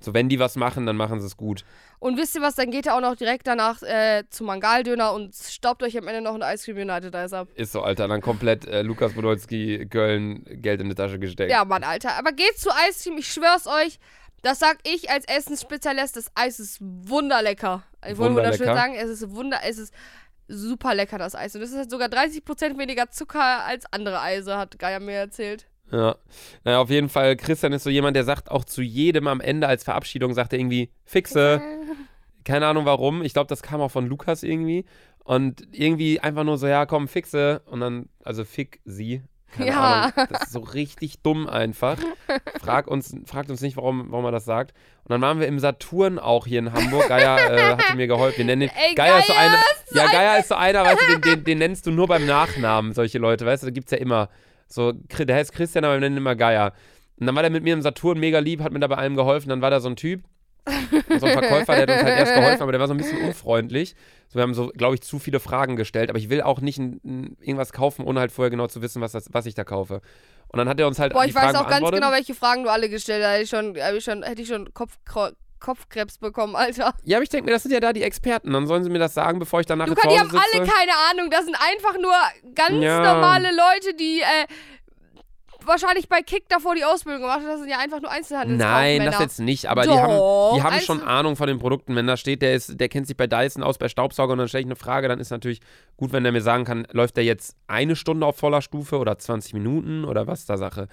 So, 0.00 0.12
wenn 0.12 0.28
die 0.28 0.38
was 0.38 0.56
machen, 0.56 0.84
dann 0.86 0.96
machen 0.96 1.20
sie 1.20 1.26
es 1.26 1.36
gut. 1.36 1.64
Und 1.98 2.18
wisst 2.18 2.34
ihr 2.36 2.42
was, 2.42 2.54
dann 2.56 2.70
geht 2.70 2.86
er 2.86 2.96
auch 2.96 3.00
noch 3.00 3.16
direkt 3.16 3.46
danach 3.46 3.82
äh, 3.82 4.24
zum 4.28 4.48
Mangaldöner 4.48 5.12
und 5.14 5.34
staubt 5.34 5.82
euch 5.82 5.96
am 5.96 6.06
Ende 6.06 6.20
noch 6.20 6.34
ein 6.34 6.42
Ice 6.54 6.64
Cream 6.64 6.88
United 6.88 7.14
Eis 7.14 7.32
ab. 7.32 7.48
Ist 7.54 7.72
so, 7.72 7.80
Alter. 7.80 8.06
Dann 8.08 8.20
komplett 8.20 8.66
äh, 8.66 8.82
Lukas 8.82 9.14
Podolski, 9.14 9.86
Köln, 9.88 10.44
Geld 10.44 10.82
in 10.82 10.90
die 10.90 10.94
Tasche 10.94 11.18
gesteckt. 11.18 11.50
Ja, 11.50 11.64
Mann, 11.64 11.84
Alter. 11.84 12.18
Aber 12.18 12.32
geht 12.32 12.58
zu 12.58 12.68
Ice 12.88 13.02
Cream, 13.04 13.18
ich 13.18 13.32
schwör's 13.32 13.66
euch. 13.66 13.98
Das 14.44 14.58
sag 14.58 14.78
ich 14.86 15.10
als 15.10 15.24
Essensspezialist. 15.26 16.16
Das 16.16 16.30
Eis 16.34 16.60
ist 16.60 16.78
wunderlecker. 16.80 17.82
Ich 18.06 18.18
wollte 18.18 18.34
wunderschön 18.36 18.66
sagen, 18.66 18.94
es 18.94 19.08
ist 19.08 19.30
wunder, 19.30 19.60
es 19.64 19.78
ist 19.78 19.94
super 20.48 20.94
lecker, 20.94 21.16
das 21.16 21.34
Eis. 21.34 21.56
Und 21.56 21.62
es 21.62 21.72
ist 21.72 21.90
sogar 21.90 22.08
30% 22.08 22.78
weniger 22.78 23.10
Zucker 23.10 23.64
als 23.64 23.86
andere 23.90 24.20
Eise, 24.20 24.58
hat 24.58 24.78
Gaia 24.78 25.00
mir 25.00 25.14
erzählt. 25.14 25.66
Ja. 25.90 26.16
Naja, 26.62 26.78
auf 26.78 26.90
jeden 26.90 27.08
Fall, 27.08 27.36
Christian 27.36 27.72
ist 27.72 27.84
so 27.84 27.90
jemand, 27.90 28.16
der 28.16 28.24
sagt 28.24 28.50
auch 28.50 28.64
zu 28.64 28.82
jedem 28.82 29.28
am 29.28 29.40
Ende 29.40 29.66
als 29.66 29.82
Verabschiedung, 29.82 30.34
sagt 30.34 30.52
er 30.52 30.58
irgendwie, 30.58 30.90
fixe. 31.04 31.62
Keine 32.44 32.66
Ahnung 32.66 32.84
warum. 32.84 33.22
Ich 33.22 33.32
glaube, 33.32 33.48
das 33.48 33.62
kam 33.62 33.80
auch 33.80 33.90
von 33.90 34.06
Lukas 34.06 34.42
irgendwie. 34.42 34.84
Und 35.24 35.66
irgendwie 35.72 36.20
einfach 36.20 36.44
nur 36.44 36.58
so, 36.58 36.66
ja, 36.66 36.84
komm, 36.84 37.08
fixe. 37.08 37.62
Und 37.64 37.80
dann, 37.80 38.10
also 38.22 38.44
fick 38.44 38.80
sie. 38.84 39.22
Keine 39.56 39.70
Ja. 39.70 40.12
Ahnung. 40.14 40.28
Das 40.30 40.42
ist 40.44 40.52
so 40.52 40.60
richtig 40.60 41.20
dumm 41.22 41.46
einfach. 41.48 41.96
Frag 42.62 42.88
uns, 42.88 43.14
fragt 43.26 43.50
uns 43.50 43.60
nicht, 43.60 43.76
warum, 43.76 44.06
warum 44.10 44.24
er 44.24 44.32
das 44.32 44.44
sagt. 44.44 44.72
Und 45.04 45.10
dann 45.10 45.20
waren 45.20 45.40
wir 45.40 45.46
im 45.46 45.58
Saturn 45.58 46.18
auch 46.18 46.46
hier 46.46 46.58
in 46.60 46.72
Hamburg. 46.72 47.08
Geier 47.08 47.50
äh, 47.52 47.76
hatte 47.76 47.96
mir 47.96 48.06
geholfen. 48.06 48.38
Wir 48.38 48.44
nennen 48.46 48.62
ihn. 48.62 48.70
Ey, 48.74 48.94
Geier 48.94 49.18
ist 49.18 49.26
so 49.26 49.32
Geier 49.32 49.42
einer. 49.42 49.58
Ja, 49.92 50.06
Geier 50.10 50.38
ist 50.40 50.48
so 50.48 50.54
einer, 50.54 50.84
weißt 50.84 51.00
du, 51.00 51.12
den, 51.12 51.20
den, 51.20 51.44
den 51.44 51.58
nennst 51.58 51.86
du 51.86 51.90
nur 51.90 52.06
beim 52.08 52.26
Nachnamen, 52.26 52.92
solche 52.94 53.18
Leute, 53.18 53.46
weißt 53.46 53.62
du, 53.62 53.66
da 53.68 53.72
gibt's 53.72 53.90
ja 53.92 53.98
immer. 53.98 54.28
So, 54.66 54.92
der 54.92 55.36
heißt 55.36 55.52
Christian, 55.52 55.84
aber 55.84 55.94
wir 55.94 56.00
nennen 56.00 56.16
ihn 56.16 56.18
immer 56.22 56.34
Geier. 56.36 56.72
Und 57.20 57.26
dann 57.26 57.34
war 57.36 57.42
der 57.42 57.50
mit 57.50 57.62
mir 57.62 57.74
im 57.74 57.82
Saturn 57.82 58.18
mega 58.18 58.38
lieb, 58.40 58.60
hat 58.62 58.72
mir 58.72 58.80
da 58.80 58.86
bei 58.88 58.96
allem 58.96 59.14
geholfen. 59.14 59.48
Dann 59.50 59.60
war 59.62 59.70
da 59.70 59.78
so 59.80 59.88
ein 59.88 59.96
Typ, 59.96 60.24
so 60.66 61.26
ein 61.26 61.32
Verkäufer, 61.32 61.74
der 61.74 61.82
hat 61.82 61.90
uns 61.90 62.02
halt 62.02 62.18
erst 62.18 62.34
geholfen, 62.36 62.62
aber 62.62 62.72
der 62.72 62.80
war 62.80 62.88
so 62.88 62.94
ein 62.94 62.96
bisschen 62.96 63.20
unfreundlich. 63.22 63.94
So, 64.28 64.36
wir 64.36 64.42
haben 64.42 64.54
so, 64.54 64.68
glaube 64.68 64.94
ich, 64.94 65.02
zu 65.02 65.18
viele 65.18 65.40
Fragen 65.40 65.76
gestellt, 65.76 66.10
aber 66.10 66.18
ich 66.18 66.30
will 66.30 66.42
auch 66.42 66.60
nicht 66.60 66.78
ein, 66.78 67.00
ein, 67.04 67.36
irgendwas 67.40 67.72
kaufen, 67.72 68.04
ohne 68.04 68.20
halt 68.20 68.32
vorher 68.32 68.50
genau 68.50 68.66
zu 68.66 68.80
wissen, 68.82 69.02
was, 69.02 69.12
das, 69.12 69.28
was 69.32 69.46
ich 69.46 69.54
da 69.54 69.64
kaufe. 69.64 70.00
Und 70.48 70.58
dann 70.58 70.68
hat 70.68 70.78
er 70.80 70.86
uns 70.86 70.98
halt 70.98 71.12
Boah, 71.12 71.24
ich 71.24 71.34
weiß 71.34 71.52
Fragen 71.52 71.56
auch 71.56 71.68
ganz 71.68 71.90
genau, 71.90 72.12
welche 72.12 72.34
Fragen 72.34 72.64
du 72.64 72.70
alle 72.70 72.88
gestellt 72.88 73.24
hast. 73.24 73.32
Hätte 73.32 73.42
ich 73.42 73.50
schon, 73.50 73.74
hätte 73.74 73.96
ich 73.98 74.04
schon, 74.04 74.22
hätte 74.22 74.42
ich 74.42 74.48
schon 74.48 74.72
Kopf, 74.72 74.96
Kopfkrebs 75.60 76.18
bekommen, 76.18 76.56
Alter. 76.56 76.94
Ja, 77.04 77.16
aber 77.16 77.22
ich 77.24 77.30
denke 77.30 77.46
mir, 77.46 77.52
das 77.52 77.62
sind 77.62 77.72
ja 77.72 77.80
da 77.80 77.92
die 77.92 78.02
Experten. 78.02 78.52
Dann 78.52 78.66
sollen 78.66 78.84
sie 78.84 78.90
mir 78.90 78.98
das 78.98 79.14
sagen, 79.14 79.38
bevor 79.38 79.60
ich 79.60 79.66
dann 79.66 79.78
nachher 79.78 79.90
Luca, 79.90 80.02
zu 80.02 80.08
die 80.08 80.18
haben 80.20 80.30
alle 80.30 80.64
sitze. 80.64 80.76
keine 80.76 80.92
Ahnung. 81.10 81.30
Das 81.30 81.44
sind 81.44 81.56
einfach 81.56 81.94
nur 82.00 82.14
ganz 82.54 82.82
Ja. 82.82 83.14
normale 83.14 83.48
Leute, 83.48 83.94
die 83.96 84.20
äh, 84.20 84.46
wahrscheinlich 85.66 86.08
bei 86.08 86.22
Kick 86.22 86.48
davor 86.48 86.74
die 86.74 86.84
Ausbildung 86.84 87.22
gemacht. 87.22 87.40
Das 87.44 87.60
sind 87.60 87.68
ja 87.68 87.78
einfach 87.78 88.00
nur 88.00 88.10
Einzelhandelskaufmänner. 88.10 89.04
Nein, 89.04 89.10
das 89.10 89.20
jetzt 89.20 89.40
nicht, 89.40 89.66
aber 89.66 89.82
die 89.82 89.90
haben, 89.90 90.12
die 90.12 90.58
Doch, 90.60 90.64
haben 90.64 90.80
schon 90.80 91.02
Ahnung 91.02 91.36
von 91.36 91.46
den 91.46 91.58
Produkten. 91.58 91.96
Wenn 91.96 92.06
da 92.06 92.16
steht, 92.16 92.42
der, 92.42 92.54
ist, 92.54 92.78
der 92.78 92.88
kennt 92.88 93.06
sich 93.06 93.16
bei 93.16 93.26
Dyson 93.26 93.62
aus, 93.62 93.78
bei 93.78 93.88
Staubsauger 93.88 94.32
und 94.32 94.38
dann 94.38 94.48
stelle 94.48 94.62
ich 94.62 94.66
eine 94.66 94.76
Frage, 94.76 95.08
dann 95.08 95.20
ist 95.20 95.30
natürlich 95.30 95.60
gut, 95.96 96.12
wenn 96.12 96.22
der 96.22 96.32
mir 96.32 96.42
sagen 96.42 96.64
kann, 96.64 96.86
läuft 96.92 97.16
der 97.16 97.24
jetzt 97.24 97.56
eine 97.66 97.96
Stunde 97.96 98.26
auf 98.26 98.36
voller 98.36 98.62
Stufe 98.62 98.98
oder 98.98 99.18
20 99.18 99.54
Minuten 99.54 100.04
oder 100.04 100.26
was 100.26 100.40
ist 100.40 100.50
da 100.50 100.56
Sache. 100.56 100.88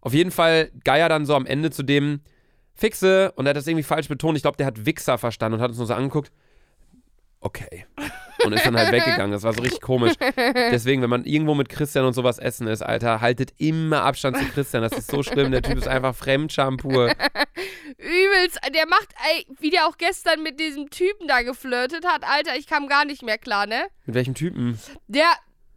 Auf 0.00 0.14
jeden 0.14 0.30
Fall 0.30 0.70
Geier 0.84 1.08
dann 1.08 1.26
so 1.26 1.34
am 1.34 1.46
Ende 1.46 1.70
zu 1.70 1.82
dem 1.82 2.20
Fixe 2.74 3.32
und 3.36 3.46
er 3.46 3.50
hat 3.50 3.56
das 3.56 3.66
irgendwie 3.66 3.84
falsch 3.84 4.08
betont. 4.08 4.36
Ich 4.36 4.42
glaube, 4.42 4.56
der 4.56 4.66
hat 4.66 4.86
Wichser 4.86 5.18
verstanden 5.18 5.56
und 5.56 5.60
hat 5.60 5.70
uns 5.70 5.78
nur 5.78 5.86
so 5.86 5.94
angeguckt. 5.94 6.32
Okay. 7.42 7.86
Und 8.44 8.52
ist 8.52 8.64
dann 8.64 8.76
halt 8.76 8.92
weggegangen. 8.92 9.32
Das 9.32 9.42
war 9.42 9.52
so 9.52 9.62
richtig 9.62 9.80
komisch. 9.80 10.14
Deswegen, 10.36 11.02
wenn 11.02 11.10
man 11.10 11.24
irgendwo 11.24 11.54
mit 11.54 11.68
Christian 11.68 12.04
und 12.04 12.12
sowas 12.12 12.38
essen 12.38 12.66
ist, 12.68 12.82
Alter, 12.82 13.20
haltet 13.20 13.52
immer 13.58 14.02
Abstand 14.02 14.36
zu 14.36 14.44
Christian. 14.46 14.82
Das 14.82 14.92
ist 14.92 15.10
so 15.10 15.22
schlimm. 15.22 15.50
Der 15.50 15.62
Typ 15.62 15.76
ist 15.76 15.88
einfach 15.88 16.14
Fremdscham 16.14 16.76
pur. 16.76 17.12
Übelst. 17.98 18.60
Der 18.74 18.86
macht, 18.86 19.08
ey, 19.30 19.46
wie 19.60 19.70
der 19.70 19.86
auch 19.86 19.98
gestern 19.98 20.42
mit 20.42 20.60
diesem 20.60 20.90
Typen 20.90 21.28
da 21.28 21.42
geflirtet 21.42 22.06
hat. 22.06 22.22
Alter, 22.24 22.56
ich 22.56 22.66
kam 22.66 22.88
gar 22.88 23.04
nicht 23.04 23.22
mehr 23.22 23.38
klar, 23.38 23.66
ne? 23.66 23.86
Mit 24.06 24.14
welchem 24.14 24.34
Typen? 24.34 24.78
Der, 25.08 25.26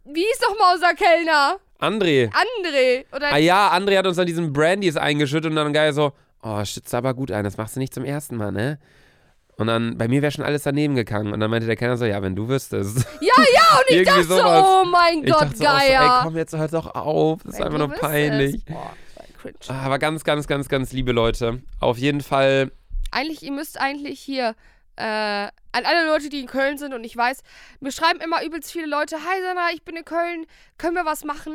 wie 0.04 0.20
hieß 0.20 0.38
doch 0.40 0.58
mal 0.58 0.74
unser 0.74 0.94
Kellner? 0.94 1.58
André. 1.80 2.30
André. 2.32 3.04
Oder 3.14 3.32
Ah 3.32 3.38
ja, 3.38 3.72
André 3.72 3.98
hat 3.98 4.06
uns 4.06 4.16
dann 4.16 4.26
diesen 4.26 4.52
Brandys 4.52 4.96
eingeschüttet 4.96 5.50
und 5.50 5.56
dann 5.56 5.72
geil 5.72 5.92
so, 5.92 6.12
oh, 6.42 6.64
schützt 6.64 6.94
aber 6.94 7.12
gut 7.14 7.30
ein, 7.30 7.44
das 7.44 7.56
machst 7.56 7.76
du 7.76 7.80
nicht 7.80 7.92
zum 7.92 8.04
ersten 8.04 8.36
Mal, 8.36 8.52
ne? 8.52 8.78
Und 9.56 9.68
dann, 9.68 9.96
bei 9.96 10.06
mir 10.06 10.20
wäre 10.20 10.32
schon 10.32 10.44
alles 10.44 10.64
daneben 10.64 10.94
gegangen. 10.94 11.32
Und 11.32 11.40
dann 11.40 11.50
meinte 11.50 11.66
der 11.66 11.76
Kellner 11.76 11.96
so, 11.96 12.04
ja, 12.04 12.20
wenn 12.22 12.36
du 12.36 12.48
wüsstest. 12.48 13.06
Ja, 13.20 13.32
ja, 13.54 13.78
und 13.78 13.84
ich 13.88 14.06
dachte 14.06 14.24
so, 14.24 14.34
oh 14.44 14.84
mein 14.84 15.24
Ich 15.24 15.32
Gott, 15.32 15.56
so, 15.56 15.64
auch 15.64 15.72
so, 15.72 15.78
Geier. 15.78 16.02
ey, 16.02 16.22
komm 16.22 16.36
jetzt 16.36 16.56
hört 16.56 16.72
doch 16.74 16.94
auf. 16.94 17.42
Das 17.42 17.54
ist 17.54 17.58
Wenn 17.58 17.66
einfach 17.66 17.78
du 17.78 17.86
nur 17.88 17.96
peinlich. 17.96 18.64
Boah, 18.66 18.92
das 19.58 19.68
war. 19.68 19.76
Ah, 19.76 19.86
Aber 19.86 19.98
ganz, 19.98 20.24
ganz, 20.24 20.46
ganz, 20.46 20.68
ganz 20.68 20.92
liebe 20.92 21.12
Leute. 21.12 21.62
Auf 21.80 21.96
jeden 21.98 22.20
Fall, 22.20 22.70
Eigentlich, 23.12 23.42
ihr 23.42 23.52
müsst 23.52 23.80
eigentlich 23.80 24.20
hier 24.20 24.54
äh, 24.96 25.02
an 25.04 25.50
alle 25.72 26.06
Leute, 26.06 26.28
die 26.28 26.40
in 26.40 26.46
Köln 26.46 26.76
sind 26.78 26.92
und 26.92 27.04
ich 27.04 27.16
weiß, 27.16 27.42
mir 27.80 27.92
schreiben 27.92 28.20
immer 28.20 28.44
übelst 28.44 28.72
viele 28.72 28.86
Leute, 28.86 29.16
hi 29.16 29.40
Sana, 29.42 29.68
ich 29.72 29.82
bin 29.84 29.96
in 29.96 30.04
Köln, 30.04 30.46
können 30.78 30.94
wir 30.96 31.04
was 31.04 31.24
machen? 31.24 31.54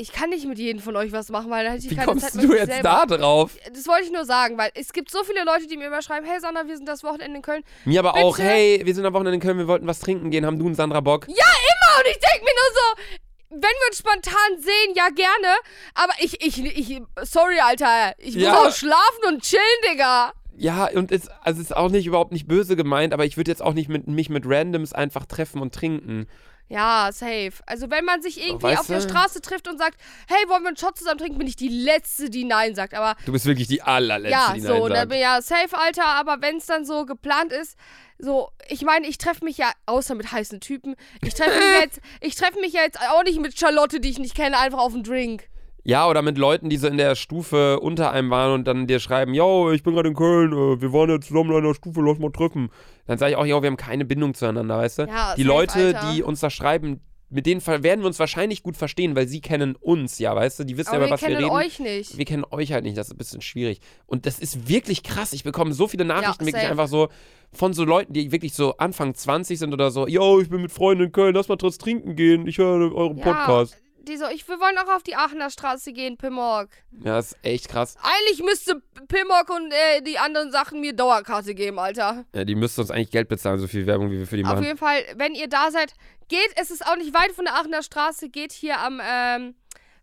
Ich 0.00 0.12
kann 0.12 0.30
nicht 0.30 0.46
mit 0.46 0.58
jedem 0.58 0.80
von 0.80 0.94
euch 0.94 1.10
was 1.10 1.28
machen, 1.28 1.50
weil 1.50 1.64
da 1.64 1.72
hätte 1.72 1.84
ich 1.84 1.90
wie 1.90 1.96
keine 1.96 2.06
kommst 2.06 2.32
Zeit 2.34 2.42
du 2.44 2.54
jetzt 2.54 2.68
selber. 2.72 3.04
da 3.08 3.16
drauf? 3.16 3.56
Das 3.74 3.86
wollte 3.88 4.04
ich 4.04 4.12
nur 4.12 4.24
sagen, 4.24 4.56
weil 4.56 4.70
es 4.74 4.92
gibt 4.92 5.10
so 5.10 5.24
viele 5.24 5.44
Leute, 5.44 5.66
die 5.66 5.76
mir 5.76 5.88
immer 5.88 6.02
schreiben, 6.02 6.24
hey 6.24 6.38
Sandra, 6.38 6.68
wir 6.68 6.76
sind 6.76 6.86
das 6.88 7.02
Wochenende 7.02 7.36
in 7.38 7.42
Köln. 7.42 7.64
Mir 7.84 7.98
aber 7.98 8.14
auch, 8.14 8.36
Bitte? 8.36 8.48
hey, 8.48 8.80
wir 8.84 8.94
sind 8.94 9.04
am 9.04 9.12
Wochenende 9.12 9.34
in 9.34 9.40
Köln, 9.40 9.58
wir 9.58 9.66
wollten 9.66 9.88
was 9.88 9.98
trinken 9.98 10.30
gehen, 10.30 10.46
haben 10.46 10.56
du 10.58 10.66
und 10.66 10.76
Sandra 10.76 11.00
Bock? 11.00 11.26
Ja, 11.26 11.34
immer! 11.34 11.98
Und 11.98 12.06
ich 12.10 12.18
denke 12.18 12.44
mir 12.44 12.54
nur 12.54 12.74
so, 12.74 13.16
wenn 13.50 13.60
wir 13.60 13.88
uns 13.88 13.98
spontan 13.98 14.58
sehen, 14.58 14.94
ja 14.94 15.08
gerne. 15.08 15.56
Aber 15.94 16.12
ich, 16.20 16.46
ich, 16.46 16.64
ich, 16.64 17.02
sorry, 17.22 17.58
Alter. 17.58 18.12
Ich 18.18 18.34
muss 18.34 18.44
Ja. 18.44 18.54
auch 18.56 18.72
schlafen 18.72 19.24
und 19.26 19.42
chillen, 19.42 19.62
Digga. 19.90 20.32
Ja, 20.56 20.88
und 20.94 21.10
es, 21.10 21.28
also 21.42 21.60
es 21.60 21.70
ist 21.70 21.76
auch 21.76 21.88
nicht 21.88 22.06
überhaupt 22.06 22.30
nicht 22.30 22.46
böse 22.46 22.76
gemeint, 22.76 23.12
aber 23.12 23.24
ich 23.24 23.36
würde 23.36 23.50
jetzt 23.50 23.62
auch 23.62 23.74
nicht 23.74 23.88
mit, 23.88 24.06
mich 24.06 24.28
mit 24.28 24.44
Randoms 24.46 24.92
einfach 24.92 25.24
treffen 25.26 25.60
und 25.60 25.74
trinken. 25.74 26.28
Ja, 26.68 27.08
safe. 27.12 27.52
Also 27.66 27.90
wenn 27.90 28.04
man 28.04 28.20
sich 28.20 28.42
irgendwie 28.44 28.64
weißt 28.64 28.80
auf 28.80 28.86
der? 28.88 29.00
Straße 29.00 29.40
trifft 29.40 29.68
und 29.68 29.78
sagt, 29.78 29.98
hey, 30.28 30.36
wollen 30.48 30.62
wir 30.62 30.68
einen 30.68 30.76
Shot 30.76 30.98
zusammen 30.98 31.18
trinken, 31.18 31.38
bin 31.38 31.46
ich 31.46 31.56
die 31.56 31.68
Letzte, 31.68 32.28
die 32.28 32.44
Nein 32.44 32.74
sagt. 32.74 32.94
Aber 32.94 33.16
Du 33.24 33.32
bist 33.32 33.46
wirklich 33.46 33.68
die 33.68 33.80
allerletzte, 33.80 34.38
ja, 34.38 34.52
die 34.54 34.60
so, 34.60 34.68
Nein 34.68 34.82
dann 34.82 34.96
sagt. 35.08 35.12
ich 35.14 35.20
ja 35.20 35.42
safe, 35.42 35.78
Alter. 35.78 36.04
Aber 36.04 36.42
wenn 36.42 36.58
es 36.58 36.66
dann 36.66 36.84
so 36.84 37.06
geplant 37.06 37.52
ist, 37.52 37.76
so, 38.18 38.50
ich 38.68 38.82
meine, 38.82 39.06
ich 39.06 39.16
treffe 39.16 39.44
mich 39.44 39.56
ja, 39.58 39.70
außer 39.86 40.14
mit 40.14 40.30
heißen 40.30 40.60
Typen, 40.60 40.96
ich 41.24 41.34
treffe 41.34 41.56
mich 41.58 41.80
jetzt, 41.80 42.00
ich 42.20 42.34
treffe 42.34 42.60
mich 42.60 42.72
ja 42.72 42.82
jetzt 42.82 43.00
auch 43.00 43.22
nicht 43.22 43.40
mit 43.40 43.58
Charlotte, 43.58 44.00
die 44.00 44.10
ich 44.10 44.18
nicht 44.18 44.34
kenne, 44.34 44.58
einfach 44.58 44.80
auf 44.80 44.92
einen 44.92 45.04
Drink. 45.04 45.48
Ja, 45.88 46.06
oder 46.06 46.20
mit 46.20 46.36
Leuten, 46.36 46.68
die 46.68 46.76
so 46.76 46.86
in 46.86 46.98
der 46.98 47.14
Stufe 47.14 47.80
unter 47.80 48.10
einem 48.12 48.28
waren 48.28 48.52
und 48.52 48.68
dann 48.68 48.86
dir 48.86 49.00
schreiben, 49.00 49.32
yo, 49.32 49.72
ich 49.72 49.82
bin 49.82 49.94
gerade 49.94 50.10
in 50.10 50.14
Köln, 50.14 50.52
äh, 50.52 50.82
wir 50.82 50.92
waren 50.92 51.08
jetzt 51.08 51.28
zusammen 51.28 51.50
in 51.52 51.56
einer 51.64 51.74
Stufe, 51.74 52.02
lass 52.02 52.18
mal 52.18 52.30
treffen. 52.30 52.68
Dann 53.06 53.16
sage 53.16 53.32
ich 53.32 53.36
auch, 53.38 53.46
yo, 53.46 53.62
wir 53.62 53.68
haben 53.68 53.78
keine 53.78 54.04
Bindung 54.04 54.34
zueinander, 54.34 54.76
weißt 54.76 54.98
du? 54.98 55.02
Ja, 55.04 55.34
die 55.34 55.42
safe, 55.44 55.48
Leute, 55.48 55.78
Alter. 55.96 56.12
die 56.12 56.22
uns 56.22 56.40
da 56.40 56.50
schreiben, 56.50 57.00
mit 57.30 57.46
denen 57.46 57.66
werden 57.66 58.00
wir 58.00 58.06
uns 58.06 58.18
wahrscheinlich 58.18 58.62
gut 58.62 58.76
verstehen, 58.76 59.16
weil 59.16 59.28
sie 59.28 59.40
kennen 59.40 59.76
uns, 59.76 60.18
ja, 60.18 60.36
weißt 60.36 60.60
du? 60.60 60.64
Die 60.64 60.76
wissen 60.76 60.90
Aber 60.90 60.96
ja, 60.96 61.00
wir 61.00 61.06
über 61.06 61.14
was 61.14 61.22
wir 61.22 61.28
kennen 61.28 61.44
reden. 61.44 61.56
euch 61.56 61.78
nicht. 61.78 62.18
Wir 62.18 62.24
kennen 62.26 62.44
euch 62.50 62.72
halt 62.72 62.84
nicht, 62.84 62.98
das 62.98 63.06
ist 63.08 63.14
ein 63.14 63.18
bisschen 63.18 63.40
schwierig. 63.40 63.80
Und 64.04 64.26
das 64.26 64.38
ist 64.38 64.68
wirklich 64.68 65.02
krass. 65.02 65.32
Ich 65.32 65.42
bekomme 65.42 65.72
so 65.72 65.88
viele 65.88 66.04
Nachrichten, 66.04 66.44
wirklich 66.44 66.60
safe. 66.64 66.70
einfach 66.70 66.88
so 66.88 67.08
von 67.50 67.72
so 67.72 67.84
Leuten, 67.84 68.12
die 68.12 68.30
wirklich 68.30 68.52
so 68.52 68.76
Anfang 68.76 69.14
20 69.14 69.58
sind 69.58 69.72
oder 69.72 69.90
so, 69.90 70.06
yo, 70.06 70.38
ich 70.38 70.50
bin 70.50 70.60
mit 70.60 70.70
Freunden 70.70 71.04
in 71.04 71.12
Köln, 71.12 71.34
lass 71.34 71.48
mal 71.48 71.56
trotz 71.56 71.78
trinken 71.78 72.14
gehen, 72.14 72.46
ich 72.46 72.58
höre 72.58 72.94
euren 72.94 73.16
Ja, 73.16 73.24
Podcast. 73.24 73.78
Die 74.02 74.16
so, 74.16 74.26
ich, 74.28 74.48
wir 74.48 74.58
wollen 74.60 74.78
auch 74.78 74.94
auf 74.94 75.02
die 75.02 75.16
Aachener 75.16 75.50
Straße 75.50 75.92
gehen, 75.92 76.16
Pimmock. 76.16 76.68
Ja, 77.04 77.16
das 77.16 77.32
ist 77.32 77.38
echt 77.42 77.68
krass. 77.68 77.96
Eigentlich 78.02 78.42
müsste 78.42 78.80
Pimmock 79.08 79.50
und 79.50 79.70
äh, 79.72 80.00
die 80.02 80.18
anderen 80.18 80.50
Sachen 80.50 80.80
mir 80.80 80.94
Dauerkarte 80.94 81.54
geben, 81.54 81.78
Alter. 81.78 82.24
Ja, 82.34 82.44
die 82.44 82.54
müssten 82.54 82.80
uns 82.80 82.90
eigentlich 82.90 83.10
Geld 83.10 83.28
bezahlen, 83.28 83.58
so 83.58 83.66
viel 83.66 83.86
Werbung, 83.86 84.10
wie 84.10 84.18
wir 84.20 84.26
für 84.26 84.36
die 84.36 84.44
Auf 84.44 84.52
machen. 84.52 84.64
jeden 84.64 84.78
Fall, 84.78 85.02
wenn 85.16 85.34
ihr 85.34 85.48
da 85.48 85.70
seid, 85.70 85.92
geht, 86.28 86.50
es 86.56 86.70
ist 86.70 86.86
auch 86.86 86.96
nicht 86.96 87.12
weit 87.12 87.32
von 87.32 87.44
der 87.44 87.54
Aachener 87.56 87.82
Straße, 87.82 88.28
geht 88.30 88.52
hier 88.52 88.78
am 88.80 89.00
ähm, 89.04 89.54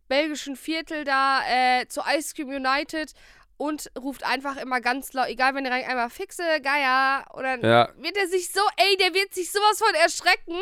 belgischen 0.08 0.56
Viertel 0.56 1.04
da 1.04 1.40
äh, 1.50 1.88
zu 1.88 2.02
Ice 2.16 2.36
Cream 2.36 2.50
United 2.50 3.12
und 3.58 3.90
ruft 3.98 4.24
einfach 4.24 4.58
immer 4.58 4.82
ganz 4.82 5.14
laut, 5.14 5.30
egal 5.30 5.56
wenn 5.56 5.66
ihr 5.66 5.72
rein 5.72 5.86
einmal 5.86 6.10
fixe 6.12 6.44
Geier 6.62 7.26
oder 7.34 7.58
Ja. 7.66 7.90
wird 7.98 8.18
er 8.18 8.28
sich 8.28 8.52
so, 8.52 8.60
ey, 8.78 8.98
der 8.98 9.14
wird 9.16 9.34
sich 9.34 9.52
sowas 9.52 9.80
von 9.80 9.96
erschrecken. 9.96 10.58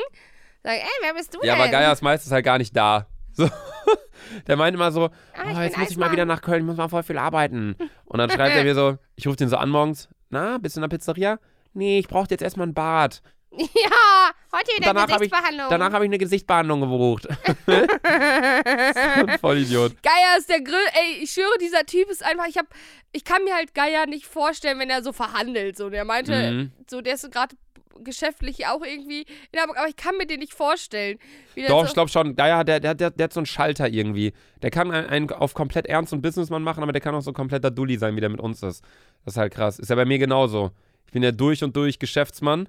Sagen, 0.63 0.77
ey, 0.79 0.89
wer 1.01 1.13
bist 1.15 1.33
du 1.33 1.39
Ja, 1.43 1.55
denn? 1.55 1.61
aber 1.63 1.71
Geier 1.71 1.91
ist 1.91 2.01
meistens 2.03 2.31
halt 2.31 2.45
gar 2.45 2.57
nicht 2.57 2.73
da. 2.77 3.07
So. 3.33 3.49
Der 4.47 4.55
meint 4.55 4.73
immer 4.75 4.91
so, 4.91 5.09
Ah, 5.35 5.53
oh, 5.57 5.61
jetzt 5.61 5.77
muss 5.77 5.91
ich 5.91 5.97
mal 5.97 6.11
wieder 6.11 6.25
nach 6.25 6.41
Köln, 6.41 6.59
ich 6.61 6.65
muss 6.65 6.77
mal 6.77 6.87
voll 6.89 7.03
viel 7.03 7.17
arbeiten. 7.17 7.75
Und 8.05 8.17
dann 8.17 8.29
schreibt 8.29 8.55
er 8.55 8.63
mir 8.63 8.73
so, 8.75 8.97
ich 9.15 9.27
rufe 9.27 9.37
den 9.37 9.49
so 9.49 9.57
an 9.57 9.69
morgens, 9.69 10.07
na, 10.29 10.57
bist 10.57 10.75
du 10.75 10.79
in 10.79 10.89
der 10.89 10.95
Pizzeria? 10.95 11.39
Nee, 11.73 11.99
ich 11.99 12.07
brauche 12.07 12.27
jetzt 12.29 12.41
erstmal 12.41 12.67
ein 12.67 12.73
Bad. 12.73 13.21
Ja, 13.55 14.31
heute 14.51 14.71
wieder 14.77 14.93
Danach 14.93 15.01
habe 15.11 15.25
ich, 15.25 15.31
Gesichtsbehandlung. 15.31 15.67
danach 15.69 15.91
hab 15.93 16.01
ich 16.01 16.07
eine 16.07 16.17
Gesichtsbehandlung 16.17 16.81
gebucht. 16.81 17.27
Voll 19.41 19.57
Idiot. 19.59 20.01
Geier 20.01 20.37
ist 20.39 20.49
der 20.49 20.61
Grill. 20.61 20.75
Ey, 20.93 21.23
ich 21.23 21.31
schwöre, 21.31 21.57
dieser 21.61 21.85
Typ 21.85 22.09
ist 22.09 22.23
einfach. 22.25 22.47
Ich 22.47 22.57
hab, 22.57 22.65
ich 23.11 23.23
kann 23.23 23.43
mir 23.43 23.53
halt 23.55 23.73
Geier 23.75 24.05
nicht 24.07 24.25
vorstellen, 24.25 24.79
wenn 24.79 24.89
er 24.89 25.03
so 25.03 25.13
verhandelt. 25.13 25.77
So, 25.77 25.89
der 25.89 26.05
meinte, 26.05 26.33
Mhm. 26.51 26.71
so, 26.89 27.01
der 27.01 27.13
ist 27.15 27.31
gerade 27.31 27.55
geschäftlich 28.03 28.67
auch 28.67 28.83
irgendwie 28.83 29.25
in 29.51 29.59
Hamburg, 29.59 29.77
aber 29.77 29.87
ich 29.87 29.95
kann 29.95 30.17
mir 30.17 30.25
den 30.25 30.39
nicht 30.39 30.53
vorstellen. 30.53 31.19
Doch, 31.67 31.81
so, 31.81 31.85
ich 31.87 31.93
glaube 31.93 32.09
schon. 32.09 32.35
Geier, 32.35 32.63
der, 32.63 32.79
der, 32.79 32.95
der, 32.95 33.11
der 33.11 33.23
hat 33.25 33.33
so 33.33 33.39
einen 33.39 33.45
Schalter 33.45 33.87
irgendwie. 33.87 34.33
Der 34.61 34.71
kann 34.71 34.91
einen, 34.91 35.29
auf 35.31 35.53
komplett 35.53 35.87
ernst 35.87 36.13
und 36.13 36.21
Businessmann 36.21 36.63
machen, 36.63 36.83
aber 36.83 36.91
der 36.91 37.01
kann 37.01 37.15
auch 37.15 37.21
so 37.21 37.33
kompletter 37.33 37.71
Dulli 37.71 37.97
sein, 37.97 38.15
wie 38.15 38.21
der 38.21 38.29
mit 38.29 38.39
uns 38.39 38.63
ist. 38.63 38.83
Das 39.25 39.35
ist 39.35 39.37
halt 39.37 39.53
krass. 39.53 39.79
Ist 39.79 39.89
ja 39.89 39.95
bei 39.95 40.05
mir 40.05 40.19
genauso. 40.19 40.71
Ich 41.05 41.13
bin 41.13 41.23
ja 41.23 41.31
durch 41.31 41.63
und 41.63 41.75
durch 41.75 41.99
Geschäftsmann. 41.99 42.67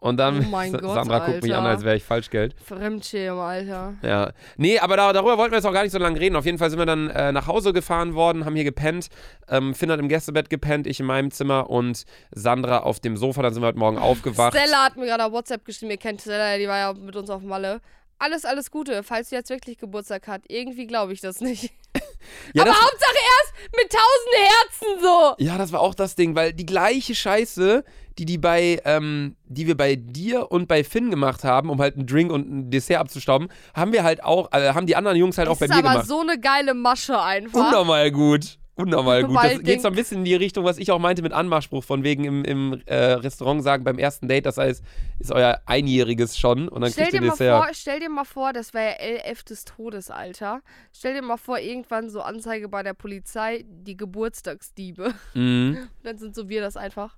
Und 0.00 0.16
dann, 0.16 0.44
Oh 0.46 0.48
mein 0.50 0.72
Gott, 0.72 0.94
Sandra 0.94 1.26
guckt 1.26 1.42
mich 1.42 1.52
an, 1.52 1.64
Alter. 1.64 1.70
als 1.70 1.84
wäre 1.84 1.96
ich 1.96 2.04
Falschgeld. 2.04 2.54
Fremdschirm, 2.64 3.36
Alter. 3.38 3.94
Ja. 4.02 4.30
Nee, 4.56 4.78
aber 4.78 4.96
da, 4.96 5.12
darüber 5.12 5.36
wollten 5.38 5.50
wir 5.50 5.58
jetzt 5.58 5.66
auch 5.66 5.72
gar 5.72 5.82
nicht 5.82 5.90
so 5.90 5.98
lange 5.98 6.20
reden. 6.20 6.36
Auf 6.36 6.44
jeden 6.46 6.56
Fall 6.58 6.70
sind 6.70 6.78
wir 6.78 6.86
dann 6.86 7.10
äh, 7.10 7.32
nach 7.32 7.48
Hause 7.48 7.72
gefahren 7.72 8.14
worden, 8.14 8.44
haben 8.44 8.54
hier 8.54 8.62
gepennt. 8.62 9.08
Ähm, 9.48 9.74
Finn 9.74 9.90
hat 9.90 9.98
im 9.98 10.08
Gästebett 10.08 10.50
gepennt, 10.50 10.86
ich 10.86 11.00
in 11.00 11.06
meinem 11.06 11.32
Zimmer 11.32 11.68
und 11.68 12.04
Sandra 12.30 12.78
auf 12.84 13.00
dem 13.00 13.16
Sofa. 13.16 13.42
Dann 13.42 13.52
sind 13.52 13.62
wir 13.62 13.66
heute 13.66 13.78
Morgen 13.80 13.98
aufgewacht. 13.98 14.54
Stella 14.56 14.84
hat 14.84 14.96
mir 14.96 15.06
gerade 15.06 15.24
auf 15.24 15.32
WhatsApp 15.32 15.64
geschrieben, 15.64 15.90
ihr 15.90 15.98
kennt 15.98 16.20
Stella, 16.20 16.58
die 16.58 16.68
war 16.68 16.78
ja 16.78 16.92
mit 16.92 17.16
uns 17.16 17.28
auf 17.28 17.42
Malle. 17.42 17.80
Alles, 18.20 18.44
alles 18.44 18.70
Gute, 18.70 19.02
falls 19.02 19.30
sie 19.30 19.34
jetzt 19.36 19.50
wirklich 19.50 19.78
Geburtstag 19.78 20.28
hat. 20.28 20.42
Irgendwie 20.48 20.86
glaube 20.86 21.12
ich 21.12 21.20
das 21.20 21.40
nicht. 21.40 21.72
Ja, 22.52 22.62
aber 22.62 22.70
das, 22.72 22.80
Hauptsache 22.82 23.14
erst 23.14 23.76
mit 23.76 23.90
tausend 23.92 24.48
Herzen 24.48 25.02
so. 25.02 25.34
ja, 25.44 25.58
das 25.58 25.72
war 25.72 25.80
auch 25.80 25.94
das 25.94 26.14
Ding, 26.14 26.34
weil 26.34 26.52
die 26.52 26.66
gleiche 26.66 27.14
Scheiße, 27.14 27.84
die, 28.18 28.24
die, 28.24 28.38
bei, 28.38 28.80
ähm, 28.84 29.36
die 29.44 29.66
wir 29.66 29.76
bei 29.76 29.94
dir 29.96 30.50
und 30.50 30.66
bei 30.68 30.82
Finn 30.84 31.10
gemacht 31.10 31.44
haben, 31.44 31.70
um 31.70 31.80
halt 31.80 31.94
einen 31.96 32.06
Drink 32.06 32.32
und 32.32 32.50
ein 32.50 32.70
Dessert 32.70 32.98
abzustauben, 32.98 33.48
haben 33.74 33.92
wir 33.92 34.02
halt 34.04 34.22
auch, 34.24 34.50
äh, 34.52 34.70
haben 34.74 34.86
die 34.86 34.96
anderen 34.96 35.16
Jungs 35.16 35.38
halt 35.38 35.48
auch 35.48 35.52
Das 35.52 35.60
bei 35.60 35.64
ist 35.66 35.70
mir 35.72 35.78
aber 35.78 35.90
gemacht. 35.92 36.08
so 36.08 36.20
eine 36.20 36.38
geile 36.40 36.74
Masche 36.74 37.20
einfach. 37.20 37.68
Unnormal 37.68 38.10
gut. 38.10 38.58
Unnormal 38.78 39.24
gut. 39.24 39.36
Das 39.36 39.60
geht 39.62 39.82
so 39.82 39.88
ein 39.88 39.94
bisschen 39.94 40.18
in 40.18 40.24
die 40.24 40.36
Richtung, 40.36 40.64
was 40.64 40.78
ich 40.78 40.92
auch 40.92 41.00
meinte 41.00 41.20
mit 41.22 41.32
Anmachspruch, 41.32 41.82
von 41.82 42.04
wegen 42.04 42.24
im, 42.24 42.44
im 42.44 42.80
äh, 42.86 42.94
Restaurant 42.94 43.62
sagen 43.64 43.82
beim 43.82 43.98
ersten 43.98 44.28
Date, 44.28 44.46
das 44.46 44.56
heißt, 44.56 44.84
ist 45.18 45.32
euer 45.32 45.60
Einjähriges 45.66 46.38
schon 46.38 46.68
und 46.68 46.80
dann 46.82 46.92
Stell 46.92 47.06
kriegt 47.06 47.14
dir, 47.14 47.22
ihr 47.22 47.26
mal 47.26 47.32
Dessert. 47.32 47.64
vor, 47.64 47.74
stell 47.74 48.00
dir 48.00 48.08
mal 48.08 48.24
vor, 48.24 48.52
das 48.52 48.72
wäre 48.74 48.86
ja 48.90 49.18
elf 49.24 49.42
des 49.42 49.64
Todes, 49.64 50.10
Alter. 50.10 50.62
Stell 50.92 51.14
dir 51.14 51.22
mal 51.22 51.36
vor, 51.38 51.58
irgendwann 51.58 52.08
so 52.08 52.20
Anzeige 52.22 52.68
bei 52.68 52.82
der 52.84 52.94
Polizei, 52.94 53.64
die 53.68 53.96
Geburtstagsdiebe. 53.96 55.12
Mhm. 55.34 55.76
Und 55.98 56.04
dann 56.04 56.18
sind 56.18 56.34
so 56.36 56.48
wir 56.48 56.60
das 56.60 56.76
einfach. 56.76 57.16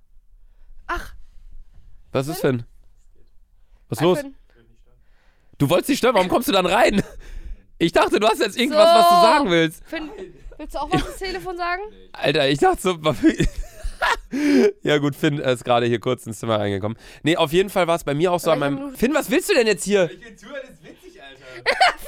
Ach, 0.87 1.13
Was 2.11 2.27
ist 2.27 2.41
Finn? 2.41 2.63
Was 3.87 3.99
ist 3.99 4.03
los? 4.03 4.19
Finn. 4.19 4.35
Du 5.59 5.69
wolltest 5.69 5.89
nicht 5.89 5.99
stören, 5.99 6.15
warum 6.15 6.27
kommst 6.27 6.47
du 6.47 6.51
dann 6.53 6.65
rein? 6.65 7.03
Ich 7.77 7.91
dachte, 7.91 8.19
du 8.19 8.27
hast 8.27 8.39
jetzt 8.39 8.57
irgendwas, 8.57 8.89
So. 8.89 8.95
was 8.99 9.09
du 9.09 9.15
sagen 9.27 9.49
willst. 9.51 9.83
Finn, 9.85 10.09
willst 10.61 10.75
du 10.75 10.79
auch 10.79 10.91
was 10.91 11.05
ins 11.07 11.17
Telefon 11.17 11.57
sagen? 11.57 11.81
Alter, 12.13 12.47
ich 12.47 12.59
dachte 12.59 12.81
so. 12.81 12.97
ja, 14.83 14.97
gut, 14.99 15.15
Finn 15.15 15.39
ist 15.39 15.65
gerade 15.65 15.85
hier 15.87 15.99
kurz 15.99 16.25
ins 16.25 16.39
Zimmer 16.39 16.59
reingekommen. 16.59 16.97
Nee, 17.23 17.35
auf 17.37 17.51
jeden 17.51 17.69
Fall 17.69 17.87
war 17.87 17.95
es 17.95 18.03
bei 18.03 18.13
mir 18.13 18.31
auch 18.31 18.39
so 18.39 18.51
an 18.51 18.61
Welche 18.61 18.75
meinem. 18.75 18.95
Finn, 18.95 19.13
was 19.13 19.29
willst 19.29 19.49
du 19.49 19.53
denn 19.53 19.67
jetzt 19.67 19.83
hier? 19.83 20.09
Ich 20.11 20.23
will 20.23 20.35
zuhören, 20.35 20.61
das 20.61 20.71
ist 20.71 20.83
witzig, 20.83 21.21
Alter. 21.21 21.41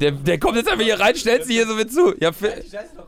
Der, 0.00 0.12
der 0.12 0.38
kommt 0.38 0.56
jetzt 0.56 0.68
einfach 0.68 0.84
hier 0.84 0.98
rein, 0.98 1.14
stellt 1.14 1.44
sich 1.44 1.56
hier 1.56 1.66
so 1.66 1.74
mit 1.74 1.92
zu. 1.92 2.14
Ja, 2.20 2.30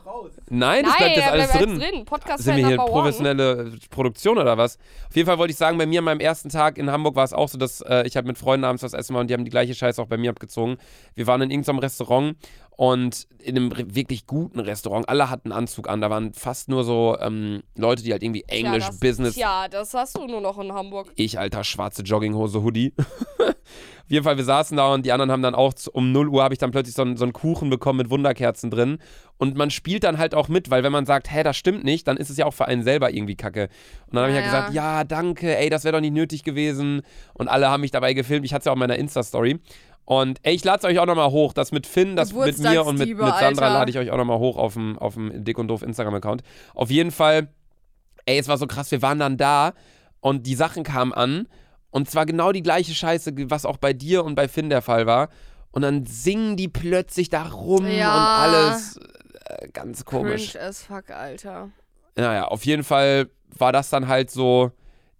raus. 0.05 0.31
nein, 0.49 0.85
das 0.85 0.97
bleibt 0.97 1.15
jetzt 1.15 1.27
alles 1.27 1.51
drin. 1.51 1.79
drin. 1.79 2.05
Podcast 2.05 2.43
Sind 2.43 2.57
wir 2.57 2.67
hier 2.67 2.77
professionelle 2.77 3.71
Produktion 3.89 4.37
oder 4.37 4.57
was? 4.57 4.77
Auf 5.07 5.15
jeden 5.15 5.27
Fall 5.27 5.37
wollte 5.37 5.51
ich 5.51 5.57
sagen, 5.57 5.77
bei 5.77 5.85
mir 5.85 5.99
an 5.99 6.05
meinem 6.05 6.19
ersten 6.19 6.49
Tag 6.49 6.77
in 6.77 6.91
Hamburg 6.91 7.15
war 7.15 7.23
es 7.23 7.33
auch 7.33 7.49
so, 7.49 7.57
dass 7.57 7.81
äh, 7.81 8.05
ich 8.05 8.15
halt 8.15 8.25
mit 8.25 8.37
Freunden 8.37 8.65
abends 8.65 8.83
was 8.83 8.93
essen 8.93 9.13
war 9.13 9.21
und 9.21 9.29
die 9.29 9.33
haben 9.33 9.45
die 9.45 9.51
gleiche 9.51 9.73
Scheiße 9.73 10.01
auch 10.01 10.07
bei 10.07 10.17
mir 10.17 10.29
abgezogen. 10.29 10.77
Wir 11.15 11.27
waren 11.27 11.41
in 11.41 11.51
irgendeinem 11.51 11.79
Restaurant 11.79 12.37
und 12.77 13.27
in 13.39 13.57
einem 13.57 13.95
wirklich 13.95 14.27
guten 14.27 14.59
Restaurant. 14.59 15.09
Alle 15.09 15.29
hatten 15.29 15.51
einen 15.51 15.63
Anzug 15.63 15.89
an. 15.89 15.99
Da 15.99 16.11
waren 16.11 16.33
fast 16.33 16.69
nur 16.69 16.83
so 16.83 17.17
ähm, 17.19 17.63
Leute, 17.75 18.03
die 18.03 18.11
halt 18.11 18.21
irgendwie 18.21 18.43
Englisch, 18.47 18.83
ja, 18.83 18.89
das, 18.89 18.99
Business. 18.99 19.35
Ja, 19.35 19.67
das 19.67 19.93
hast 19.95 20.15
du 20.15 20.27
nur 20.27 20.41
noch 20.41 20.59
in 20.59 20.71
Hamburg. 20.71 21.11
Ich, 21.15 21.39
alter, 21.39 21.63
schwarze 21.63 22.03
Jogginghose, 22.03 22.61
Hoodie. 22.61 22.93
Auf 24.07 24.11
jeden 24.11 24.23
Fall, 24.23 24.37
wir 24.37 24.45
saßen 24.45 24.77
da 24.77 24.93
und 24.93 25.05
die 25.05 25.11
anderen 25.11 25.31
haben 25.31 25.41
dann 25.41 25.53
auch 25.53 25.73
um 25.91 26.13
0 26.13 26.29
Uhr 26.29 26.41
habe 26.41 26.53
ich 26.53 26.59
dann 26.59 26.71
plötzlich 26.71 26.95
so 26.95 27.01
einen, 27.01 27.17
so 27.17 27.25
einen 27.25 27.33
Kuchen 27.33 27.69
bekommen 27.69 27.97
mit 27.97 28.09
Wunderkerzen 28.09 28.71
drin. 28.71 28.99
Und 29.35 29.57
man 29.57 29.69
spielt 29.69 30.05
dann 30.05 30.17
halt 30.17 30.33
auch 30.33 30.47
mit, 30.47 30.69
weil 30.69 30.81
wenn 30.83 30.93
man 30.93 31.05
sagt, 31.05 31.29
hä, 31.29 31.43
das 31.43 31.57
stimmt 31.57 31.83
nicht, 31.83 32.07
dann 32.07 32.15
ist 32.15 32.29
es 32.29 32.37
ja 32.37 32.45
auch 32.45 32.53
für 32.53 32.69
einen 32.69 32.83
selber 32.83 33.13
irgendwie 33.13 33.35
kacke. 33.35 33.63
Und 34.05 34.15
dann 34.15 34.23
habe 34.23 34.31
ich 34.31 34.37
ja 34.37 34.43
Ja, 34.43 34.47
gesagt, 34.47 34.73
ja, 34.73 35.03
danke, 35.03 35.57
ey, 35.57 35.69
das 35.69 35.83
wäre 35.83 35.91
doch 35.91 35.99
nicht 35.99 36.13
nötig 36.13 36.43
gewesen. 36.43 37.01
Und 37.33 37.49
alle 37.49 37.69
haben 37.69 37.81
mich 37.81 37.91
dabei 37.91 38.13
gefilmt. 38.13 38.45
Ich 38.45 38.53
hatte 38.53 38.61
es 38.61 38.65
ja 38.67 38.71
auch 38.71 38.77
in 38.77 38.79
meiner 38.79 38.95
Insta-Story. 38.95 39.59
Und 40.05 40.39
ey, 40.43 40.55
ich 40.55 40.63
lade 40.63 40.77
es 40.79 40.85
euch 40.85 40.99
auch 40.99 41.05
nochmal 41.05 41.31
hoch. 41.31 41.51
Das 41.51 41.73
mit 41.73 41.85
Finn, 41.85 42.15
das 42.15 42.31
mit 42.31 42.59
mir 42.59 42.85
und 42.85 42.97
mit, 42.97 43.09
mit 43.09 43.35
Sandra 43.39 43.65
lade 43.73 43.91
ich 43.91 43.97
euch 43.97 44.09
auch 44.11 44.17
nochmal 44.17 44.39
hoch 44.39 44.55
auf 44.55 44.75
dem, 44.75 44.97
auf 44.99 45.15
dem 45.15 45.43
Dick 45.43 45.57
und 45.57 45.67
Doof 45.67 45.81
Instagram-Account. 45.81 46.43
Auf 46.75 46.89
jeden 46.89 47.11
Fall, 47.11 47.49
ey, 48.25 48.37
es 48.39 48.47
war 48.47 48.57
so 48.57 48.67
krass, 48.67 48.89
wir 48.89 49.01
waren 49.01 49.19
dann 49.19 49.35
da 49.35 49.73
und 50.21 50.47
die 50.47 50.55
Sachen 50.55 50.83
kamen 50.85 51.11
an. 51.11 51.49
Und 51.89 52.09
zwar 52.09 52.25
genau 52.25 52.51
die 52.51 52.61
gleiche 52.63 52.93
Scheiße, 52.93 53.33
was 53.49 53.65
auch 53.65 53.77
bei 53.77 53.93
dir 53.93 54.23
und 54.25 54.35
bei 54.35 54.47
Finn 54.47 54.69
der 54.69 54.81
Fall 54.81 55.05
war. 55.07 55.29
Und 55.71 55.81
dann 55.83 56.05
singen 56.05 56.57
die 56.57 56.67
plötzlich 56.67 57.29
da 57.29 57.43
rum 57.47 57.87
Ja. 57.87 58.13
und 58.13 58.53
alles. 58.55 58.99
Äh, 59.45 59.69
ganz 59.69 60.05
komisch. 60.05 60.51
Cringe 60.53 60.65
as 60.65 60.83
fuck, 60.83 61.09
Alter. 61.11 61.69
Naja, 62.15 62.45
auf 62.45 62.65
jeden 62.65 62.83
Fall 62.83 63.29
war 63.57 63.71
das 63.71 63.89
dann 63.89 64.07
halt 64.07 64.29
so 64.31 64.71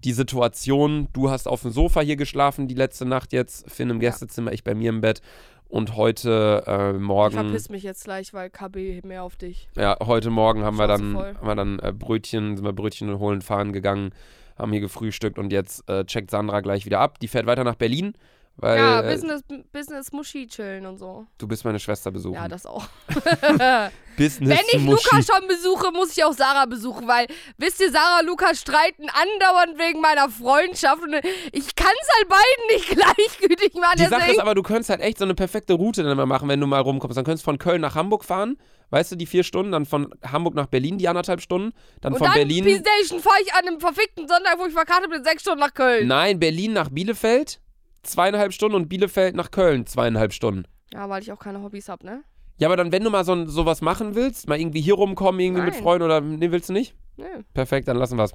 die 0.04 0.14
Situation. 0.14 1.08
Du 1.14 1.30
hast 1.30 1.48
auf 1.48 1.62
dem 1.62 1.72
Sofa 1.72 2.02
hier 2.02 2.16
geschlafen 2.18 2.68
die 2.68 2.76
letzte 2.76 3.06
Nacht 3.06 3.34
jetzt, 3.34 3.70
Finn 3.70 3.90
im 3.90 4.00
Gästezimmer, 4.00 4.52
ich 4.52 4.64
bei 4.64 4.76
mir 4.76 4.90
im 4.90 5.02
Bett. 5.02 5.22
Und 5.70 5.96
heute 5.98 6.64
äh, 6.66 6.92
Ich 6.96 7.02
Morgen, 7.02 7.34
verpiss 7.34 7.70
mich 7.70 7.84
jetzt 7.84 8.06
gleich, 8.06 8.34
weil 8.34 8.50
KB 8.50 9.02
mehr 9.04 9.24
auf 9.24 9.36
dich. 9.36 9.68
ja, 9.76 9.98
heute 10.02 10.30
Morgen 10.30 10.64
haben 10.64 10.78
wir 10.78 10.88
dann, 10.88 11.14
voll. 11.14 11.36
haben 11.36 11.48
wir 11.48 11.56
dann 11.56 11.80
äh, 11.80 11.92
Brötchen, 11.92 12.56
sind 12.56 12.66
wir 12.66 12.72
Brötchen 12.74 13.20
holen, 13.20 13.42
fahren 13.42 13.74
gegangen, 13.74 14.12
haben 14.58 14.72
hier 14.72 14.82
gefrühstückt 14.82 15.38
und 15.40 15.52
jetzt 15.52 15.88
äh, 15.90 16.06
checkt 16.06 16.32
Sandra 16.32 16.62
gleich 16.62 16.86
wieder 16.86 17.00
ab. 17.00 17.20
Die 17.20 17.28
fährt 17.28 17.46
weiter 17.46 17.64
nach 17.64 17.76
Berlin, 17.76 18.14
weil 18.56 18.80
ja, 18.80 19.02
äh, 19.02 19.14
Business, 19.14 19.44
Business 19.72 20.12
Muschi 20.12 20.48
chillen 20.48 20.86
und 20.86 20.98
so. 20.98 21.28
du 21.38 21.48
bist 21.48 21.64
meine 21.64 21.80
Schwester 21.80 22.12
besuchen. 22.12 22.36
Ja, 22.36 22.48
das 22.48 22.66
auch. 22.66 22.88
Business 24.18 24.50
Wenn 24.50 24.66
ich 24.72 24.80
Muschi. 24.84 25.08
Luca 25.12 25.22
schon 25.22 25.48
besuche, 25.48 25.92
muss 25.92 26.18
ich 26.18 26.24
auch 26.24 26.34
Sarah 26.34 26.66
besuchen, 26.66 27.08
weil, 27.08 27.28
wisst 27.58 27.80
ihr, 27.80 27.92
Sarah 27.92 28.22
und 28.22 28.26
Luca 28.26 28.56
streiten 28.56 29.06
andauernd 29.10 29.78
wegen 29.78 30.02
meiner 30.02 30.28
Freundschaft 30.30 31.04
und 31.04 31.14
ich 31.14 31.76
kann 31.76 31.94
es 32.02 32.10
halt 32.18 32.28
beiden 32.28 32.68
nicht 32.74 32.88
gleichgültig 32.96 33.76
machen. 33.76 33.98
Die 34.00 34.06
Sache 34.06 34.32
ist 34.32 34.40
aber, 34.40 34.56
du 34.56 34.64
könntest 34.64 34.90
halt 34.90 35.02
echt 35.02 35.20
so 35.20 35.26
eine 35.26 35.36
perfekte 35.36 35.74
Route 35.74 36.02
dann 36.02 36.18
mal 36.18 36.26
machen, 36.26 36.50
wenn 36.50 36.60
du 36.60 36.66
mal 36.66 36.82
rumkommst. 36.82 37.16
Dann 37.16 37.26
könntest 37.26 37.44
du 37.44 37.52
von 37.52 37.60
Köln 37.60 37.82
nach 37.82 37.94
Hamburg 37.94 38.26
fahren, 38.26 38.58
weißt 38.90 39.12
du, 39.12 39.16
die 39.16 39.26
vier 39.26 39.44
Stunden, 39.44 39.72
dann 39.72 39.86
von 39.86 40.14
Hamburg 40.24 40.56
nach 40.56 40.68
Berlin 40.68 40.98
die 40.98 41.08
anderthalb 41.08 41.42
Stunden, 41.42 41.74
dann 42.02 42.14
und 42.14 42.20
von 42.20 42.28
dann 42.28 42.36
Berlin. 42.36 42.64
P-Station 42.64 43.20
fahre 43.20 43.38
ich 43.44 43.54
an 43.54 43.68
einem 43.68 43.80
verfickten 43.80 44.28
Sonntag, 44.28 44.58
wo 44.60 44.66
ich 44.66 44.74
verkarte 44.74 45.10
bin, 45.10 45.24
sechs 45.24 45.42
Stunden 45.42 45.60
nach 45.60 45.74
Köln. 45.74 46.08
Nein, 46.08 46.40
Berlin 46.40 46.74
nach 46.74 46.90
Bielefeld, 46.90 47.60
zweieinhalb 48.04 48.54
Stunden 48.54 48.76
und 48.76 48.90
Bielefeld 48.90 49.36
nach 49.36 49.52
Köln, 49.52 49.86
zweieinhalb 49.86 50.34
Stunden. 50.34 50.66
Ja, 50.94 51.10
weil 51.10 51.22
ich 51.22 51.32
auch 51.32 51.40
keine 51.40 51.62
Hobbys 51.62 51.90
hab, 51.90 52.04
ne? 52.04 52.24
Ja, 52.60 52.68
aber 52.68 52.78
dann, 52.78 52.92
wenn 52.92 53.04
du 53.04 53.10
mal 53.10 53.24
so, 53.24 53.46
sowas 53.46 53.82
machen 53.82 54.16
willst, 54.16 54.48
mal 54.48 54.60
irgendwie 54.60 54.82
hier 54.82 54.96
rumkommen, 54.96 55.40
irgendwie 55.40 55.62
mit 55.62 55.74
Nein. 55.74 55.84
Freunden 55.84 56.06
oder. 56.06 56.22
Nee, 56.22 56.52
willst 56.52 56.70
du 56.70 56.74
nicht? 56.74 56.96
Nö. 57.18 57.26
Perfekt, 57.54 57.88
dann 57.88 57.98
lassen 57.98 58.18
wir's. 58.18 58.34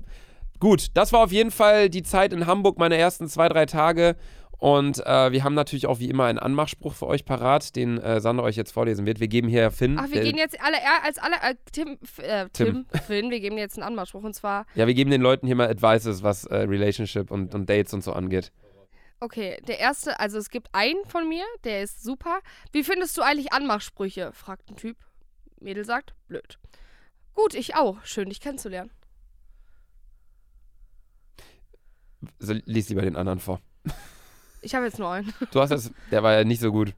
Gut, 0.61 0.89
das 0.95 1.13
war 1.13 1.25
auf 1.25 1.33
jeden 1.33 1.51
Fall 1.51 1.91
die 1.91 2.05
Zeit 2.05 2.33
in 2.33 2.47
Hamburg, 2.47 2.79
meine 2.79 2.97
ersten 2.97 3.27
zwei, 3.29 3.49
drei 3.49 3.67
Tage. 3.67 4.17
Und 4.63 5.05
äh, 5.05 5.33
wir 5.33 5.43
haben 5.43 5.55
natürlich 5.55 5.89
auch 5.89 5.99
wie 5.99 6.09
immer 6.09 6.27
einen 6.27 6.39
Anmachspruch 6.39 6.95
für 6.95 7.09
euch 7.09 7.25
parat, 7.25 7.75
den 7.75 7.99
äh, 7.99 8.21
Sandra 8.21 8.45
euch 8.45 8.55
jetzt 8.55 8.71
vorlesen 8.71 9.07
wird. 9.07 9.19
Wir 9.19 9.27
geben 9.27 9.49
hier 9.49 9.73
Finn. 9.73 9.99
Ach, 9.99 10.05
wir 10.05 10.21
der- 10.21 10.23
gehen 10.23 10.39
jetzt 10.39 10.57
alle, 10.63 10.77
er- 10.77 11.03
als 11.03 11.19
alle, 11.19 11.35
äh, 11.43 11.57
Tim, 11.73 11.99
äh, 12.19 12.49
Tim. 12.53 12.87
Tim, 12.89 13.01
Finn, 13.01 13.31
wir 13.33 13.41
geben 13.41 13.59
jetzt 13.59 13.77
einen 13.77 13.83
Anmachspruch 13.83 14.23
und 14.23 14.35
zwar, 14.35 14.67
ja, 14.77 14.87
wir 14.87 14.95
geben 14.95 15.11
den 15.11 15.21
Leuten 15.21 15.49
hier 15.49 15.57
mal 15.57 15.69
Advices, 15.69 16.23
was 16.23 16.45
äh, 16.45 16.55
Relationship 16.59 17.33
und, 17.33 17.57
und 17.57 17.69
Dates 17.69 17.93
und 17.93 18.05
so 18.05 18.13
angeht. 18.13 18.53
okay, 19.19 19.61
der 19.67 19.81
erste, 19.81 20.21
also 20.21 20.39
es 20.39 20.49
gibt 20.49 20.69
einen 20.73 21.05
von 21.07 21.29
mir, 21.29 21.43
der 21.65 21.83
ist 21.83 22.05
super. 22.05 22.39
Wie 22.71 22.85
findest 22.85 23.19
du 23.19 23.23
eigentlich 23.23 23.53
Anmachsprüche? 23.53 24.31
fragt 24.33 24.71
ein 24.71 24.77
Typ. 24.77 24.97
Mädel 25.59 25.85
sagt, 25.85 26.15
blöd. 26.29 26.61
Gut, 27.35 27.55
ich 27.55 27.75
auch. 27.75 27.97
Schön, 28.05 28.29
dich 28.29 28.41
kennenzulernen. 28.41 28.93
So, 32.39 32.55
lies 32.65 32.89
lieber 32.91 33.03
den 33.03 33.17
anderen 33.17 33.41
vor. 33.41 33.61
Ich 34.63 34.75
habe 34.75 34.87
jetzt 34.87 34.99
nur 34.99 35.11
einen. 35.11 35.33
Du 35.51 35.61
hast 35.61 35.71
das, 35.71 35.91
der 36.11 36.23
war 36.23 36.33
ja 36.33 36.45
nicht 36.45 36.61
so 36.61 36.71
gut. 36.73 36.95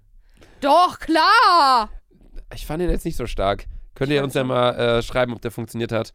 Doch, 0.60 0.98
klar! 0.98 1.88
Ich 2.54 2.66
fand 2.66 2.80
den 2.82 2.90
jetzt 2.90 3.04
nicht 3.04 3.16
so 3.16 3.26
stark. 3.26 3.66
Könnt 3.94 4.12
ihr 4.12 4.22
uns 4.22 4.34
ja 4.34 4.44
mal 4.44 4.70
äh, 4.74 5.02
schreiben, 5.02 5.32
ob 5.32 5.40
der 5.40 5.50
funktioniert 5.50 5.92
hat. 5.92 6.12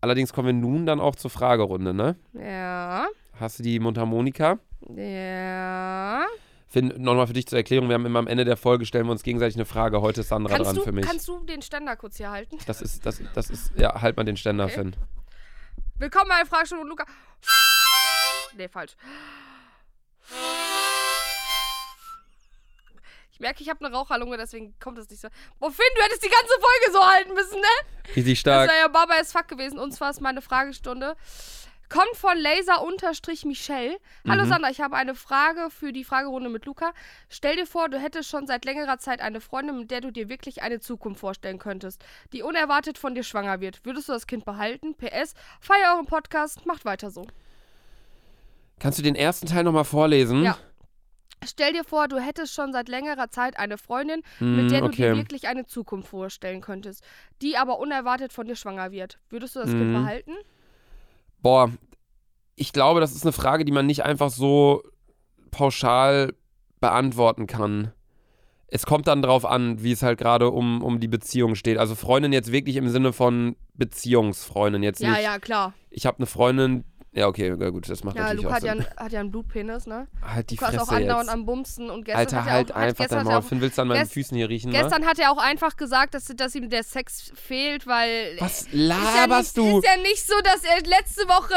Allerdings 0.00 0.32
kommen 0.32 0.46
wir 0.46 0.52
nun 0.54 0.86
dann 0.86 1.00
auch 1.00 1.14
zur 1.16 1.30
Fragerunde, 1.30 1.92
ne? 1.94 2.16
Ja, 2.32 3.06
Hast 3.38 3.58
du 3.58 3.62
die 3.62 3.78
Mundharmonika? 3.80 4.58
ja. 4.96 6.24
Finn, 6.68 6.90
nochmal 6.96 7.26
für 7.26 7.34
dich 7.34 7.46
zur 7.46 7.58
Erklärung, 7.58 7.88
wir 7.88 7.94
haben 7.94 8.06
immer 8.06 8.18
am 8.18 8.26
Ende 8.26 8.46
der 8.46 8.56
Folge, 8.56 8.86
stellen 8.86 9.04
wir 9.04 9.12
uns 9.12 9.22
gegenseitig 9.22 9.56
eine 9.56 9.66
Frage. 9.66 10.00
Heute 10.00 10.22
ist 10.22 10.28
Sandra 10.28 10.54
Kannst 10.56 10.68
dran 10.70 10.76
du, 10.76 10.82
für 10.82 10.92
mich. 10.92 11.04
kannst 11.06 11.28
du 11.28 11.40
den 11.44 11.60
Ständer 11.60 11.96
kurz 11.96 12.16
hier 12.16 12.30
halten? 12.30 12.56
Das 12.66 12.80
ist, 12.80 13.04
das, 13.04 13.20
das 13.34 13.50
ist, 13.50 13.72
ja, 13.76 14.00
halt 14.00 14.16
mal 14.16 14.24
den 14.24 14.38
Ständer, 14.38 14.64
Okay. 14.64 14.74
Finn. 14.74 14.96
Willkommen 15.98 16.30
bei 16.30 16.46
Fragestunde 16.46 16.82
und 16.84 16.88
Luca. 16.88 17.04
Nee, 18.56 18.68
falsch. 18.68 18.96
Ich 23.32 23.40
merke, 23.40 23.62
ich 23.62 23.68
habe 23.70 23.84
eine 23.84 23.94
Raucherlunge, 23.94 24.36
deswegen 24.36 24.78
kommt 24.78 24.98
es 24.98 25.08
nicht 25.08 25.20
so. 25.20 25.28
Boah, 25.58 25.70
Finn, 25.72 25.84
du 25.96 26.02
hättest 26.02 26.22
die 26.24 26.28
ganze 26.28 26.52
Folge 26.52 26.92
so 26.92 27.02
halten 27.04 27.32
müssen, 27.34 27.58
ne? 27.60 28.14
Richtig 28.14 28.34
Das 28.34 28.38
stark. 28.40 28.68
wäre 28.70 28.78
ja 28.80 28.88
Baba 28.88 29.14
ist 29.14 29.32
Fuck 29.32 29.48
gewesen. 29.48 29.78
Und 29.78 29.92
zwar 29.92 30.10
ist 30.10 30.20
meine 30.20 30.42
Fragestunde. 30.42 31.16
Kommt 31.88 32.16
von 32.16 32.38
Laser-Michelle. 32.38 33.98
Hallo 34.26 34.44
Mhm. 34.44 34.48
Sandra, 34.48 34.70
ich 34.70 34.80
habe 34.80 34.96
eine 34.96 35.14
Frage 35.14 35.68
für 35.70 35.92
die 35.92 36.04
Fragerunde 36.04 36.48
mit 36.48 36.64
Luca. 36.64 36.92
Stell 37.28 37.56
dir 37.56 37.66
vor, 37.66 37.88
du 37.90 37.98
hättest 37.98 38.30
schon 38.30 38.46
seit 38.46 38.64
längerer 38.64 38.98
Zeit 38.98 39.20
eine 39.20 39.40
Freundin, 39.42 39.78
mit 39.78 39.90
der 39.90 40.00
du 40.00 40.10
dir 40.10 40.28
wirklich 40.30 40.62
eine 40.62 40.80
Zukunft 40.80 41.20
vorstellen 41.20 41.58
könntest, 41.58 42.02
die 42.32 42.42
unerwartet 42.42 42.96
von 42.98 43.14
dir 43.14 43.24
schwanger 43.24 43.60
wird. 43.60 43.84
Würdest 43.84 44.08
du 44.08 44.12
das 44.12 44.26
Kind 44.26 44.44
behalten? 44.46 44.94
PS, 44.94 45.34
feier 45.60 45.94
euren 45.94 46.06
Podcast, 46.06 46.64
macht 46.64 46.84
weiter 46.86 47.10
so. 47.10 47.26
Kannst 48.78 48.98
du 48.98 49.02
den 49.02 49.14
ersten 49.14 49.46
Teil 49.46 49.62
nochmal 49.64 49.84
vorlesen? 49.84 50.42
Ja. 50.44 50.56
Stell 51.44 51.72
dir 51.72 51.84
vor, 51.84 52.08
du 52.08 52.18
hättest 52.18 52.54
schon 52.54 52.72
seit 52.72 52.88
längerer 52.88 53.28
Zeit 53.30 53.58
eine 53.58 53.78
Freundin, 53.78 54.22
Hm, 54.38 54.56
mit 54.56 54.70
der 54.70 54.80
du 54.82 54.88
dir 54.90 55.06
okay. 55.10 55.16
wirklich 55.16 55.48
eine 55.48 55.66
Zukunft 55.66 56.08
vorstellen 56.08 56.60
könntest, 56.60 57.02
die 57.40 57.56
aber 57.56 57.78
unerwartet 57.78 58.32
von 58.32 58.46
dir 58.46 58.56
schwanger 58.56 58.92
wird. 58.92 59.18
Würdest 59.28 59.56
du 59.56 59.60
das 59.60 59.70
Kind 59.70 59.90
Mhm. 59.90 59.92
behalten? 59.94 60.32
Boah, 61.40 61.70
ich 62.54 62.72
glaube, 62.72 63.00
das 63.00 63.12
ist 63.12 63.24
eine 63.24 63.32
Frage, 63.32 63.64
die 63.64 63.72
man 63.72 63.86
nicht 63.86 64.04
einfach 64.04 64.30
so 64.30 64.82
pauschal 65.50 66.34
beantworten 66.80 67.46
kann. 67.46 67.92
Es 68.68 68.86
kommt 68.86 69.06
dann 69.06 69.20
drauf 69.20 69.44
an, 69.44 69.82
wie 69.82 69.92
es 69.92 70.02
halt 70.02 70.18
gerade 70.18 70.50
um, 70.50 70.82
um 70.82 70.98
die 70.98 71.08
Beziehung 71.08 71.56
steht. 71.56 71.76
Also 71.76 71.94
Freundin 71.94 72.32
jetzt 72.32 72.52
wirklich 72.52 72.76
im 72.76 72.88
Sinne 72.88 73.12
von 73.12 73.56
Beziehungsfreundin. 73.74 74.82
Jetzt 74.82 75.00
Ja, 75.00 75.10
nicht, 75.10 75.22
ja, 75.24 75.38
klar. 75.38 75.74
ich 75.90 76.06
habe 76.06 76.18
eine 76.18 76.26
Freundin, 76.26 76.84
ja 77.14 77.26
okay, 77.26 77.54
ja, 77.58 77.68
gut, 77.70 77.88
das 77.90 78.04
macht 78.04 78.16
Ja, 78.16 78.22
natürlich 78.22 78.42
Luca 78.44 78.48
auch 78.54 78.56
hat 78.56 78.62
ja, 78.64 78.72
Sinn. 78.72 78.86
einen, 78.86 78.96
hat 79.04 79.12
ja 79.12 79.20
einen 79.20 79.30
Blutpenis, 79.30 79.86
ne? 79.86 80.06
halt 80.26 80.50
die 80.50 80.54
ist 80.54 80.60
Fresse 80.64 80.80
auch 80.82 80.88
andauernd 80.88 81.24
jetzt. 81.24 81.32
am 81.34 81.44
Bumsen 81.46 81.90
und 81.90 82.04
gestern 82.04 82.18
Alter, 82.20 82.36
hat 82.40 82.46
er 82.46 82.52
halt 82.52 82.72
auch, 82.72 82.76
einfach 82.76 83.06
dein 83.06 83.24
Maul. 83.24 83.42
Finn, 83.42 83.60
willst 83.60 83.76
du 83.78 83.82
an 83.82 83.88
meinen 83.88 84.02
gest- 84.04 84.12
Füßen 84.12 84.36
hier 84.36 84.48
riechen, 84.48 84.72
wa? 84.72 84.80
Gestern 84.80 85.06
hat 85.06 85.18
er 85.18 85.30
auch 85.32 85.38
einfach 85.38 85.76
gesagt, 85.76 86.14
dass, 86.14 86.24
dass 86.26 86.54
ihm 86.54 86.70
der 86.70 86.82
Sex 86.84 87.32
fehlt, 87.34 87.86
weil 87.86 88.36
Was 88.38 88.62
ist 88.62 88.72
ja, 88.72 88.78
laberst 89.26 89.56
nicht, 89.56 89.72
du? 89.72 89.78
ist 89.78 89.84
ja 89.86 89.96
nicht 90.02 90.26
so, 90.26 90.34
dass 90.42 90.64
er 90.64 90.80
letzte 90.88 91.28
Woche 91.28 91.54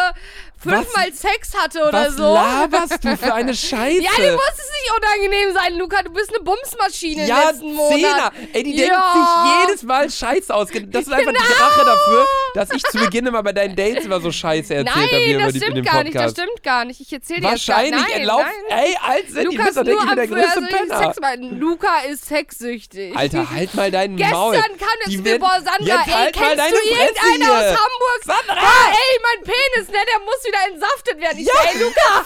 fünfmal 0.58 1.14
Sex 1.14 1.54
hatte 1.58 1.84
oder 1.88 2.08
Was 2.08 2.16
so. 2.16 2.34
laberst 2.34 3.04
du 3.04 3.16
für 3.18 3.34
eine 3.34 3.54
Scheiße? 3.56 4.02
Ja, 4.02 4.12
dir 4.18 4.34
muss 4.34 4.44
es 4.54 4.70
nicht 4.72 4.92
unangenehm 4.98 5.54
sein, 5.54 5.78
Luca. 5.78 6.02
Du 6.04 6.12
bist 6.12 6.34
eine 6.36 6.44
Bumsmaschine 6.44 7.28
Ja, 7.28 7.50
letzten 7.50 7.74
Monat. 7.74 7.94
Zehner. 7.94 8.32
Ey, 8.54 8.64
die 8.64 8.76
denkt 8.76 8.92
Ja. 8.92 9.14
sich 9.14 9.68
jedes 9.70 9.84
Mal 9.84 10.10
Scheiße 10.10 10.54
aus. 10.54 10.70
Das 10.70 11.04
ist 11.04 11.14
einfach 11.14 11.32
die 11.32 11.62
Rache 11.62 11.86
dafür, 11.86 12.26
dass 12.56 12.72
ich 12.72 12.84
zu 12.84 12.98
Beginn 13.00 13.26
immer 13.28 13.44
bei 13.44 13.54
deinen 13.54 13.76
Dates 13.76 14.06
immer 14.06 14.20
so 14.20 14.32
Scheiße 14.32 14.74
erzählt 14.74 15.12
habe 15.12 15.45
das 15.46 15.54
die, 15.54 15.58
in 15.60 15.64
stimmt 15.64 15.78
dem 15.78 15.86
gar 15.86 16.04
nicht, 16.04 16.16
das 16.16 16.24
Podcast. 16.24 16.42
stimmt 16.42 16.64
gar 16.64 16.86
nicht. 16.86 17.02
Ich 17.02 17.14
erzähle 17.14 17.42
dir 17.42 17.48
Wahrscheinlich, 17.48 18.02
jetzt 18.08 18.18
gar, 18.18 18.26
lauft, 18.26 18.46
nein. 18.70 18.80
ey, 18.86 18.98
alt 19.02 19.30
sind 19.30 19.52
die 19.52 19.56
Lukas 19.58 19.68
Wisser, 19.70 19.84
denke 19.84 20.00
ich, 20.00 20.06
nur 20.06 20.16
bin 20.16 20.16
der 20.16 20.24
am 20.24 20.30
größte 20.66 20.76
also 20.96 21.22
Penner. 21.22 21.52
Luca 21.60 22.00
ist 22.10 22.26
sexsüchtig. 22.26 23.16
Alter, 23.16 23.50
halt 23.52 23.74
mal 23.76 23.92
deinen 23.92 24.16
Gestern 24.18 24.34
Maul. 24.38 24.56
kam 24.56 24.68
das 25.06 25.40
boah, 25.40 25.62
Sandra, 25.64 25.78
Jetzt 25.80 26.08
ey, 26.08 26.14
halt 26.14 26.36
mal 26.36 26.48
kennst 26.48 26.58
deine 26.58 26.72
du 26.72 26.82
hier. 26.84 27.52
aus 27.52 27.66
Hamburg? 27.66 28.22
Sandra! 28.26 28.56
Ah, 28.66 28.90
ey, 28.92 29.20
mein 29.22 29.44
Penis, 29.44 29.88
ne, 29.90 29.98
der 30.12 30.20
muss 30.20 30.44
wieder 30.46 30.60
entsaftet 30.74 31.20
werden. 31.22 31.38
Ich 31.40 31.46
Ja. 31.48 31.54
so, 31.54 31.70
ey, 31.70 31.84
Luca, 31.84 32.26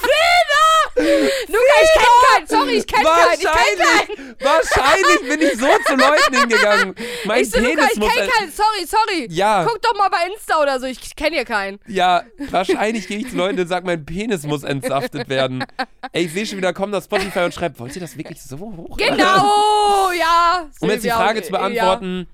Luca, 0.95 1.75
ich 1.81 1.93
kenn 1.93 2.03
keinen, 2.35 2.47
sorry, 2.47 2.71
ich 2.77 2.87
kenn 2.87 3.03
keinen, 3.03 3.33
ich 3.33 3.39
kenn 3.39 3.51
keinen. 3.51 4.35
Wahrscheinlich, 4.39 5.19
wahrscheinlich 5.19 5.29
bin 5.29 5.41
ich 5.41 5.59
so 5.59 5.67
zu 5.85 5.95
Leuten 5.95 6.39
hingegangen. 6.39 6.95
Mein 7.25 7.41
Ich 7.43 7.51
so, 7.51 7.59
Penis 7.59 7.95
Luca, 7.95 8.07
ich 8.07 8.13
kenn 8.19 8.29
keinen, 8.29 8.51
sorry, 8.51 8.85
sorry. 8.85 9.27
Ja. 9.29 9.65
Guck 9.67 9.81
doch 9.81 9.95
mal 9.95 10.09
bei 10.09 10.17
Insta 10.33 10.61
oder 10.61 10.79
so, 10.79 10.85
ich 10.87 11.15
kenn 11.15 11.33
hier 11.33 11.45
keinen. 11.45 11.79
Ja, 11.87 12.23
wahrscheinlich 12.51 13.07
gehe 13.09 13.17
ich 13.19 13.29
zu 13.29 13.35
Leuten 13.35 13.59
und 13.59 13.67
sage, 13.67 13.85
mein 13.85 14.05
Penis 14.05 14.43
muss 14.45 14.63
entsaftet 14.63 15.27
werden. 15.27 15.65
Ey, 16.13 16.25
ich 16.25 16.31
sehe 16.33 16.45
schon 16.45 16.57
wieder, 16.57 16.71
kommt 16.71 16.93
das 16.93 17.05
Spotify 17.05 17.39
und 17.39 17.53
schreibt, 17.53 17.77
wollt 17.79 17.93
ihr 17.95 18.01
das 18.01 18.17
wirklich 18.17 18.41
so 18.41 18.57
hoch? 18.57 18.95
Genau, 18.95 20.11
ja. 20.17 20.69
Um 20.79 20.89
jetzt 20.89 21.03
die 21.03 21.09
Frage 21.09 21.41
zu 21.41 21.51
beantworten, 21.51 22.27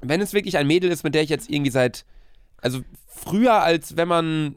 wenn 0.00 0.20
es 0.20 0.32
wirklich 0.34 0.58
ein 0.58 0.66
Mädel 0.66 0.90
ist, 0.90 1.02
mit 1.04 1.14
der 1.14 1.22
ich 1.22 1.30
jetzt 1.30 1.48
irgendwie 1.48 1.70
seit, 1.70 2.04
also 2.60 2.80
früher 3.06 3.54
als 3.62 3.96
wenn 3.96 4.08
man, 4.08 4.56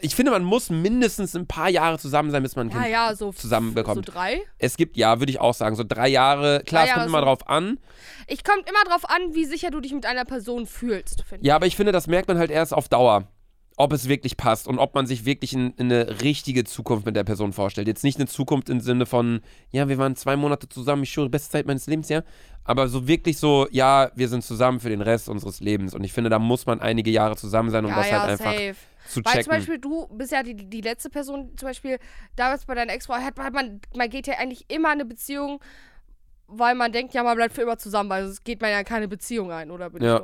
ich 0.00 0.14
finde, 0.14 0.30
man 0.30 0.44
muss 0.44 0.70
mindestens 0.70 1.34
ein 1.34 1.46
paar 1.46 1.68
Jahre 1.68 1.98
zusammen 1.98 2.30
sein, 2.30 2.42
bis 2.42 2.54
man 2.56 2.68
ein 2.68 2.70
Ja, 2.70 2.76
Kind 2.82 2.92
ja, 2.92 3.10
ja 3.10 3.16
so 3.16 3.32
zusammenbekommt. 3.32 4.06
So 4.06 4.12
drei. 4.12 4.40
Es 4.58 4.76
gibt, 4.76 4.96
ja, 4.96 5.18
würde 5.20 5.30
ich 5.30 5.40
auch 5.40 5.54
sagen, 5.54 5.74
so 5.76 5.84
drei 5.86 6.08
Jahre, 6.08 6.62
klar, 6.64 6.82
Drei 6.84 6.88
es 6.90 6.94
kommt 6.94 6.96
Jahre 7.00 7.08
immer 7.08 7.18
so- 7.18 7.24
drauf 7.24 7.48
an. 7.48 7.78
Ich 8.26 8.44
kommt 8.44 8.68
immer 8.68 8.84
drauf 8.88 9.08
an, 9.10 9.34
wie 9.34 9.44
sicher 9.44 9.70
du 9.70 9.80
dich 9.80 9.92
mit 9.92 10.06
einer 10.06 10.24
Person 10.24 10.66
fühlst, 10.66 11.24
finde 11.28 11.46
Ja, 11.46 11.56
aber 11.56 11.66
ich 11.66 11.76
finde, 11.76 11.92
das 11.92 12.06
merkt 12.06 12.28
man 12.28 12.38
halt 12.38 12.50
erst 12.50 12.72
auf 12.72 12.88
Dauer. 12.88 13.24
Ob 13.80 13.92
es 13.92 14.08
wirklich 14.08 14.36
passt 14.36 14.66
und 14.66 14.80
ob 14.80 14.96
man 14.96 15.06
sich 15.06 15.24
wirklich 15.24 15.52
in, 15.52 15.72
in 15.74 15.92
eine 15.92 16.20
richtige 16.20 16.64
Zukunft 16.64 17.06
mit 17.06 17.14
der 17.14 17.22
Person 17.22 17.52
vorstellt. 17.52 17.86
Jetzt 17.86 18.02
nicht 18.02 18.18
eine 18.18 18.26
Zukunft 18.26 18.68
im 18.70 18.80
Sinne 18.80 19.06
von, 19.06 19.40
ja, 19.70 19.88
wir 19.88 19.98
waren 19.98 20.16
zwei 20.16 20.34
Monate 20.36 20.68
zusammen, 20.68 21.04
ich 21.04 21.10
schwöre, 21.10 21.28
beste 21.28 21.50
Zeit 21.50 21.66
meines 21.66 21.86
Lebens, 21.86 22.08
ja. 22.08 22.24
Aber 22.64 22.88
so 22.88 23.06
wirklich 23.06 23.38
so, 23.38 23.68
ja, 23.70 24.10
wir 24.16 24.28
sind 24.28 24.42
zusammen 24.42 24.80
für 24.80 24.88
den 24.88 25.00
Rest 25.00 25.28
unseres 25.28 25.60
Lebens. 25.60 25.94
Und 25.94 26.02
ich 26.02 26.12
finde, 26.12 26.28
da 26.28 26.40
muss 26.40 26.66
man 26.66 26.80
einige 26.80 27.10
Jahre 27.12 27.36
zusammen 27.36 27.70
sein, 27.70 27.84
um 27.84 27.92
Ja, 27.92 27.96
das 27.98 28.10
ja, 28.10 28.20
halt 28.20 28.30
einfach 28.32 28.52
safe. 28.52 28.74
zu 29.08 29.24
Weil 29.24 29.32
checken. 29.32 29.44
zum 29.44 29.52
Beispiel 29.52 29.78
du 29.78 30.08
bist 30.08 30.32
ja 30.32 30.42
die, 30.42 30.54
die 30.54 30.80
letzte 30.80 31.08
Person, 31.08 31.56
zum 31.56 31.68
Beispiel 31.68 31.98
damals 32.34 32.66
bei 32.66 32.74
deiner 32.74 32.92
Ex-Frau, 32.92 33.14
hat, 33.14 33.38
hat 33.38 33.54
man, 33.54 33.80
man 33.96 34.10
geht 34.10 34.26
ja 34.26 34.34
eigentlich 34.38 34.64
immer 34.68 34.88
in 34.88 35.00
eine 35.00 35.04
Beziehung, 35.04 35.60
weil 36.48 36.74
man 36.74 36.90
denkt, 36.90 37.14
ja, 37.14 37.22
man 37.22 37.36
bleibt 37.36 37.54
für 37.54 37.62
immer 37.62 37.78
zusammen, 37.78 38.10
weil 38.10 38.24
es 38.24 38.42
geht 38.42 38.60
man 38.60 38.70
ja 38.70 38.80
in 38.80 38.84
keine 38.84 39.06
Beziehung 39.06 39.52
ein, 39.52 39.70
oder 39.70 39.88
bin 39.90 40.02
Ja. 40.02 40.22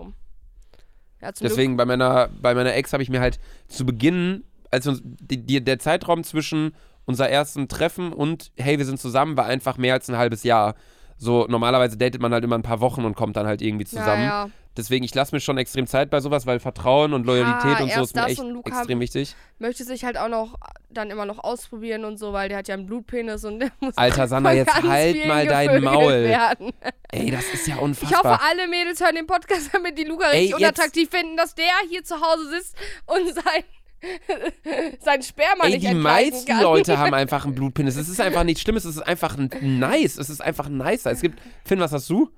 Ja, 1.24 1.32
Deswegen 1.40 1.76
bei 1.76 1.84
meiner, 1.84 2.28
bei 2.40 2.54
meiner 2.54 2.74
Ex 2.74 2.92
habe 2.92 3.02
ich 3.02 3.10
mir 3.10 3.20
halt 3.20 3.38
zu 3.68 3.86
Beginn, 3.86 4.44
als 4.70 4.86
uns, 4.86 5.00
die, 5.04 5.38
die, 5.44 5.64
der 5.64 5.78
Zeitraum 5.78 6.22
zwischen 6.24 6.74
unser 7.06 7.28
ersten 7.28 7.68
Treffen 7.68 8.12
und 8.12 8.50
hey, 8.56 8.78
wir 8.78 8.84
sind 8.84 9.00
zusammen, 9.00 9.36
war 9.36 9.46
einfach 9.46 9.76
mehr 9.78 9.94
als 9.94 10.08
ein 10.08 10.16
halbes 10.16 10.42
Jahr. 10.42 10.74
So, 11.16 11.46
normalerweise 11.48 11.96
datet 11.96 12.20
man 12.20 12.32
halt 12.32 12.44
immer 12.44 12.56
ein 12.58 12.62
paar 12.62 12.80
Wochen 12.80 13.04
und 13.04 13.14
kommt 13.14 13.36
dann 13.36 13.46
halt 13.46 13.62
irgendwie 13.62 13.84
zusammen. 13.84 14.24
Ja, 14.24 14.46
ja. 14.46 14.50
Deswegen, 14.76 15.04
ich 15.04 15.14
lasse 15.14 15.32
mir 15.34 15.40
schon 15.40 15.56
extrem 15.56 15.86
Zeit 15.86 16.10
bei 16.10 16.18
sowas, 16.20 16.46
weil 16.46 16.58
Vertrauen 16.58 17.12
und 17.12 17.26
Loyalität 17.26 17.78
Ja, 17.78 17.82
und 17.84 17.92
so 17.92 18.02
ist 18.02 18.16
mir 18.16 18.26
echt 18.26 18.42
extrem 18.66 18.98
wichtig. 18.98 19.36
Möchte 19.60 19.84
sich 19.84 20.04
halt 20.04 20.18
auch 20.18 20.28
noch 20.28 20.56
dann 20.90 21.10
immer 21.10 21.26
noch 21.26 21.42
ausprobieren 21.44 22.04
und 22.04 22.18
so, 22.18 22.32
weil 22.32 22.48
der 22.48 22.58
hat 22.58 22.66
ja 22.68 22.74
einen 22.74 22.86
Blutpenis 22.86 23.44
und 23.44 23.60
der 23.60 23.70
muss 23.78 23.96
Alter, 23.96 24.26
von 24.28 24.44
jetzt 24.56 24.82
halt 24.82 25.26
mal 25.28 25.46
dein 25.46 25.80
Maul. 25.82 26.24
Werden. 26.24 26.72
Ey, 27.12 27.30
das 27.30 27.44
ist 27.54 27.68
ja 27.68 27.76
Ich 27.76 27.80
unfassbar. 27.80 28.32
hoffe, 28.34 28.42
alle 28.50 28.66
Mädels 28.66 29.00
hören 29.00 29.14
den 29.14 29.26
Podcast, 29.28 29.70
damit 29.72 29.96
die 29.96 30.04
Luca 30.04 30.26
Ey, 30.30 30.38
richtig 30.40 30.50
jetzt- 30.50 30.60
unattraktiv 30.78 31.08
finden, 31.08 31.36
dass 31.36 31.54
der 31.54 31.66
hier 31.88 32.02
zu 32.02 32.16
Hause 32.20 32.50
sitzt 32.50 32.74
und 33.06 33.32
sein, 33.32 33.64
sein 35.04 35.22
Sperma 35.22 35.64
Ey, 35.66 35.74
nicht 35.78 35.88
die 35.88 35.94
meisten 35.94 36.46
kann. 36.46 36.62
Leute 36.62 36.98
haben 36.98 37.14
einfach 37.14 37.44
einen 37.44 37.54
Blutpenis. 37.54 37.94
Es 37.96 38.08
ist 38.08 38.20
einfach 38.20 38.42
nichts 38.42 38.62
Schlimmes, 38.62 38.84
es 38.84 38.96
ist 38.96 39.02
einfach 39.06 39.36
nice. 39.60 40.18
Es 40.18 40.30
ist 40.30 40.40
einfach 40.40 40.68
nicer. 40.68 41.12
Es 41.12 41.20
gibt. 41.20 41.40
Finn, 41.64 41.78
was 41.78 41.92
hast 41.92 42.10
du? 42.10 42.28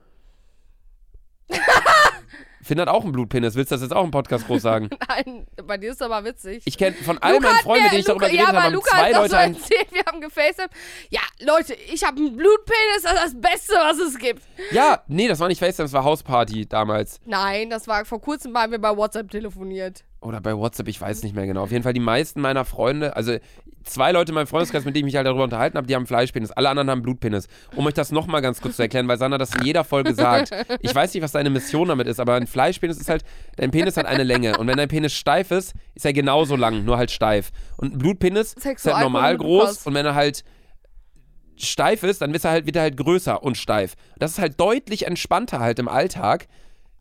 Finn 2.66 2.80
hat 2.80 2.88
auch 2.88 3.04
einen 3.04 3.12
Blutpenis. 3.12 3.54
Willst 3.54 3.70
du 3.70 3.76
das 3.76 3.82
jetzt 3.82 3.92
auch 3.94 4.02
im 4.02 4.10
Podcast 4.10 4.46
groß 4.48 4.60
sagen? 4.60 4.90
Nein, 5.08 5.46
bei 5.64 5.76
dir 5.78 5.92
ist 5.92 6.02
aber 6.02 6.24
witzig. 6.24 6.62
Ich 6.64 6.76
kenne 6.76 6.96
von 6.96 7.16
all 7.18 7.34
Luca 7.34 7.46
meinen 7.48 7.58
Freunden, 7.60 7.84
mir- 7.84 7.90
denen 7.90 8.00
ich 8.00 8.06
darüber 8.06 8.26
geredet 8.26 8.40
ja, 8.40 8.46
habe, 8.48 8.62
haben 8.64 8.74
Luca 8.74 8.90
zwei 8.90 9.04
hat 9.04 9.12
Leute 9.14 9.30
so 9.30 9.36
einen. 9.36 9.54
erzählt, 9.54 9.92
wir 9.92 10.02
haben 10.04 10.20
gefacetimed. 10.20 10.70
Ja, 11.10 11.20
Leute, 11.40 11.74
ich 11.74 12.02
habe 12.04 12.16
einen 12.16 12.36
Blutpenis, 12.36 13.02
das 13.04 13.12
ist 13.12 13.22
das 13.22 13.40
Beste, 13.40 13.74
was 13.74 13.98
es 13.98 14.18
gibt. 14.18 14.42
Ja, 14.72 15.02
nee, 15.06 15.28
das 15.28 15.38
war 15.38 15.46
nicht 15.46 15.60
FaceTime, 15.60 15.84
das 15.84 15.92
war 15.92 16.02
Hausparty 16.02 16.66
damals. 16.66 17.20
Nein, 17.24 17.70
das 17.70 17.86
war 17.86 18.04
vor 18.04 18.20
kurzem, 18.20 18.56
haben 18.58 18.72
wir 18.72 18.80
bei 18.80 18.96
WhatsApp 18.96 19.30
telefoniert. 19.30 20.02
Oder 20.20 20.40
bei 20.40 20.56
WhatsApp, 20.56 20.88
ich 20.88 21.00
weiß 21.00 21.22
nicht 21.22 21.34
mehr 21.34 21.46
genau. 21.46 21.62
Auf 21.62 21.70
jeden 21.70 21.84
Fall 21.84 21.92
die 21.92 22.00
meisten 22.00 22.40
meiner 22.40 22.64
Freunde, 22.64 23.14
also 23.16 23.36
zwei 23.84 24.12
Leute 24.12 24.32
in 24.32 24.34
meinem 24.34 24.46
Freundeskreis, 24.46 24.84
mit 24.84 24.94
denen 24.96 25.06
ich 25.06 25.12
mich 25.12 25.16
halt 25.16 25.26
darüber 25.26 25.44
unterhalten 25.44 25.76
habe, 25.76 25.86
die 25.86 25.94
haben 25.94 26.06
Fleischpenis. 26.06 26.50
Alle 26.50 26.68
anderen 26.68 26.90
haben 26.90 27.02
Blutpenis. 27.02 27.48
Um 27.76 27.86
euch 27.86 27.94
das 27.94 28.10
nochmal 28.10 28.42
ganz 28.42 28.60
kurz 28.60 28.76
zu 28.76 28.82
erklären, 28.82 29.08
weil 29.08 29.18
Sandra 29.18 29.38
das 29.38 29.54
in 29.54 29.64
jeder 29.64 29.84
Folge 29.84 30.14
sagt. 30.14 30.50
Ich 30.80 30.94
weiß 30.94 31.14
nicht, 31.14 31.22
was 31.22 31.32
deine 31.32 31.50
Mission 31.50 31.88
damit 31.88 32.06
ist, 32.06 32.18
aber 32.20 32.34
ein 32.34 32.46
Fleischpenis 32.46 32.98
ist 32.98 33.08
halt, 33.08 33.24
dein 33.56 33.70
Penis 33.70 33.96
hat 33.96 34.06
eine 34.06 34.24
Länge. 34.24 34.58
Und 34.58 34.66
wenn 34.66 34.76
dein 34.76 34.88
Penis 34.88 35.12
steif 35.12 35.50
ist, 35.50 35.74
ist 35.94 36.04
er 36.04 36.12
genauso 36.12 36.56
lang, 36.56 36.84
nur 36.84 36.98
halt 36.98 37.10
steif. 37.10 37.50
Und 37.76 37.94
ein 37.94 37.98
Blutpenis 37.98 38.54
ist 38.54 38.64
halt 38.64 39.00
normal 39.00 39.36
groß 39.36 39.86
und 39.86 39.94
wenn 39.94 40.06
er 40.06 40.14
halt 40.14 40.44
steif 41.56 42.02
ist, 42.02 42.20
dann 42.20 42.34
ist 42.34 42.44
er 42.44 42.50
halt, 42.50 42.66
wird 42.66 42.76
er 42.76 42.82
halt 42.82 42.96
größer 42.96 43.42
und 43.42 43.56
steif. 43.56 43.94
Das 44.18 44.32
ist 44.32 44.38
halt 44.38 44.60
deutlich 44.60 45.06
entspannter 45.06 45.60
halt 45.60 45.78
im 45.78 45.88
Alltag. 45.88 46.48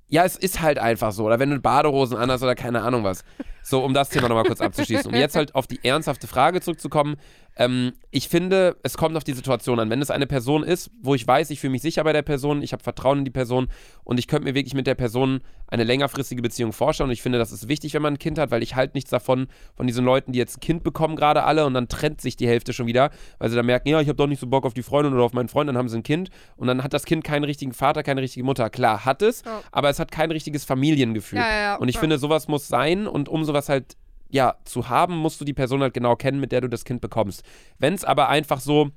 Ja, 0.07 0.23
es 0.23 0.35
ist 0.35 0.61
halt 0.61 0.77
einfach 0.77 1.11
so. 1.11 1.25
Oder 1.25 1.39
wenn 1.39 1.49
du 1.49 1.59
Badehosen 1.59 2.17
anhast 2.17 2.43
oder 2.43 2.55
keine 2.55 2.81
Ahnung 2.81 3.03
was. 3.03 3.23
So, 3.63 3.83
um 3.83 3.93
das 3.93 4.09
Thema 4.09 4.29
nochmal 4.29 4.45
kurz 4.45 4.61
abzuschließen. 4.61 5.11
Um 5.11 5.17
jetzt 5.17 5.35
halt 5.35 5.55
auf 5.55 5.65
die 5.65 5.83
ernsthafte 5.83 6.27
Frage 6.27 6.61
zurückzukommen. 6.61 7.15
Ähm, 7.57 7.93
ich 8.11 8.27
finde, 8.27 8.75
es 8.83 8.97
kommt 8.97 9.15
auf 9.15 9.23
die 9.23 9.33
Situation 9.33 9.79
an. 9.79 9.89
Wenn 9.89 10.01
es 10.01 10.11
eine 10.11 10.27
Person 10.27 10.63
ist, 10.63 10.91
wo 11.01 11.15
ich 11.15 11.25
weiß, 11.25 11.49
ich 11.51 11.59
fühle 11.59 11.71
mich 11.71 11.81
sicher 11.81 12.03
bei 12.03 12.11
der 12.13 12.21
Person, 12.21 12.61
ich 12.61 12.73
habe 12.73 12.83
Vertrauen 12.83 13.19
in 13.19 13.25
die 13.25 13.31
Person 13.31 13.67
und 14.03 14.17
ich 14.19 14.27
könnte 14.27 14.43
mir 14.45 14.55
wirklich 14.55 14.73
mit 14.73 14.87
der 14.87 14.95
Person 14.95 15.39
eine 15.67 15.83
längerfristige 15.85 16.41
Beziehung 16.41 16.73
vorstellen. 16.73 17.09
Und 17.09 17.13
ich 17.13 17.21
finde, 17.21 17.37
das 17.37 17.51
ist 17.51 17.67
wichtig, 17.67 17.93
wenn 17.93 18.01
man 18.01 18.13
ein 18.15 18.19
Kind 18.19 18.37
hat, 18.37 18.51
weil 18.51 18.61
ich 18.61 18.75
halt 18.75 18.93
nichts 18.93 19.09
davon, 19.09 19.47
von 19.75 19.87
diesen 19.87 20.03
Leuten, 20.03 20.31
die 20.33 20.39
jetzt 20.39 20.57
ein 20.57 20.59
Kind 20.59 20.83
bekommen, 20.83 21.15
gerade 21.15 21.43
alle, 21.43 21.65
und 21.65 21.73
dann 21.73 21.87
trennt 21.87 22.19
sich 22.21 22.35
die 22.35 22.47
Hälfte 22.47 22.73
schon 22.73 22.87
wieder, 22.87 23.09
weil 23.39 23.49
sie 23.49 23.55
dann 23.55 23.65
merken, 23.65 23.87
ja, 23.89 24.01
ich 24.01 24.07
habe 24.07 24.17
doch 24.17 24.27
nicht 24.27 24.39
so 24.39 24.47
Bock 24.47 24.65
auf 24.65 24.73
die 24.73 24.83
Freundin 24.83 25.13
oder 25.13 25.23
auf 25.23 25.33
meinen 25.33 25.47
Freund, 25.47 25.69
dann 25.69 25.77
haben 25.77 25.89
sie 25.89 25.97
ein 25.97 26.03
Kind 26.03 26.29
und 26.57 26.67
dann 26.67 26.83
hat 26.83 26.93
das 26.93 27.05
Kind 27.05 27.23
keinen 27.23 27.45
richtigen 27.45 27.73
Vater, 27.73 28.03
keine 28.03 28.21
richtige 28.21 28.43
Mutter. 28.45 28.69
Klar, 28.69 29.05
hat 29.05 29.21
es, 29.21 29.43
Ja. 29.45 29.61
aber 29.71 29.89
es 29.89 29.99
hat 29.99 30.11
kein 30.11 30.29
richtiges 30.31 30.65
Familiengefühl. 30.65 31.39
Ja, 31.39 31.59
ja. 31.61 31.75
Und 31.77 31.87
ich 31.87 31.97
finde, 31.97 32.17
sowas 32.19 32.47
muss 32.47 32.67
sein 32.67 33.07
und 33.07 33.29
um 33.29 33.43
sowas 33.45 33.69
halt, 33.69 33.95
ja, 34.29 34.55
zu 34.65 34.89
haben, 34.89 35.15
musst 35.17 35.39
du 35.39 35.45
die 35.45 35.53
Person 35.53 35.81
halt 35.81 35.93
genau 35.93 36.15
kennen, 36.15 36.39
mit 36.39 36.51
der 36.51 36.61
du 36.61 36.67
das 36.69 36.83
Kind 36.85 37.01
bekommst. 37.01 37.43
Wenn 37.79 37.93
es 37.93 38.03
aber 38.03 38.29
einfach 38.29 38.59
so, 38.59 38.89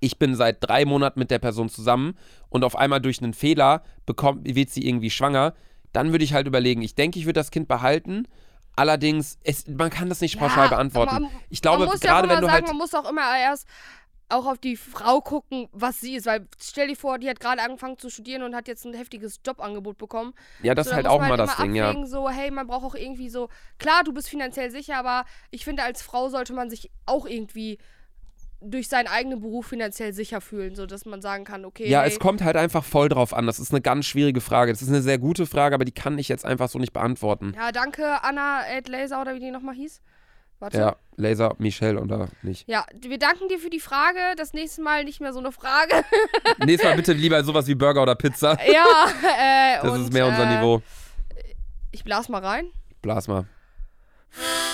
ich 0.00 0.18
bin 0.18 0.34
seit 0.34 0.58
drei 0.60 0.84
Monaten 0.84 1.18
mit 1.18 1.30
der 1.30 1.38
Person 1.38 1.68
zusammen 1.68 2.16
und 2.48 2.64
auf 2.64 2.76
einmal 2.76 3.00
durch 3.00 3.22
einen 3.22 3.34
Fehler 3.34 3.82
bekommt, 4.06 4.42
wird 4.54 4.70
sie 4.70 4.86
irgendwie 4.86 5.10
schwanger, 5.10 5.54
dann 5.92 6.12
würde 6.12 6.24
ich 6.24 6.34
halt 6.34 6.46
überlegen, 6.46 6.82
ich 6.82 6.94
denke, 6.94 7.18
ich 7.18 7.24
würde 7.26 7.40
das 7.40 7.50
Kind 7.50 7.68
behalten. 7.68 8.26
Allerdings, 8.78 9.38
es, 9.42 9.66
man 9.68 9.88
kann 9.88 10.10
das 10.10 10.20
nicht 10.20 10.38
pauschal 10.38 10.64
Ja, 10.64 10.68
beantworten. 10.70 11.22
man- 11.22 11.30
ich 11.48 11.62
glaube, 11.62 11.84
man 11.84 11.88
muss 11.88 12.02
ja 12.02 12.10
auch 12.10 12.22
gerade 12.22 12.26
immer 12.28 12.34
wenn 12.34 12.40
du 12.42 12.46
sagen, 12.46 12.66
halt. 12.66 12.66
man 12.68 12.76
muss 12.76 12.94
auch 12.94 13.08
immer 13.10 13.38
erst 13.38 13.66
auch 14.28 14.46
auf 14.46 14.58
die 14.58 14.76
Frau 14.76 15.20
gucken, 15.20 15.68
was 15.72 16.00
sie 16.00 16.16
ist. 16.16 16.26
Weil 16.26 16.46
stell 16.60 16.88
dir 16.88 16.96
vor, 16.96 17.18
die 17.18 17.28
hat 17.28 17.40
gerade 17.40 17.62
angefangen 17.62 17.98
zu 17.98 18.10
studieren 18.10 18.42
und 18.42 18.54
hat 18.54 18.68
jetzt 18.68 18.84
ein 18.84 18.94
heftiges 18.94 19.40
Jobangebot 19.46 19.98
bekommen. 19.98 20.34
Ja, 20.62 20.74
das 20.74 20.86
so, 20.86 20.90
ist 20.90 20.96
halt 20.96 21.06
auch 21.06 21.20
man 21.20 21.30
mal 21.30 21.36
das 21.36 21.56
Ding, 21.56 21.74
ja. 21.74 21.94
so, 22.06 22.28
hey, 22.28 22.50
man 22.50 22.66
braucht 22.66 22.84
auch 22.84 22.94
irgendwie 22.94 23.28
so, 23.28 23.48
klar, 23.78 24.02
du 24.04 24.12
bist 24.12 24.28
finanziell 24.28 24.70
sicher, 24.70 24.96
aber 24.96 25.24
ich 25.50 25.64
finde, 25.64 25.82
als 25.82 26.02
Frau 26.02 26.28
sollte 26.28 26.52
man 26.52 26.70
sich 26.70 26.90
auch 27.06 27.26
irgendwie 27.26 27.78
durch 28.60 28.88
seinen 28.88 29.06
eigenen 29.06 29.40
Beruf 29.40 29.66
finanziell 29.66 30.12
sicher 30.12 30.40
fühlen, 30.40 30.74
so 30.74 30.86
dass 30.86 31.04
man 31.04 31.20
sagen 31.20 31.44
kann, 31.44 31.64
okay, 31.64 31.88
Ja, 31.88 32.00
hey, 32.00 32.08
es 32.08 32.18
kommt 32.18 32.42
halt 32.42 32.56
einfach 32.56 32.84
voll 32.84 33.08
drauf 33.08 33.34
an. 33.34 33.46
Das 33.46 33.58
ist 33.58 33.70
eine 33.70 33.80
ganz 33.82 34.06
schwierige 34.06 34.40
Frage. 34.40 34.72
Das 34.72 34.82
ist 34.82 34.88
eine 34.88 35.02
sehr 35.02 35.18
gute 35.18 35.46
Frage, 35.46 35.74
aber 35.74 35.84
die 35.84 35.92
kann 35.92 36.18
ich 36.18 36.28
jetzt 36.28 36.44
einfach 36.44 36.68
so 36.68 36.78
nicht 36.78 36.92
beantworten. 36.92 37.52
ja, 37.54 37.70
danke 37.70 38.22
Anna 38.24 38.66
Ed 38.68 38.88
Laser 38.88 39.20
oder 39.20 39.34
wie 39.34 39.40
die 39.40 39.50
nochmal 39.50 39.74
hieß. 39.74 40.00
Warte. 40.58 40.78
Ja, 40.78 40.96
Laser, 41.16 41.54
Michelle 41.58 42.00
oder 42.00 42.28
nicht. 42.42 42.66
Ja, 42.68 42.86
wir 43.00 43.18
danken 43.18 43.48
dir 43.48 43.58
für 43.58 43.68
die 43.68 43.80
Frage. 43.80 44.18
Das 44.36 44.54
nächste 44.54 44.82
Mal 44.82 45.04
nicht 45.04 45.20
mehr 45.20 45.32
so 45.32 45.38
eine 45.38 45.52
Frage. 45.52 46.02
Nächstes 46.64 46.88
Mal 46.88 46.96
bitte 46.96 47.12
lieber 47.12 47.42
sowas 47.44 47.66
wie 47.66 47.74
Burger 47.74 48.02
oder 48.02 48.14
Pizza. 48.14 48.56
ja, 48.72 49.06
äh, 49.22 49.82
Das 49.82 49.92
und, 49.92 50.02
ist 50.02 50.12
mehr 50.12 50.26
unser 50.26 50.44
äh, 50.44 50.56
Niveau. 50.56 50.82
Ich 51.92 52.04
blas 52.04 52.28
mal 52.28 52.44
rein. 52.44 52.70
Blas 53.02 53.28
mal. 53.28 53.46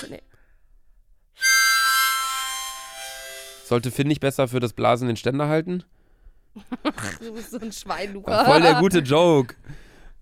Nee. 0.08 0.22
Sollte 3.64 3.90
Finn 3.90 4.08
nicht 4.08 4.20
besser 4.20 4.48
für 4.48 4.60
das 4.60 4.72
Blasen 4.72 5.08
den 5.08 5.16
Ständer 5.16 5.48
halten? 5.48 5.84
Du 7.20 7.32
bist 7.32 7.50
so 7.52 7.58
ein 7.58 7.72
Schwein, 7.72 8.12
Luca. 8.12 8.44
voll 8.44 8.60
der 8.60 8.74
gute 8.74 8.98
Joke. 8.98 9.54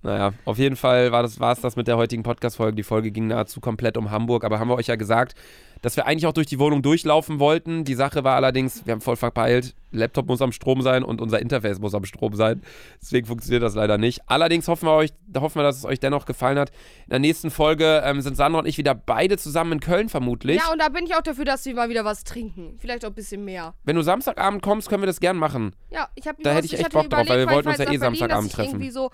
Naja, 0.02 0.32
auf 0.46 0.56
jeden 0.58 0.76
Fall 0.76 1.12
war 1.12 1.22
das, 1.22 1.40
war 1.40 1.52
es 1.52 1.60
das 1.60 1.76
mit 1.76 1.86
der 1.86 1.98
heutigen 1.98 2.22
Podcast-Folge. 2.22 2.74
Die 2.74 2.82
Folge 2.82 3.10
ging 3.10 3.26
nahezu 3.26 3.60
komplett 3.60 3.98
um 3.98 4.10
Hamburg, 4.10 4.44
aber 4.44 4.58
haben 4.58 4.68
wir 4.68 4.76
euch 4.76 4.86
ja 4.86 4.96
gesagt, 4.96 5.34
dass 5.82 5.96
wir 5.96 6.06
eigentlich 6.06 6.26
auch 6.26 6.32
durch 6.32 6.46
die 6.46 6.58
Wohnung 6.58 6.82
durchlaufen 6.82 7.38
wollten. 7.38 7.84
Die 7.84 7.94
Sache 7.94 8.24
war 8.24 8.36
allerdings, 8.36 8.86
wir 8.86 8.92
haben 8.92 9.00
voll 9.00 9.16
verpeilt, 9.16 9.74
Laptop 9.92 10.26
muss 10.26 10.42
am 10.42 10.52
Strom 10.52 10.82
sein 10.82 11.02
und 11.02 11.20
unser 11.20 11.40
Interface 11.40 11.80
muss 11.80 11.94
am 11.94 12.04
Strom 12.04 12.34
sein. 12.34 12.62
Deswegen 13.00 13.26
funktioniert 13.26 13.62
das 13.62 13.74
leider 13.74 13.98
nicht. 13.98 14.20
Allerdings 14.26 14.68
hoffen 14.68 14.86
wir, 14.86 14.94
euch, 14.94 15.10
hoffen 15.36 15.58
wir 15.58 15.62
dass 15.62 15.78
es 15.78 15.84
euch 15.84 16.00
dennoch 16.00 16.26
gefallen 16.26 16.58
hat. 16.58 16.70
In 17.04 17.10
der 17.10 17.18
nächsten 17.18 17.50
Folge 17.50 18.02
ähm, 18.04 18.20
sind 18.20 18.36
Sandra 18.36 18.60
und 18.60 18.66
ich 18.66 18.78
wieder 18.78 18.94
beide 18.94 19.36
zusammen 19.36 19.72
in 19.72 19.80
Köln 19.80 20.08
vermutlich. 20.08 20.58
Ja, 20.58 20.72
und 20.72 20.80
da 20.80 20.88
bin 20.88 21.04
ich 21.06 21.14
auch 21.14 21.22
dafür, 21.22 21.44
dass 21.44 21.64
wir 21.64 21.74
mal 21.74 21.88
wieder 21.88 22.04
was 22.04 22.24
trinken. 22.24 22.76
Vielleicht 22.78 23.04
auch 23.04 23.10
ein 23.10 23.14
bisschen 23.14 23.44
mehr. 23.44 23.74
Wenn 23.84 23.96
du 23.96 24.02
Samstagabend 24.02 24.62
kommst, 24.62 24.88
können 24.88 25.02
wir 25.02 25.06
das 25.08 25.20
gern 25.20 25.36
machen. 25.36 25.74
Ja, 25.90 26.08
ich 26.14 26.26
habe 26.26 26.42
Da 26.42 26.52
hätte 26.52 26.66
ich 26.66 26.78
echt 26.78 26.90
Bock 26.90 27.10
drauf, 27.10 27.28
weil 27.28 27.46
wir 27.46 27.52
wollten 27.52 27.68
uns 27.68 27.78
ja 27.78 27.90
eh 27.90 27.96
Samstagabend 27.96 28.52
treffen. 28.52 28.70
irgendwie 28.70 28.90
so 28.90 29.10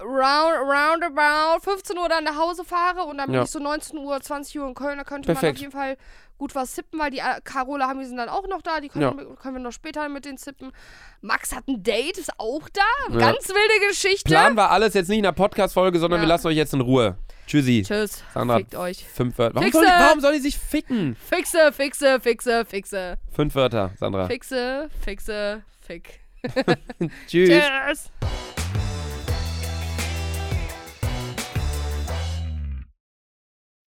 round, 0.00 0.56
roundabout 0.68 1.60
15 1.62 1.96
Uhr 1.98 2.08
dann 2.08 2.24
nach 2.24 2.36
Hause 2.36 2.64
fahre 2.64 3.02
und 3.04 3.18
dann 3.18 3.26
bin 3.26 3.34
Ja. 3.36 3.42
ich 3.42 3.50
so 3.50 3.58
19 3.58 3.98
Uhr, 3.98 4.20
20 4.20 4.58
Uhr 4.58 4.66
in 4.68 4.74
Köln. 4.74 4.98
Da 4.98 5.04
könnte 5.04 5.26
Perfekt. 5.26 5.42
man 5.42 5.52
auf 5.54 5.60
jeden 5.60 5.72
Fall 5.72 5.96
gut 6.38 6.54
was 6.54 6.74
sippen, 6.74 6.98
weil 6.98 7.10
die 7.10 7.18
äh, 7.18 7.40
Carola 7.44 7.86
haben, 7.86 7.98
die 8.00 8.06
sind 8.06 8.16
dann 8.16 8.30
auch 8.30 8.46
noch 8.48 8.62
da. 8.62 8.80
Die 8.80 8.88
können, 8.88 9.02
Ja. 9.02 9.16
wir- 9.16 9.36
können 9.36 9.56
wir 9.56 9.60
noch 9.62 9.72
später 9.72 10.08
mit 10.08 10.24
denen 10.24 10.38
sippen. 10.38 10.72
Max 11.20 11.54
hat 11.54 11.68
ein 11.68 11.82
Date, 11.82 12.16
ist 12.16 12.32
auch 12.38 12.66
da. 12.72 13.18
Ganz 13.18 13.48
wilde 13.48 13.88
Geschichte. 13.88 14.28
Plan 14.30 14.56
war 14.56 14.70
alles 14.70 14.94
jetzt 14.94 15.08
nicht 15.08 15.18
in 15.18 15.24
der 15.24 15.32
Podcast-Folge, 15.32 15.98
sondern 15.98 16.20
wir 16.20 16.28
lassen 16.28 16.46
euch 16.46 16.56
jetzt 16.56 16.72
in 16.72 16.80
Ruhe. 16.80 17.18
Tschüssi. 17.46 17.82
Tschüss. 17.86 18.22
Sandra. 18.32 18.56
Fickt 18.58 18.74
euch. 18.76 19.04
Fünf 19.06 19.36
Wörter. 19.36 19.56
Warum 19.56 19.64
Fixe! 19.64 19.78
soll, 19.80 19.86
die, 19.86 20.02
warum 20.04 20.20
soll 20.20 20.32
die 20.34 20.38
sich 20.38 20.56
ficken? 20.58 21.16
Fixe, 21.16 21.72
fixe, 21.72 22.20
fixe, 22.20 22.64
fixe. 22.64 23.18
Fünf 23.32 23.54
Wörter, 23.54 23.90
Sandra. 23.98 24.26
Fixe, 24.28 24.88
fixe, 25.04 25.62
fick. 25.80 26.20
Tschüss. 27.26 27.50
Tschüss. 27.50 28.10